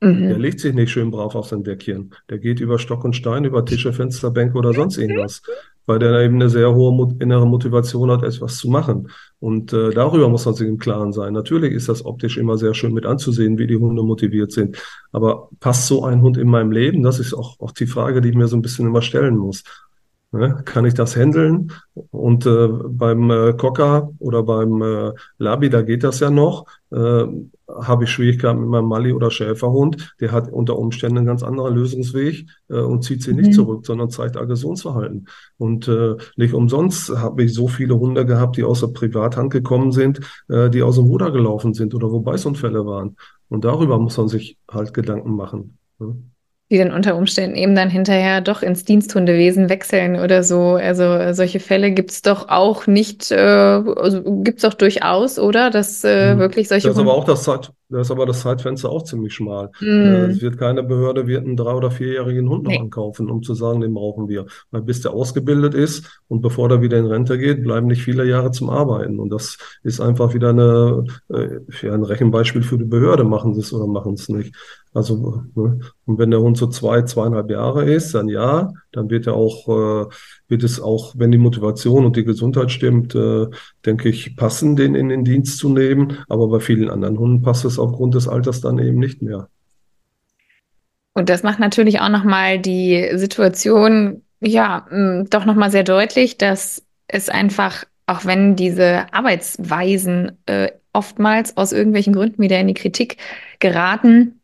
Mhm. 0.00 0.28
Der 0.28 0.38
legt 0.38 0.60
sich 0.60 0.74
nicht 0.74 0.90
schön 0.90 1.10
brav 1.10 1.34
auf 1.34 1.46
sein 1.46 1.64
Deckchen. 1.64 2.14
Der 2.28 2.38
geht 2.38 2.60
über 2.60 2.78
Stock 2.78 3.04
und 3.04 3.16
Stein, 3.16 3.44
über 3.44 3.64
Tische, 3.64 3.92
Fensterbänke 3.92 4.58
oder 4.58 4.74
sonst 4.74 4.98
irgendwas, 4.98 5.42
weil 5.86 5.98
der 5.98 6.20
eben 6.20 6.34
eine 6.36 6.50
sehr 6.50 6.74
hohe 6.74 7.16
innere 7.20 7.46
Motivation 7.46 8.10
hat, 8.10 8.22
etwas 8.22 8.58
zu 8.58 8.68
machen. 8.68 9.08
Und 9.40 9.72
äh, 9.72 9.90
darüber 9.90 10.28
muss 10.28 10.44
man 10.44 10.54
sich 10.54 10.68
im 10.68 10.78
Klaren 10.78 11.12
sein. 11.12 11.32
Natürlich 11.32 11.72
ist 11.72 11.88
das 11.88 12.04
optisch 12.04 12.36
immer 12.36 12.58
sehr 12.58 12.74
schön 12.74 12.92
mit 12.92 13.06
anzusehen, 13.06 13.56
wie 13.58 13.66
die 13.66 13.76
Hunde 13.76 14.02
motiviert 14.02 14.52
sind. 14.52 14.76
Aber 15.12 15.48
passt 15.60 15.86
so 15.86 16.04
ein 16.04 16.20
Hund 16.20 16.36
in 16.36 16.48
meinem 16.48 16.70
Leben? 16.70 17.02
Das 17.02 17.18
ist 17.18 17.32
auch, 17.32 17.58
auch 17.60 17.72
die 17.72 17.86
Frage, 17.86 18.20
die 18.20 18.30
ich 18.30 18.36
mir 18.36 18.48
so 18.48 18.56
ein 18.56 18.62
bisschen 18.62 18.86
immer 18.86 19.02
stellen 19.02 19.36
muss. 19.36 19.62
Ne? 20.34 20.62
Kann 20.64 20.84
ich 20.84 20.94
das 20.94 21.14
handeln? 21.14 21.70
Und 22.10 22.44
äh, 22.44 22.66
beim 22.66 23.30
äh, 23.30 23.52
Cocker 23.52 24.10
oder 24.18 24.42
beim 24.42 24.82
äh, 24.82 25.12
Labi, 25.38 25.70
da 25.70 25.82
geht 25.82 26.02
das 26.02 26.18
ja 26.18 26.28
noch. 26.28 26.66
Äh, 26.90 27.24
Habe 27.68 28.02
ich 28.02 28.10
Schwierigkeiten 28.10 28.58
mit 28.58 28.68
meinem 28.68 28.86
Mali 28.86 29.12
oder 29.12 29.30
Schäferhund, 29.30 30.16
der 30.20 30.32
hat 30.32 30.52
unter 30.52 30.76
Umständen 30.76 31.18
einen 31.18 31.26
ganz 31.28 31.44
anderen 31.44 31.76
Lösungsweg 31.76 32.46
äh, 32.68 32.80
und 32.80 33.04
zieht 33.04 33.22
sie 33.22 33.32
mhm. 33.32 33.42
nicht 33.42 33.54
zurück, 33.54 33.86
sondern 33.86 34.10
zeigt 34.10 34.36
Aggressionsverhalten. 34.36 35.28
Und 35.56 35.86
äh, 35.86 36.16
nicht 36.36 36.52
umsonst 36.52 37.16
habe 37.16 37.44
ich 37.44 37.54
so 37.54 37.68
viele 37.68 37.96
Hunde 37.96 38.26
gehabt, 38.26 38.56
die 38.56 38.64
aus 38.64 38.80
der 38.80 38.88
Privathand 38.88 39.52
gekommen 39.52 39.92
sind, 39.92 40.18
äh, 40.48 40.68
die 40.68 40.82
aus 40.82 40.96
dem 40.96 41.04
Ruder 41.04 41.30
gelaufen 41.30 41.74
sind 41.74 41.94
oder 41.94 42.10
wo 42.10 42.18
Beißunfälle 42.18 42.84
waren. 42.84 43.16
Und 43.48 43.64
darüber 43.64 44.00
muss 44.00 44.16
man 44.18 44.26
sich 44.26 44.58
halt 44.68 44.92
Gedanken 44.94 45.36
machen. 45.36 45.78
Ne? 46.00 46.16
Die 46.70 46.78
dann 46.78 46.92
unter 46.92 47.14
Umständen 47.16 47.56
eben 47.56 47.74
dann 47.74 47.90
hinterher 47.90 48.40
doch 48.40 48.62
ins 48.62 48.84
Diensthundewesen 48.84 49.68
wechseln 49.68 50.18
oder 50.18 50.42
so. 50.42 50.74
Also 50.74 51.04
äh, 51.04 51.34
solche 51.34 51.60
Fälle 51.60 51.92
gibt 51.92 52.10
es 52.10 52.22
doch 52.22 52.48
auch 52.48 52.86
nicht, 52.86 53.30
äh, 53.30 53.36
also 53.36 54.22
gibt 54.42 54.58
es 54.58 54.62
doch 54.62 54.74
durchaus, 54.74 55.38
oder? 55.38 55.70
Dass 55.70 56.02
äh, 56.04 56.34
mhm. 56.34 56.38
wirklich 56.38 56.68
solche. 56.68 56.88
Das 56.88 56.96
ist 56.96 57.02
aber 57.02 57.12
auch 57.12 57.24
das 57.24 57.42
Zeit, 57.42 57.70
da 57.90 58.00
ist 58.00 58.10
aber 58.10 58.24
das 58.24 58.40
Zeitfenster 58.40 58.88
auch 58.88 59.02
ziemlich 59.02 59.34
schmal. 59.34 59.70
Mhm. 59.80 60.30
Es 60.30 60.40
wird 60.40 60.58
keine 60.58 60.82
Behörde 60.82 61.26
wird 61.26 61.44
einen 61.44 61.56
drei- 61.56 61.74
oder 61.74 61.90
vierjährigen 61.90 62.48
Hund 62.48 62.64
noch 62.64 62.70
nee. 62.70 62.80
ankaufen, 62.80 63.30
um 63.30 63.42
zu 63.42 63.54
sagen, 63.54 63.82
den 63.82 63.92
brauchen 63.92 64.28
wir. 64.28 64.46
Weil 64.70 64.82
bis 64.82 65.02
der 65.02 65.12
ausgebildet 65.12 65.74
ist 65.74 66.22
und 66.28 66.40
bevor 66.40 66.70
der 66.70 66.80
wieder 66.80 66.98
in 66.98 67.06
Rente 67.06 67.36
geht, 67.38 67.62
bleiben 67.62 67.88
nicht 67.88 68.02
viele 68.02 68.24
Jahre 68.24 68.52
zum 68.52 68.70
Arbeiten. 68.70 69.18
Und 69.20 69.28
das 69.28 69.58
ist 69.82 70.00
einfach 70.00 70.32
wieder 70.32 70.48
eine, 70.48 71.04
äh, 71.28 71.60
ja, 71.82 71.92
ein 71.92 72.04
Rechenbeispiel 72.04 72.62
für 72.62 72.78
die 72.78 72.84
Behörde. 72.84 73.24
Machen 73.24 73.52
sie 73.52 73.60
es 73.60 73.72
oder 73.72 73.86
machen 73.86 74.14
es 74.14 74.30
nicht. 74.30 74.54
Also, 74.94 75.42
ne? 75.56 75.80
und 76.06 76.18
wenn 76.18 76.30
der 76.30 76.40
Hund 76.40 76.56
so 76.56 76.68
zwei, 76.68 77.02
zweieinhalb 77.02 77.50
Jahre 77.50 77.84
ist, 77.84 78.14
dann 78.14 78.28
ja, 78.28 78.72
dann 78.92 79.10
wird 79.10 79.26
er 79.26 79.34
auch, 79.34 79.68
äh, 79.68 80.06
wird 80.46 80.62
es 80.62 80.80
auch, 80.80 81.14
wenn 81.18 81.32
die 81.32 81.38
Motivation 81.38 82.06
und 82.06 82.14
die 82.16 82.24
Gesundheit 82.24 82.70
stimmt, 82.70 83.12
äh, 83.16 83.48
denke 83.84 84.08
ich, 84.08 84.36
passen, 84.36 84.76
den 84.76 84.94
in 84.94 85.08
den 85.08 85.24
Dienst 85.24 85.58
zu 85.58 85.68
nehmen. 85.68 86.18
Aber 86.28 86.46
bei 86.46 86.60
vielen 86.60 86.88
anderen 86.88 87.18
Hunden 87.18 87.42
passt 87.42 87.64
es 87.64 87.76
aufgrund 87.76 88.14
des 88.14 88.28
Alters 88.28 88.60
dann 88.60 88.78
eben 88.78 89.00
nicht 89.00 89.20
mehr. 89.20 89.48
Und 91.12 91.28
das 91.28 91.42
macht 91.42 91.58
natürlich 91.58 92.00
auch 92.00 92.08
nochmal 92.08 92.60
die 92.60 93.10
Situation, 93.14 94.22
ja, 94.40 94.86
mh, 94.90 95.24
doch 95.28 95.44
nochmal 95.44 95.72
sehr 95.72 95.84
deutlich, 95.84 96.38
dass 96.38 96.84
es 97.08 97.28
einfach, 97.28 97.84
auch 98.06 98.24
wenn 98.26 98.54
diese 98.54 99.12
Arbeitsweisen 99.12 100.38
äh, 100.46 100.70
oftmals 100.92 101.56
aus 101.56 101.72
irgendwelchen 101.72 102.14
Gründen 102.14 102.40
wieder 102.40 102.60
in 102.60 102.68
die 102.68 102.74
Kritik 102.74 103.16
geraten, 103.58 104.40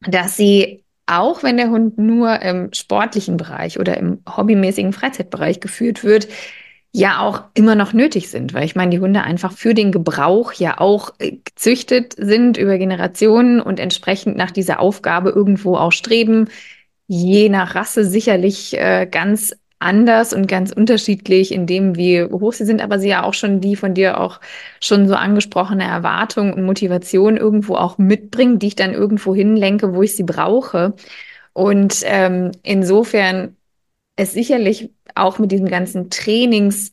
dass 0.00 0.36
sie 0.36 0.84
auch 1.06 1.44
wenn 1.44 1.56
der 1.56 1.70
Hund 1.70 1.98
nur 1.98 2.42
im 2.42 2.72
sportlichen 2.72 3.36
Bereich 3.36 3.78
oder 3.78 3.96
im 3.96 4.22
hobbymäßigen 4.28 4.92
Freizeitbereich 4.92 5.60
geführt 5.60 6.02
wird, 6.02 6.26
ja 6.92 7.20
auch 7.20 7.44
immer 7.54 7.74
noch 7.74 7.92
nötig 7.92 8.30
sind, 8.30 8.54
weil 8.54 8.64
ich 8.64 8.74
meine, 8.74 8.90
die 8.90 9.00
Hunde 9.00 9.22
einfach 9.22 9.52
für 9.52 9.74
den 9.74 9.92
Gebrauch 9.92 10.52
ja 10.54 10.80
auch 10.80 11.12
äh, 11.18 11.32
gezüchtet 11.44 12.14
sind 12.16 12.56
über 12.56 12.78
Generationen 12.78 13.60
und 13.60 13.78
entsprechend 13.78 14.36
nach 14.36 14.50
dieser 14.50 14.80
Aufgabe 14.80 15.30
irgendwo 15.30 15.76
auch 15.76 15.92
streben, 15.92 16.48
je 17.06 17.48
nach 17.50 17.74
Rasse 17.74 18.04
sicherlich 18.04 18.76
äh, 18.78 19.06
ganz 19.10 19.54
anders 19.78 20.32
und 20.32 20.48
ganz 20.48 20.72
unterschiedlich 20.72 21.52
in 21.52 21.66
dem, 21.66 21.96
wie 21.96 22.22
hoch 22.24 22.52
sie 22.52 22.64
sind, 22.64 22.80
aber 22.82 22.98
sie 22.98 23.08
ja 23.08 23.24
auch 23.24 23.34
schon 23.34 23.60
die 23.60 23.76
von 23.76 23.94
dir 23.94 24.20
auch 24.20 24.40
schon 24.80 25.06
so 25.08 25.14
angesprochene 25.14 25.84
Erwartung 25.84 26.52
und 26.54 26.64
Motivation 26.64 27.36
irgendwo 27.36 27.76
auch 27.76 27.98
mitbringen, 27.98 28.58
die 28.58 28.68
ich 28.68 28.76
dann 28.76 28.94
irgendwo 28.94 29.34
hinlenke, 29.34 29.94
wo 29.94 30.02
ich 30.02 30.16
sie 30.16 30.24
brauche. 30.24 30.94
Und 31.52 32.00
ähm, 32.04 32.52
insofern 32.62 33.56
es 34.16 34.32
sicherlich 34.32 34.90
auch 35.14 35.38
mit 35.38 35.52
diesem 35.52 35.68
ganzen 35.68 36.10
Trainings, 36.10 36.92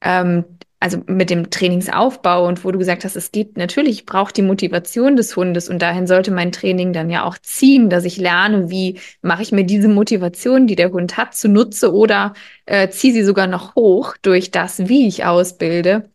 ähm, 0.00 0.44
also 0.80 0.98
mit 1.06 1.30
dem 1.30 1.50
Trainingsaufbau 1.50 2.46
und 2.46 2.64
wo 2.64 2.70
du 2.70 2.78
gesagt 2.78 3.04
hast, 3.04 3.16
es 3.16 3.32
geht 3.32 3.56
natürlich, 3.56 4.04
braucht 4.06 4.36
die 4.36 4.42
Motivation 4.42 5.16
des 5.16 5.34
Hundes 5.34 5.68
und 5.68 5.80
dahin 5.80 6.06
sollte 6.06 6.30
mein 6.30 6.52
Training 6.52 6.92
dann 6.92 7.10
ja 7.10 7.24
auch 7.24 7.38
ziehen, 7.38 7.88
dass 7.88 8.04
ich 8.04 8.18
lerne, 8.18 8.70
wie 8.70 9.00
mache 9.22 9.42
ich 9.42 9.52
mir 9.52 9.64
diese 9.64 9.88
Motivation, 9.88 10.66
die 10.66 10.76
der 10.76 10.92
Hund 10.92 11.16
hat, 11.16 11.34
zunutze 11.34 11.94
oder 11.94 12.34
äh, 12.66 12.88
ziehe 12.88 13.14
sie 13.14 13.24
sogar 13.24 13.46
noch 13.46 13.74
hoch 13.76 14.16
durch 14.20 14.50
das, 14.50 14.88
wie 14.88 15.08
ich 15.08 15.24
ausbilde, 15.24 16.10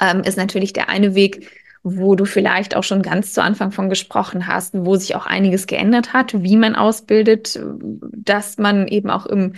ähm, 0.00 0.22
ist 0.22 0.36
natürlich 0.36 0.72
der 0.72 0.88
eine 0.88 1.14
Weg, 1.14 1.50
wo 1.82 2.14
du 2.14 2.26
vielleicht 2.26 2.76
auch 2.76 2.84
schon 2.84 3.02
ganz 3.02 3.32
zu 3.32 3.42
Anfang 3.42 3.72
von 3.72 3.88
gesprochen 3.88 4.46
hast, 4.46 4.74
wo 4.74 4.96
sich 4.96 5.14
auch 5.16 5.26
einiges 5.26 5.66
geändert 5.66 6.12
hat, 6.12 6.42
wie 6.42 6.56
man 6.56 6.76
ausbildet, 6.76 7.58
dass 8.00 8.58
man 8.58 8.86
eben 8.86 9.10
auch 9.10 9.26
im 9.26 9.54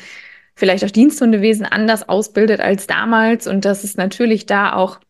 vielleicht 0.63 0.85
auch 0.85 0.93
Diensthundewesen 0.93 1.67
anders 1.67 2.09
ausbildet 2.09 2.61
als 2.61 2.87
damals 2.87 3.49
und 3.49 3.65
dass 3.65 3.83
es 3.83 3.97
natürlich 3.97 4.47
da 4.47 4.75
auch 4.75 5.01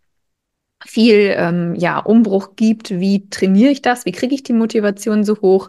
viel 0.82 1.34
ähm, 1.36 1.74
ja, 1.74 1.98
Umbruch 1.98 2.56
gibt. 2.56 2.88
Wie 2.88 3.28
trainiere 3.28 3.70
ich 3.70 3.82
das? 3.82 4.06
Wie 4.06 4.12
kriege 4.12 4.34
ich 4.34 4.42
die 4.42 4.54
Motivation 4.54 5.24
so 5.24 5.42
hoch? 5.42 5.68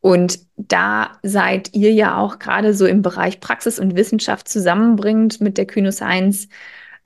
Und 0.00 0.38
da 0.56 1.18
seid 1.24 1.74
ihr 1.74 1.92
ja 1.92 2.16
auch 2.18 2.38
gerade 2.38 2.72
so 2.72 2.86
im 2.86 3.02
Bereich 3.02 3.40
Praxis 3.40 3.80
und 3.80 3.96
Wissenschaft 3.96 4.46
zusammenbringend 4.46 5.40
mit 5.40 5.58
der 5.58 5.66
Kyno 5.66 5.90
Science 5.90 6.46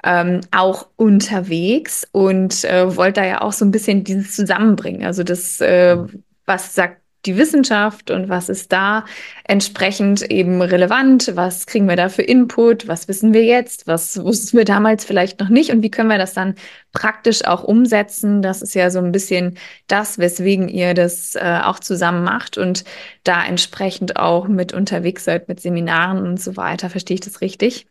ähm, 0.04 0.42
auch 0.50 0.88
unterwegs 0.96 2.06
und 2.12 2.64
äh, 2.66 2.94
wollt 2.98 3.16
da 3.16 3.24
ja 3.24 3.40
auch 3.40 3.54
so 3.54 3.64
ein 3.64 3.70
bisschen 3.70 4.04
dieses 4.04 4.36
zusammenbringen. 4.36 5.06
Also 5.06 5.22
das, 5.22 5.58
äh, 5.62 5.96
was 6.44 6.74
sagt 6.74 6.99
die 7.26 7.36
Wissenschaft 7.36 8.10
und 8.10 8.28
was 8.28 8.48
ist 8.48 8.72
da 8.72 9.04
entsprechend 9.44 10.30
eben 10.30 10.62
relevant? 10.62 11.32
Was 11.34 11.66
kriegen 11.66 11.88
wir 11.88 11.96
da 11.96 12.08
für 12.08 12.22
Input? 12.22 12.88
Was 12.88 13.08
wissen 13.08 13.34
wir 13.34 13.44
jetzt? 13.44 13.86
Was 13.86 14.22
wussten 14.22 14.56
wir 14.56 14.64
damals 14.64 15.04
vielleicht 15.04 15.40
noch 15.40 15.50
nicht? 15.50 15.70
Und 15.70 15.82
wie 15.82 15.90
können 15.90 16.08
wir 16.08 16.18
das 16.18 16.32
dann 16.32 16.54
praktisch 16.92 17.44
auch 17.44 17.62
umsetzen? 17.62 18.40
Das 18.42 18.62
ist 18.62 18.74
ja 18.74 18.90
so 18.90 19.00
ein 19.00 19.12
bisschen 19.12 19.58
das, 19.86 20.18
weswegen 20.18 20.68
ihr 20.68 20.94
das 20.94 21.34
äh, 21.34 21.60
auch 21.62 21.78
zusammen 21.78 22.24
macht 22.24 22.56
und 22.56 22.84
da 23.24 23.44
entsprechend 23.44 24.16
auch 24.16 24.48
mit 24.48 24.72
unterwegs 24.72 25.24
seid, 25.24 25.48
mit 25.48 25.60
Seminaren 25.60 26.26
und 26.26 26.40
so 26.40 26.56
weiter. 26.56 26.88
Verstehe 26.88 27.16
ich 27.16 27.20
das 27.20 27.42
richtig? 27.42 27.86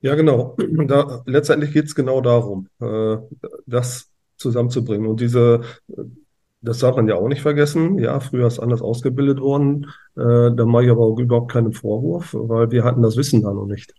Ja, 0.00 0.14
genau. 0.14 0.56
Da, 0.86 1.22
letztendlich 1.26 1.72
geht 1.72 1.86
es 1.86 1.94
genau 1.94 2.20
darum, 2.20 2.68
äh, 2.80 3.16
das 3.66 4.10
zusammenzubringen. 4.36 5.06
Und 5.06 5.20
diese 5.20 5.62
das 6.64 6.78
darf 6.78 6.96
man 6.96 7.08
ja 7.08 7.16
auch 7.16 7.28
nicht 7.28 7.42
vergessen. 7.42 7.98
Ja, 7.98 8.18
früher 8.20 8.46
ist 8.46 8.58
anders 8.58 8.82
ausgebildet 8.82 9.40
worden. 9.40 9.86
Äh, 10.16 10.52
da 10.54 10.64
mache 10.64 10.84
ich 10.84 10.90
aber 10.90 11.02
auch 11.02 11.18
überhaupt 11.18 11.52
keinen 11.52 11.72
Vorwurf, 11.72 12.34
weil 12.38 12.70
wir 12.70 12.84
hatten 12.84 13.02
das 13.02 13.16
Wissen 13.16 13.42
da 13.42 13.52
noch 13.52 13.66
nicht. 13.66 13.94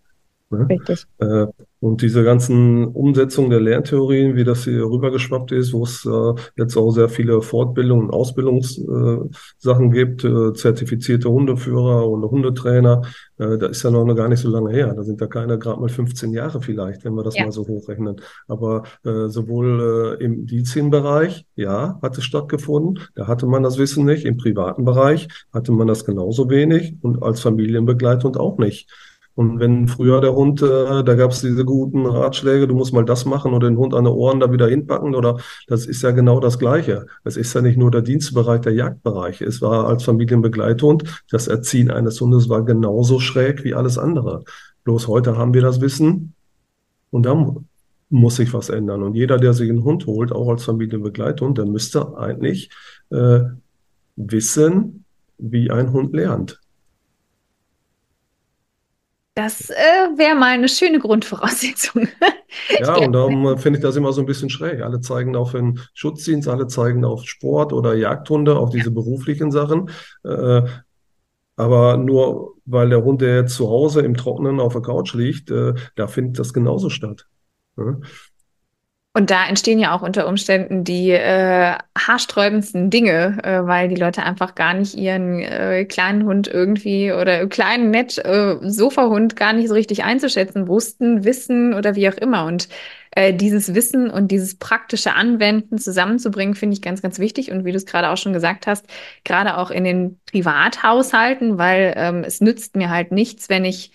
Ne? 0.49 0.67
Richtig. 0.69 1.05
Äh, 1.19 1.47
Und 1.85 2.01
diese 2.01 2.23
ganzen 2.23 2.87
Umsetzungen 2.87 3.51
der 3.51 3.61
Lerntheorien, 3.61 4.35
wie 4.35 4.43
das 4.43 4.63
hier 4.63 4.85
rübergeschwappt 4.85 5.51
ist, 5.51 5.71
wo 5.71 5.83
es 5.83 6.03
äh, 6.03 6.41
jetzt 6.57 6.75
auch 6.77 6.89
sehr 6.89 7.09
viele 7.09 7.43
Fortbildungen 7.43 8.05
und 8.07 8.11
Ausbildungssachen 8.11 9.91
äh, 9.91 9.93
gibt, 9.93 10.23
äh, 10.23 10.53
zertifizierte 10.53 11.29
Hundeführer 11.29 12.09
und 12.09 12.23
Hundetrainer, 12.23 13.03
äh, 13.37 13.59
da 13.59 13.67
ist 13.67 13.83
ja 13.83 13.91
noch 13.91 14.11
gar 14.15 14.29
nicht 14.29 14.39
so 14.39 14.49
lange 14.49 14.71
her. 14.71 14.95
Da 14.95 15.03
sind 15.03 15.21
da 15.21 15.27
keine 15.27 15.59
gerade 15.59 15.79
mal 15.79 15.87
15 15.87 16.33
Jahre 16.33 16.59
vielleicht, 16.59 17.05
wenn 17.05 17.13
wir 17.13 17.23
das 17.23 17.35
ja. 17.35 17.43
mal 17.43 17.51
so 17.51 17.67
hochrechnen. 17.67 18.15
Aber 18.47 18.81
äh, 19.03 19.27
sowohl 19.27 20.17
äh, 20.19 20.23
im 20.23 20.47
Dienstbereich, 20.47 21.45
ja, 21.55 21.99
hat 22.01 22.17
es 22.17 22.23
stattgefunden. 22.23 22.99
Da 23.13 23.27
hatte 23.27 23.45
man 23.45 23.61
das 23.61 23.77
Wissen 23.77 24.05
nicht. 24.05 24.25
Im 24.25 24.37
privaten 24.37 24.85
Bereich 24.85 25.27
hatte 25.53 25.71
man 25.71 25.85
das 25.85 26.03
genauso 26.03 26.49
wenig 26.49 26.95
und 27.03 27.21
als 27.21 27.41
Familienbegleitung 27.41 28.37
auch 28.37 28.57
nicht. 28.57 28.89
Und 29.35 29.59
wenn 29.59 29.89
früher 29.89 30.21
der 30.21 30.33
Hund, 30.33 30.61
äh, 30.61 31.03
da 31.03 31.13
gab 31.15 31.31
es 31.31 31.41
diese 31.41 31.65
guten 31.65 32.05
Ratschläge, 32.05 32.67
du 32.67 32.73
musst 32.73 32.93
mal 32.93 33.03
das 33.03 33.25
machen 33.25 33.53
oder 33.53 33.69
den 33.69 33.77
Hund 33.77 33.93
an 33.93 34.05
den 34.05 34.13
Ohren 34.13 34.39
da 34.39 34.51
wieder 34.51 34.67
hinpacken 34.67 35.13
oder 35.13 35.37
das 35.67 35.85
ist 35.85 36.01
ja 36.01 36.11
genau 36.11 36.39
das 36.39 36.57
Gleiche. 36.57 37.05
Es 37.25 37.35
ist 37.35 37.53
ja 37.53 37.61
nicht 37.61 37.77
nur 37.77 37.91
der 37.91 38.01
Dienstbereich, 38.01 38.61
der 38.61 38.73
Jagdbereich. 38.73 39.41
Es 39.41 39.61
war 39.61 39.87
als 39.87 40.03
Familienbegleithund, 40.03 41.23
das 41.29 41.47
Erziehen 41.47 41.91
eines 41.91 42.19
Hundes 42.21 42.47
war 42.47 42.63
genauso 42.63 43.19
schräg 43.19 43.65
wie 43.65 43.73
alles 43.73 43.97
andere. 43.97 44.43
Bloß 44.85 45.07
heute 45.09 45.37
haben 45.37 45.53
wir 45.53 45.61
das 45.61 45.81
Wissen 45.81 46.33
und 47.11 47.25
da 47.25 47.55
muss 48.09 48.37
sich 48.37 48.53
was 48.53 48.69
ändern. 48.69 49.03
Und 49.03 49.15
jeder, 49.15 49.37
der 49.37 49.53
sich 49.53 49.69
einen 49.69 49.83
Hund 49.83 50.05
holt, 50.05 50.31
auch 50.31 50.47
als 50.47 50.63
Familienbegleithund, 50.63 51.57
der 51.57 51.65
müsste 51.65 52.17
eigentlich 52.17 52.69
äh, 53.09 53.41
wissen, 54.15 55.03
wie 55.37 55.71
ein 55.71 55.91
Hund 55.91 56.13
lernt. 56.13 56.61
Das 59.35 59.69
äh, 59.69 59.73
wäre 60.15 60.33
mal 60.33 60.53
eine 60.53 60.69
schöne 60.69 60.97
Grundvoraussetzung. 60.97 62.07
ja, 62.79 62.95
und 62.95 63.11
darum 63.11 63.45
äh, 63.47 63.57
finde 63.57 63.79
ich 63.79 63.83
das 63.83 63.97
immer 63.97 64.13
so 64.13 64.21
ein 64.21 64.25
bisschen 64.25 64.49
schräg. 64.49 64.81
Alle 64.81 65.01
zeigen 65.01 65.35
auf 65.35 65.51
den 65.51 65.81
Schutzdienst, 65.93 66.47
alle 66.47 66.67
zeigen 66.67 67.03
auf 67.03 67.25
Sport 67.25 67.73
oder 67.73 67.95
Jagdhunde, 67.95 68.57
auf 68.57 68.69
diese 68.69 68.85
ja. 68.85 68.91
beruflichen 68.91 69.51
Sachen. 69.51 69.89
Äh, 70.23 70.61
aber 71.57 71.97
nur 71.97 72.55
weil 72.65 72.89
der 72.89 73.03
Hund, 73.03 73.21
der 73.21 73.35
jetzt 73.41 73.55
zu 73.55 73.69
Hause 73.69 74.01
im 74.01 74.15
Trockenen 74.15 74.61
auf 74.61 74.71
der 74.71 74.81
Couch 74.81 75.13
liegt, 75.13 75.51
äh, 75.51 75.73
da 75.95 76.07
findet 76.07 76.39
das 76.39 76.53
genauso 76.53 76.89
statt. 76.89 77.27
Ja? 77.77 77.97
Und 79.17 79.31
da 79.31 79.47
entstehen 79.47 79.79
ja 79.79 79.95
auch 79.95 80.01
unter 80.01 80.27
Umständen 80.27 80.83
die 80.83 81.11
äh, 81.11 81.75
haarsträubendsten 81.97 82.89
Dinge, 82.89 83.37
äh, 83.43 83.65
weil 83.65 83.87
die 83.87 83.95
Leute 83.95 84.23
einfach 84.23 84.55
gar 84.55 84.73
nicht 84.73 84.93
ihren 84.93 85.39
äh, 85.39 85.85
kleinen 85.85 86.25
Hund 86.25 86.49
irgendwie 86.49 87.13
oder 87.13 87.47
kleinen 87.47 87.91
nett 87.91 88.17
äh, 88.17 88.57
Sofahund 88.61 89.37
gar 89.37 89.53
nicht 89.53 89.69
so 89.69 89.73
richtig 89.73 90.03
einzuschätzen 90.03 90.67
wussten, 90.67 91.23
wissen 91.23 91.73
oder 91.73 91.95
wie 91.95 92.09
auch 92.09 92.15
immer. 92.15 92.43
Und 92.43 92.67
äh, 93.11 93.33
dieses 93.33 93.73
Wissen 93.73 94.09
und 94.09 94.31
dieses 94.31 94.55
praktische 94.55 95.13
Anwenden 95.13 95.77
zusammenzubringen, 95.77 96.53
finde 96.53 96.73
ich 96.73 96.81
ganz, 96.81 97.01
ganz 97.01 97.17
wichtig. 97.17 97.51
Und 97.51 97.63
wie 97.63 97.71
du 97.71 97.77
es 97.77 97.85
gerade 97.85 98.09
auch 98.09 98.17
schon 98.17 98.33
gesagt 98.33 98.67
hast, 98.67 98.85
gerade 99.23 99.57
auch 99.57 99.71
in 99.71 99.85
den 99.85 100.19
Privathaushalten, 100.29 101.57
weil 101.57 101.93
ähm, 101.95 102.25
es 102.25 102.41
nützt 102.41 102.75
mir 102.75 102.89
halt 102.89 103.13
nichts, 103.13 103.47
wenn 103.47 103.63
ich 103.63 103.93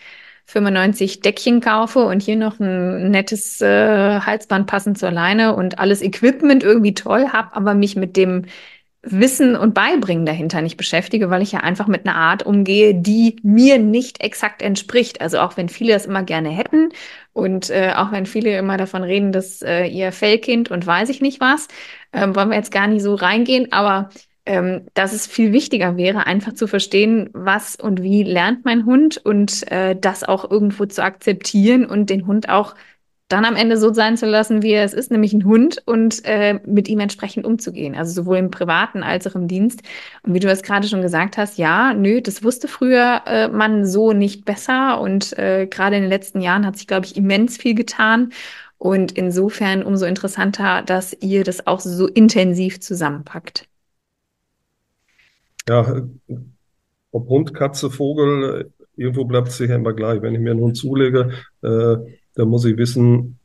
95 0.51 1.21
Deckchen 1.21 1.61
kaufe 1.61 2.01
und 2.01 2.23
hier 2.23 2.37
noch 2.37 2.59
ein 2.61 3.11
nettes 3.11 3.61
äh, 3.61 4.21
Halsband 4.21 4.67
passend 4.67 4.99
zur 4.99 5.11
Leine 5.11 5.55
und 5.55 5.79
alles 5.79 6.03
Equipment 6.03 6.63
irgendwie 6.63 6.95
toll 6.95 7.29
habe, 7.33 7.55
aber 7.55 7.75
mich 7.75 7.97
mit 7.97 8.17
dem 8.17 8.47
Wissen 9.03 9.57
und 9.57 9.73
Beibringen 9.73 10.27
dahinter 10.27 10.61
nicht 10.61 10.77
beschäftige, 10.77 11.31
weil 11.31 11.41
ich 11.41 11.53
ja 11.53 11.61
einfach 11.61 11.87
mit 11.87 12.07
einer 12.07 12.17
Art 12.17 12.45
umgehe, 12.45 12.95
die 12.95 13.37
mir 13.43 13.79
nicht 13.79 14.21
exakt 14.23 14.61
entspricht. 14.61 15.23
Also 15.23 15.39
auch 15.39 15.57
wenn 15.57 15.71
viele 15.71 15.95
das 15.95 16.05
immer 16.05 16.23
gerne 16.23 16.51
hätten 16.51 16.91
und 17.33 17.71
äh, 17.71 17.95
auch 17.97 18.13
wenn 18.13 18.27
viele 18.27 18.59
immer 18.59 18.77
davon 18.77 19.03
reden, 19.03 19.33
dass 19.33 19.63
äh, 19.63 19.87
ihr 19.87 20.13
Fellkind 20.13 20.71
und 20.71 20.87
weiß 20.87 21.09
ich 21.09 21.23
nicht 21.23 21.41
was, 21.41 21.69
äh, 22.13 22.27
wollen 22.35 22.51
wir 22.51 22.57
jetzt 22.57 22.73
gar 22.73 22.89
nicht 22.89 23.03
so 23.03 23.15
reingehen, 23.15 23.73
aber 23.73 24.11
ähm, 24.51 24.87
dass 24.95 25.13
es 25.13 25.29
viel 25.29 25.53
wichtiger 25.53 25.97
wäre, 25.97 26.27
einfach 26.27 26.55
zu 26.55 26.67
verstehen, 26.67 27.31
was 27.33 27.77
und 27.77 28.03
wie 28.03 28.25
lernt 28.25 28.65
mein 28.65 28.85
Hund 28.85 29.17
und 29.17 29.71
äh, 29.71 29.95
das 29.95 30.25
auch 30.25 30.51
irgendwo 30.51 30.87
zu 30.87 31.05
akzeptieren 31.05 31.87
und 31.87 32.11
den 32.11 32.27
Hund 32.27 32.49
auch 32.49 32.75
dann 33.29 33.45
am 33.45 33.55
Ende 33.55 33.77
so 33.77 33.95
sein 33.95 34.17
zu 34.17 34.27
lassen, 34.27 34.63
wie 34.63 34.73
er 34.73 34.83
es 34.83 34.93
ist, 34.93 35.13
nämlich 35.13 35.33
ein 35.33 35.45
Hund 35.45 35.81
und 35.87 36.25
äh, 36.25 36.59
mit 36.67 36.89
ihm 36.89 36.99
entsprechend 36.99 37.47
umzugehen. 37.47 37.95
Also 37.95 38.13
sowohl 38.13 38.39
im 38.39 38.51
Privaten 38.51 39.05
als 39.05 39.25
auch 39.29 39.37
im 39.37 39.47
Dienst. 39.47 39.83
Und 40.25 40.35
wie 40.35 40.41
du 40.41 40.51
es 40.51 40.65
gerade 40.65 40.89
schon 40.89 41.01
gesagt 41.01 41.39
hast, 41.39 41.57
ja, 41.57 41.95
nö, 41.95 42.21
das 42.21 42.43
wusste 42.43 42.67
früher 42.67 43.23
äh, 43.27 43.47
man 43.47 43.87
so 43.87 44.13
nicht 44.13 44.45
besser. 44.45 45.01
Und 45.01 45.39
äh, 45.39 45.69
gerade 45.71 45.95
in 45.95 46.03
den 46.03 46.11
letzten 46.11 46.41
Jahren 46.41 46.67
hat 46.67 46.77
sich, 46.77 46.89
glaube 46.89 47.07
ich, 47.07 47.17
immens 47.17 47.57
viel 47.57 47.77
getan. 47.77 48.33
Und 48.79 49.13
insofern 49.13 49.85
umso 49.85 50.07
interessanter, 50.07 50.83
dass 50.83 51.17
ihr 51.21 51.45
das 51.45 51.69
auch 51.69 51.79
so 51.79 52.09
intensiv 52.09 52.81
zusammenpackt 52.81 53.70
ja, 55.71 56.03
ob 57.13 57.29
Hund, 57.29 57.55
Katze, 57.55 57.91
Vogel, 57.91 58.73
irgendwo 58.97 59.25
bleibt 59.25 59.49
es 59.49 59.57
sicher 59.57 59.77
immer 59.77 59.93
gleich. 59.93 60.21
Wenn 60.21 60.35
ich 60.35 60.41
mir 60.41 60.51
einen 60.51 60.61
Hund 60.61 60.77
zulege, 60.77 61.31
äh, 61.63 61.97
dann 62.35 62.49
muss 62.49 62.65
ich 62.65 62.77
wissen, 62.77 63.39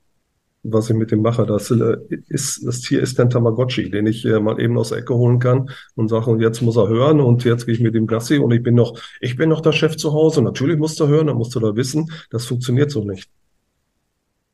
was 0.63 0.89
ich 0.89 0.95
mit 0.95 1.11
dem 1.11 1.21
mache. 1.21 1.45
Das, 1.45 1.69
äh, 1.69 1.97
ist, 2.27 2.65
das 2.65 2.81
Tier 2.81 3.01
ist 3.01 3.19
ein 3.19 3.29
Tamagotchi, 3.29 3.91
den 3.91 4.07
ich 4.07 4.25
äh, 4.25 4.39
mal 4.39 4.59
eben 4.59 4.75
aus 4.77 4.89
der 4.89 4.99
Ecke 4.99 5.13
holen 5.13 5.37
kann 5.37 5.69
und 5.93 6.07
sage, 6.07 6.31
und 6.31 6.41
jetzt 6.41 6.61
muss 6.61 6.77
er 6.77 6.87
hören 6.87 7.21
und 7.21 7.43
jetzt 7.43 7.67
gehe 7.67 7.75
ich 7.75 7.81
mit 7.81 7.93
dem 7.93 8.07
Gassi 8.07 8.39
und 8.39 8.51
ich 8.51 8.63
bin 8.63 8.73
noch, 8.73 8.99
ich 9.21 9.35
bin 9.35 9.49
noch 9.49 9.61
der 9.61 9.71
Chef 9.73 9.95
zu 9.95 10.13
Hause. 10.13 10.41
Natürlich 10.41 10.77
musst 10.77 10.99
du 10.99 11.07
hören, 11.07 11.27
dann 11.27 11.37
musst 11.37 11.53
du 11.53 11.59
da 11.59 11.75
wissen, 11.75 12.09
das 12.31 12.45
funktioniert 12.45 12.89
so 12.89 13.03
nicht. 13.03 13.29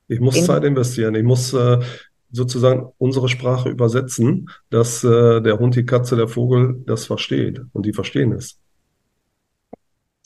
Ich 0.09 0.19
muss 0.19 0.45
Zeit 0.45 0.65
investieren. 0.65 1.15
Ich 1.15 1.23
muss 1.23 1.53
äh, 1.53 1.79
sozusagen 2.31 2.91
unsere 2.97 3.29
Sprache 3.29 3.69
übersetzen, 3.69 4.49
dass 4.69 5.03
äh, 5.03 5.41
der 5.41 5.59
Hund, 5.59 5.75
die 5.75 5.85
Katze, 5.85 6.15
der 6.15 6.27
Vogel 6.27 6.83
das 6.85 7.05
versteht 7.05 7.61
und 7.73 7.85
die 7.85 7.93
verstehen 7.93 8.31
es. 8.31 8.57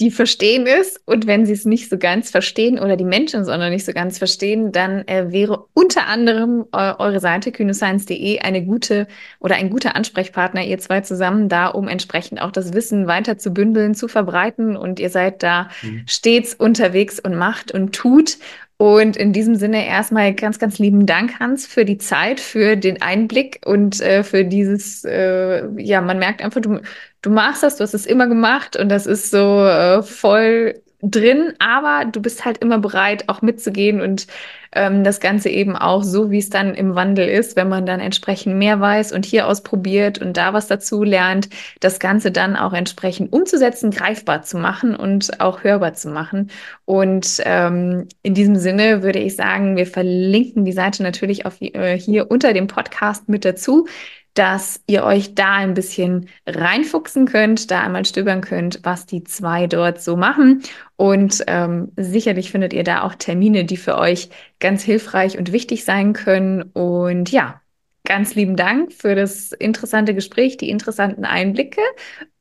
Die 0.01 0.11
verstehen 0.11 0.67
es 0.67 1.01
und 1.05 1.25
wenn 1.25 1.45
sie 1.45 1.53
es 1.53 1.63
nicht 1.63 1.89
so 1.89 1.97
ganz 1.97 2.29
verstehen 2.29 2.79
oder 2.79 2.97
die 2.97 3.05
Menschen 3.05 3.45
sondern 3.45 3.71
nicht 3.71 3.85
so 3.85 3.93
ganz 3.93 4.17
verstehen, 4.17 4.73
dann 4.73 5.07
äh, 5.07 5.31
wäre 5.31 5.67
unter 5.73 6.07
anderem 6.07 6.65
äh, 6.73 6.93
eure 6.99 7.21
Seite 7.21 7.53
kühnescience.de 7.53 8.39
eine 8.39 8.65
gute 8.65 9.07
oder 9.39 9.55
ein 9.55 9.69
guter 9.69 9.95
Ansprechpartner, 9.95 10.65
ihr 10.65 10.79
zwei 10.79 10.99
zusammen 10.99 11.47
da, 11.47 11.67
um 11.67 11.87
entsprechend 11.87 12.41
auch 12.41 12.51
das 12.51 12.73
Wissen 12.73 13.07
weiter 13.07 13.37
zu 13.37 13.51
bündeln, 13.51 13.95
zu 13.95 14.09
verbreiten 14.09 14.75
und 14.75 14.99
ihr 14.99 15.09
seid 15.09 15.41
da 15.43 15.69
mhm. 15.81 16.03
stets 16.07 16.53
unterwegs 16.53 17.21
und 17.21 17.35
macht 17.35 17.71
und 17.71 17.95
tut 17.95 18.37
und 18.77 19.15
in 19.15 19.31
diesem 19.31 19.55
Sinne 19.55 19.87
erstmal 19.87 20.33
ganz, 20.33 20.59
ganz 20.59 20.79
lieben 20.79 21.05
Dank, 21.05 21.39
Hans, 21.39 21.65
für 21.65 21.85
die 21.85 21.97
Zeit, 21.97 22.39
für 22.41 22.75
den 22.75 23.01
Einblick 23.01 23.61
und 23.65 24.01
äh, 24.01 24.23
für 24.23 24.43
dieses, 24.43 25.05
äh, 25.05 25.65
ja, 25.81 26.01
man 26.01 26.19
merkt 26.19 26.41
einfach, 26.43 26.61
du, 26.61 26.81
du 27.21 27.29
machst 27.29 27.63
das, 27.63 27.77
du 27.77 27.83
hast 27.83 27.93
es 27.93 28.05
immer 28.05 28.27
gemacht 28.27 28.75
und 28.75 28.89
das 28.89 29.05
ist 29.05 29.31
so 29.31 29.65
äh, 29.65 30.03
voll 30.03 30.81
drin, 31.11 31.53
aber 31.59 32.05
du 32.05 32.21
bist 32.21 32.45
halt 32.45 32.57
immer 32.59 32.79
bereit, 32.79 33.25
auch 33.27 33.41
mitzugehen 33.41 34.01
und 34.01 34.27
ähm, 34.71 35.03
das 35.03 35.19
Ganze 35.19 35.49
eben 35.49 35.75
auch 35.75 36.03
so, 36.03 36.31
wie 36.31 36.39
es 36.39 36.49
dann 36.49 36.73
im 36.75 36.95
Wandel 36.95 37.27
ist, 37.27 37.55
wenn 37.55 37.69
man 37.69 37.85
dann 37.85 37.99
entsprechend 37.99 38.55
mehr 38.55 38.79
weiß 38.79 39.11
und 39.11 39.25
hier 39.25 39.47
ausprobiert 39.47 40.19
und 40.19 40.37
da 40.37 40.53
was 40.53 40.67
dazu 40.67 41.03
lernt, 41.03 41.49
das 41.79 41.99
Ganze 41.99 42.31
dann 42.31 42.55
auch 42.55 42.73
entsprechend 42.73 43.31
umzusetzen, 43.31 43.91
greifbar 43.91 44.41
zu 44.41 44.57
machen 44.57 44.95
und 44.95 45.39
auch 45.39 45.63
hörbar 45.63 45.93
zu 45.93 46.09
machen. 46.09 46.51
Und 46.85 47.41
ähm, 47.45 48.07
in 48.23 48.33
diesem 48.33 48.55
Sinne 48.55 49.03
würde 49.03 49.19
ich 49.19 49.35
sagen, 49.35 49.77
wir 49.77 49.87
verlinken 49.87 50.65
die 50.65 50.73
Seite 50.73 51.03
natürlich 51.03 51.45
auf, 51.45 51.61
äh, 51.61 51.97
hier 51.97 52.29
unter 52.29 52.53
dem 52.53 52.67
Podcast 52.67 53.29
mit 53.29 53.45
dazu 53.45 53.87
dass 54.35 54.81
ihr 54.85 55.03
euch 55.03 55.33
da 55.33 55.55
ein 55.55 55.73
bisschen 55.73 56.27
reinfuchsen 56.45 57.25
könnt, 57.25 57.71
da 57.71 57.81
einmal 57.81 58.05
stöbern 58.05 58.41
könnt, 58.41 58.81
was 58.83 59.05
die 59.05 59.23
zwei 59.23 59.65
dort 59.65 60.01
so 60.01 60.17
machen. 60.17 60.61
Und 60.97 61.43
ähm, 61.47 61.91
sicherlich 61.97 62.51
findet 62.51 62.73
ihr 62.73 62.83
da 62.83 63.01
auch 63.01 63.15
Termine, 63.15 63.65
die 63.65 63.77
für 63.77 63.97
euch 63.97 64.29
ganz 64.59 64.83
hilfreich 64.83 65.37
und 65.37 65.53
wichtig 65.53 65.85
sein 65.85 66.13
können. 66.13 66.63
Und 66.63 67.31
ja, 67.31 67.61
ganz 68.05 68.35
lieben 68.35 68.57
Dank 68.57 68.91
für 68.91 69.15
das 69.15 69.53
interessante 69.53 70.13
Gespräch, 70.13 70.57
die 70.57 70.69
interessanten 70.69 71.23
Einblicke. 71.23 71.81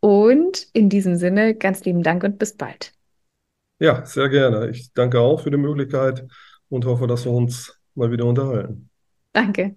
Und 0.00 0.66
in 0.72 0.88
diesem 0.88 1.14
Sinne, 1.14 1.54
ganz 1.54 1.84
lieben 1.84 2.02
Dank 2.02 2.24
und 2.24 2.38
bis 2.38 2.56
bald. 2.56 2.92
Ja, 3.78 4.04
sehr 4.04 4.28
gerne. 4.28 4.68
Ich 4.70 4.92
danke 4.94 5.20
auch 5.20 5.40
für 5.42 5.50
die 5.50 5.56
Möglichkeit 5.56 6.26
und 6.68 6.86
hoffe, 6.86 7.06
dass 7.06 7.24
wir 7.24 7.32
uns 7.32 7.78
mal 7.94 8.10
wieder 8.10 8.24
unterhalten. 8.24 8.90
Danke. 9.32 9.76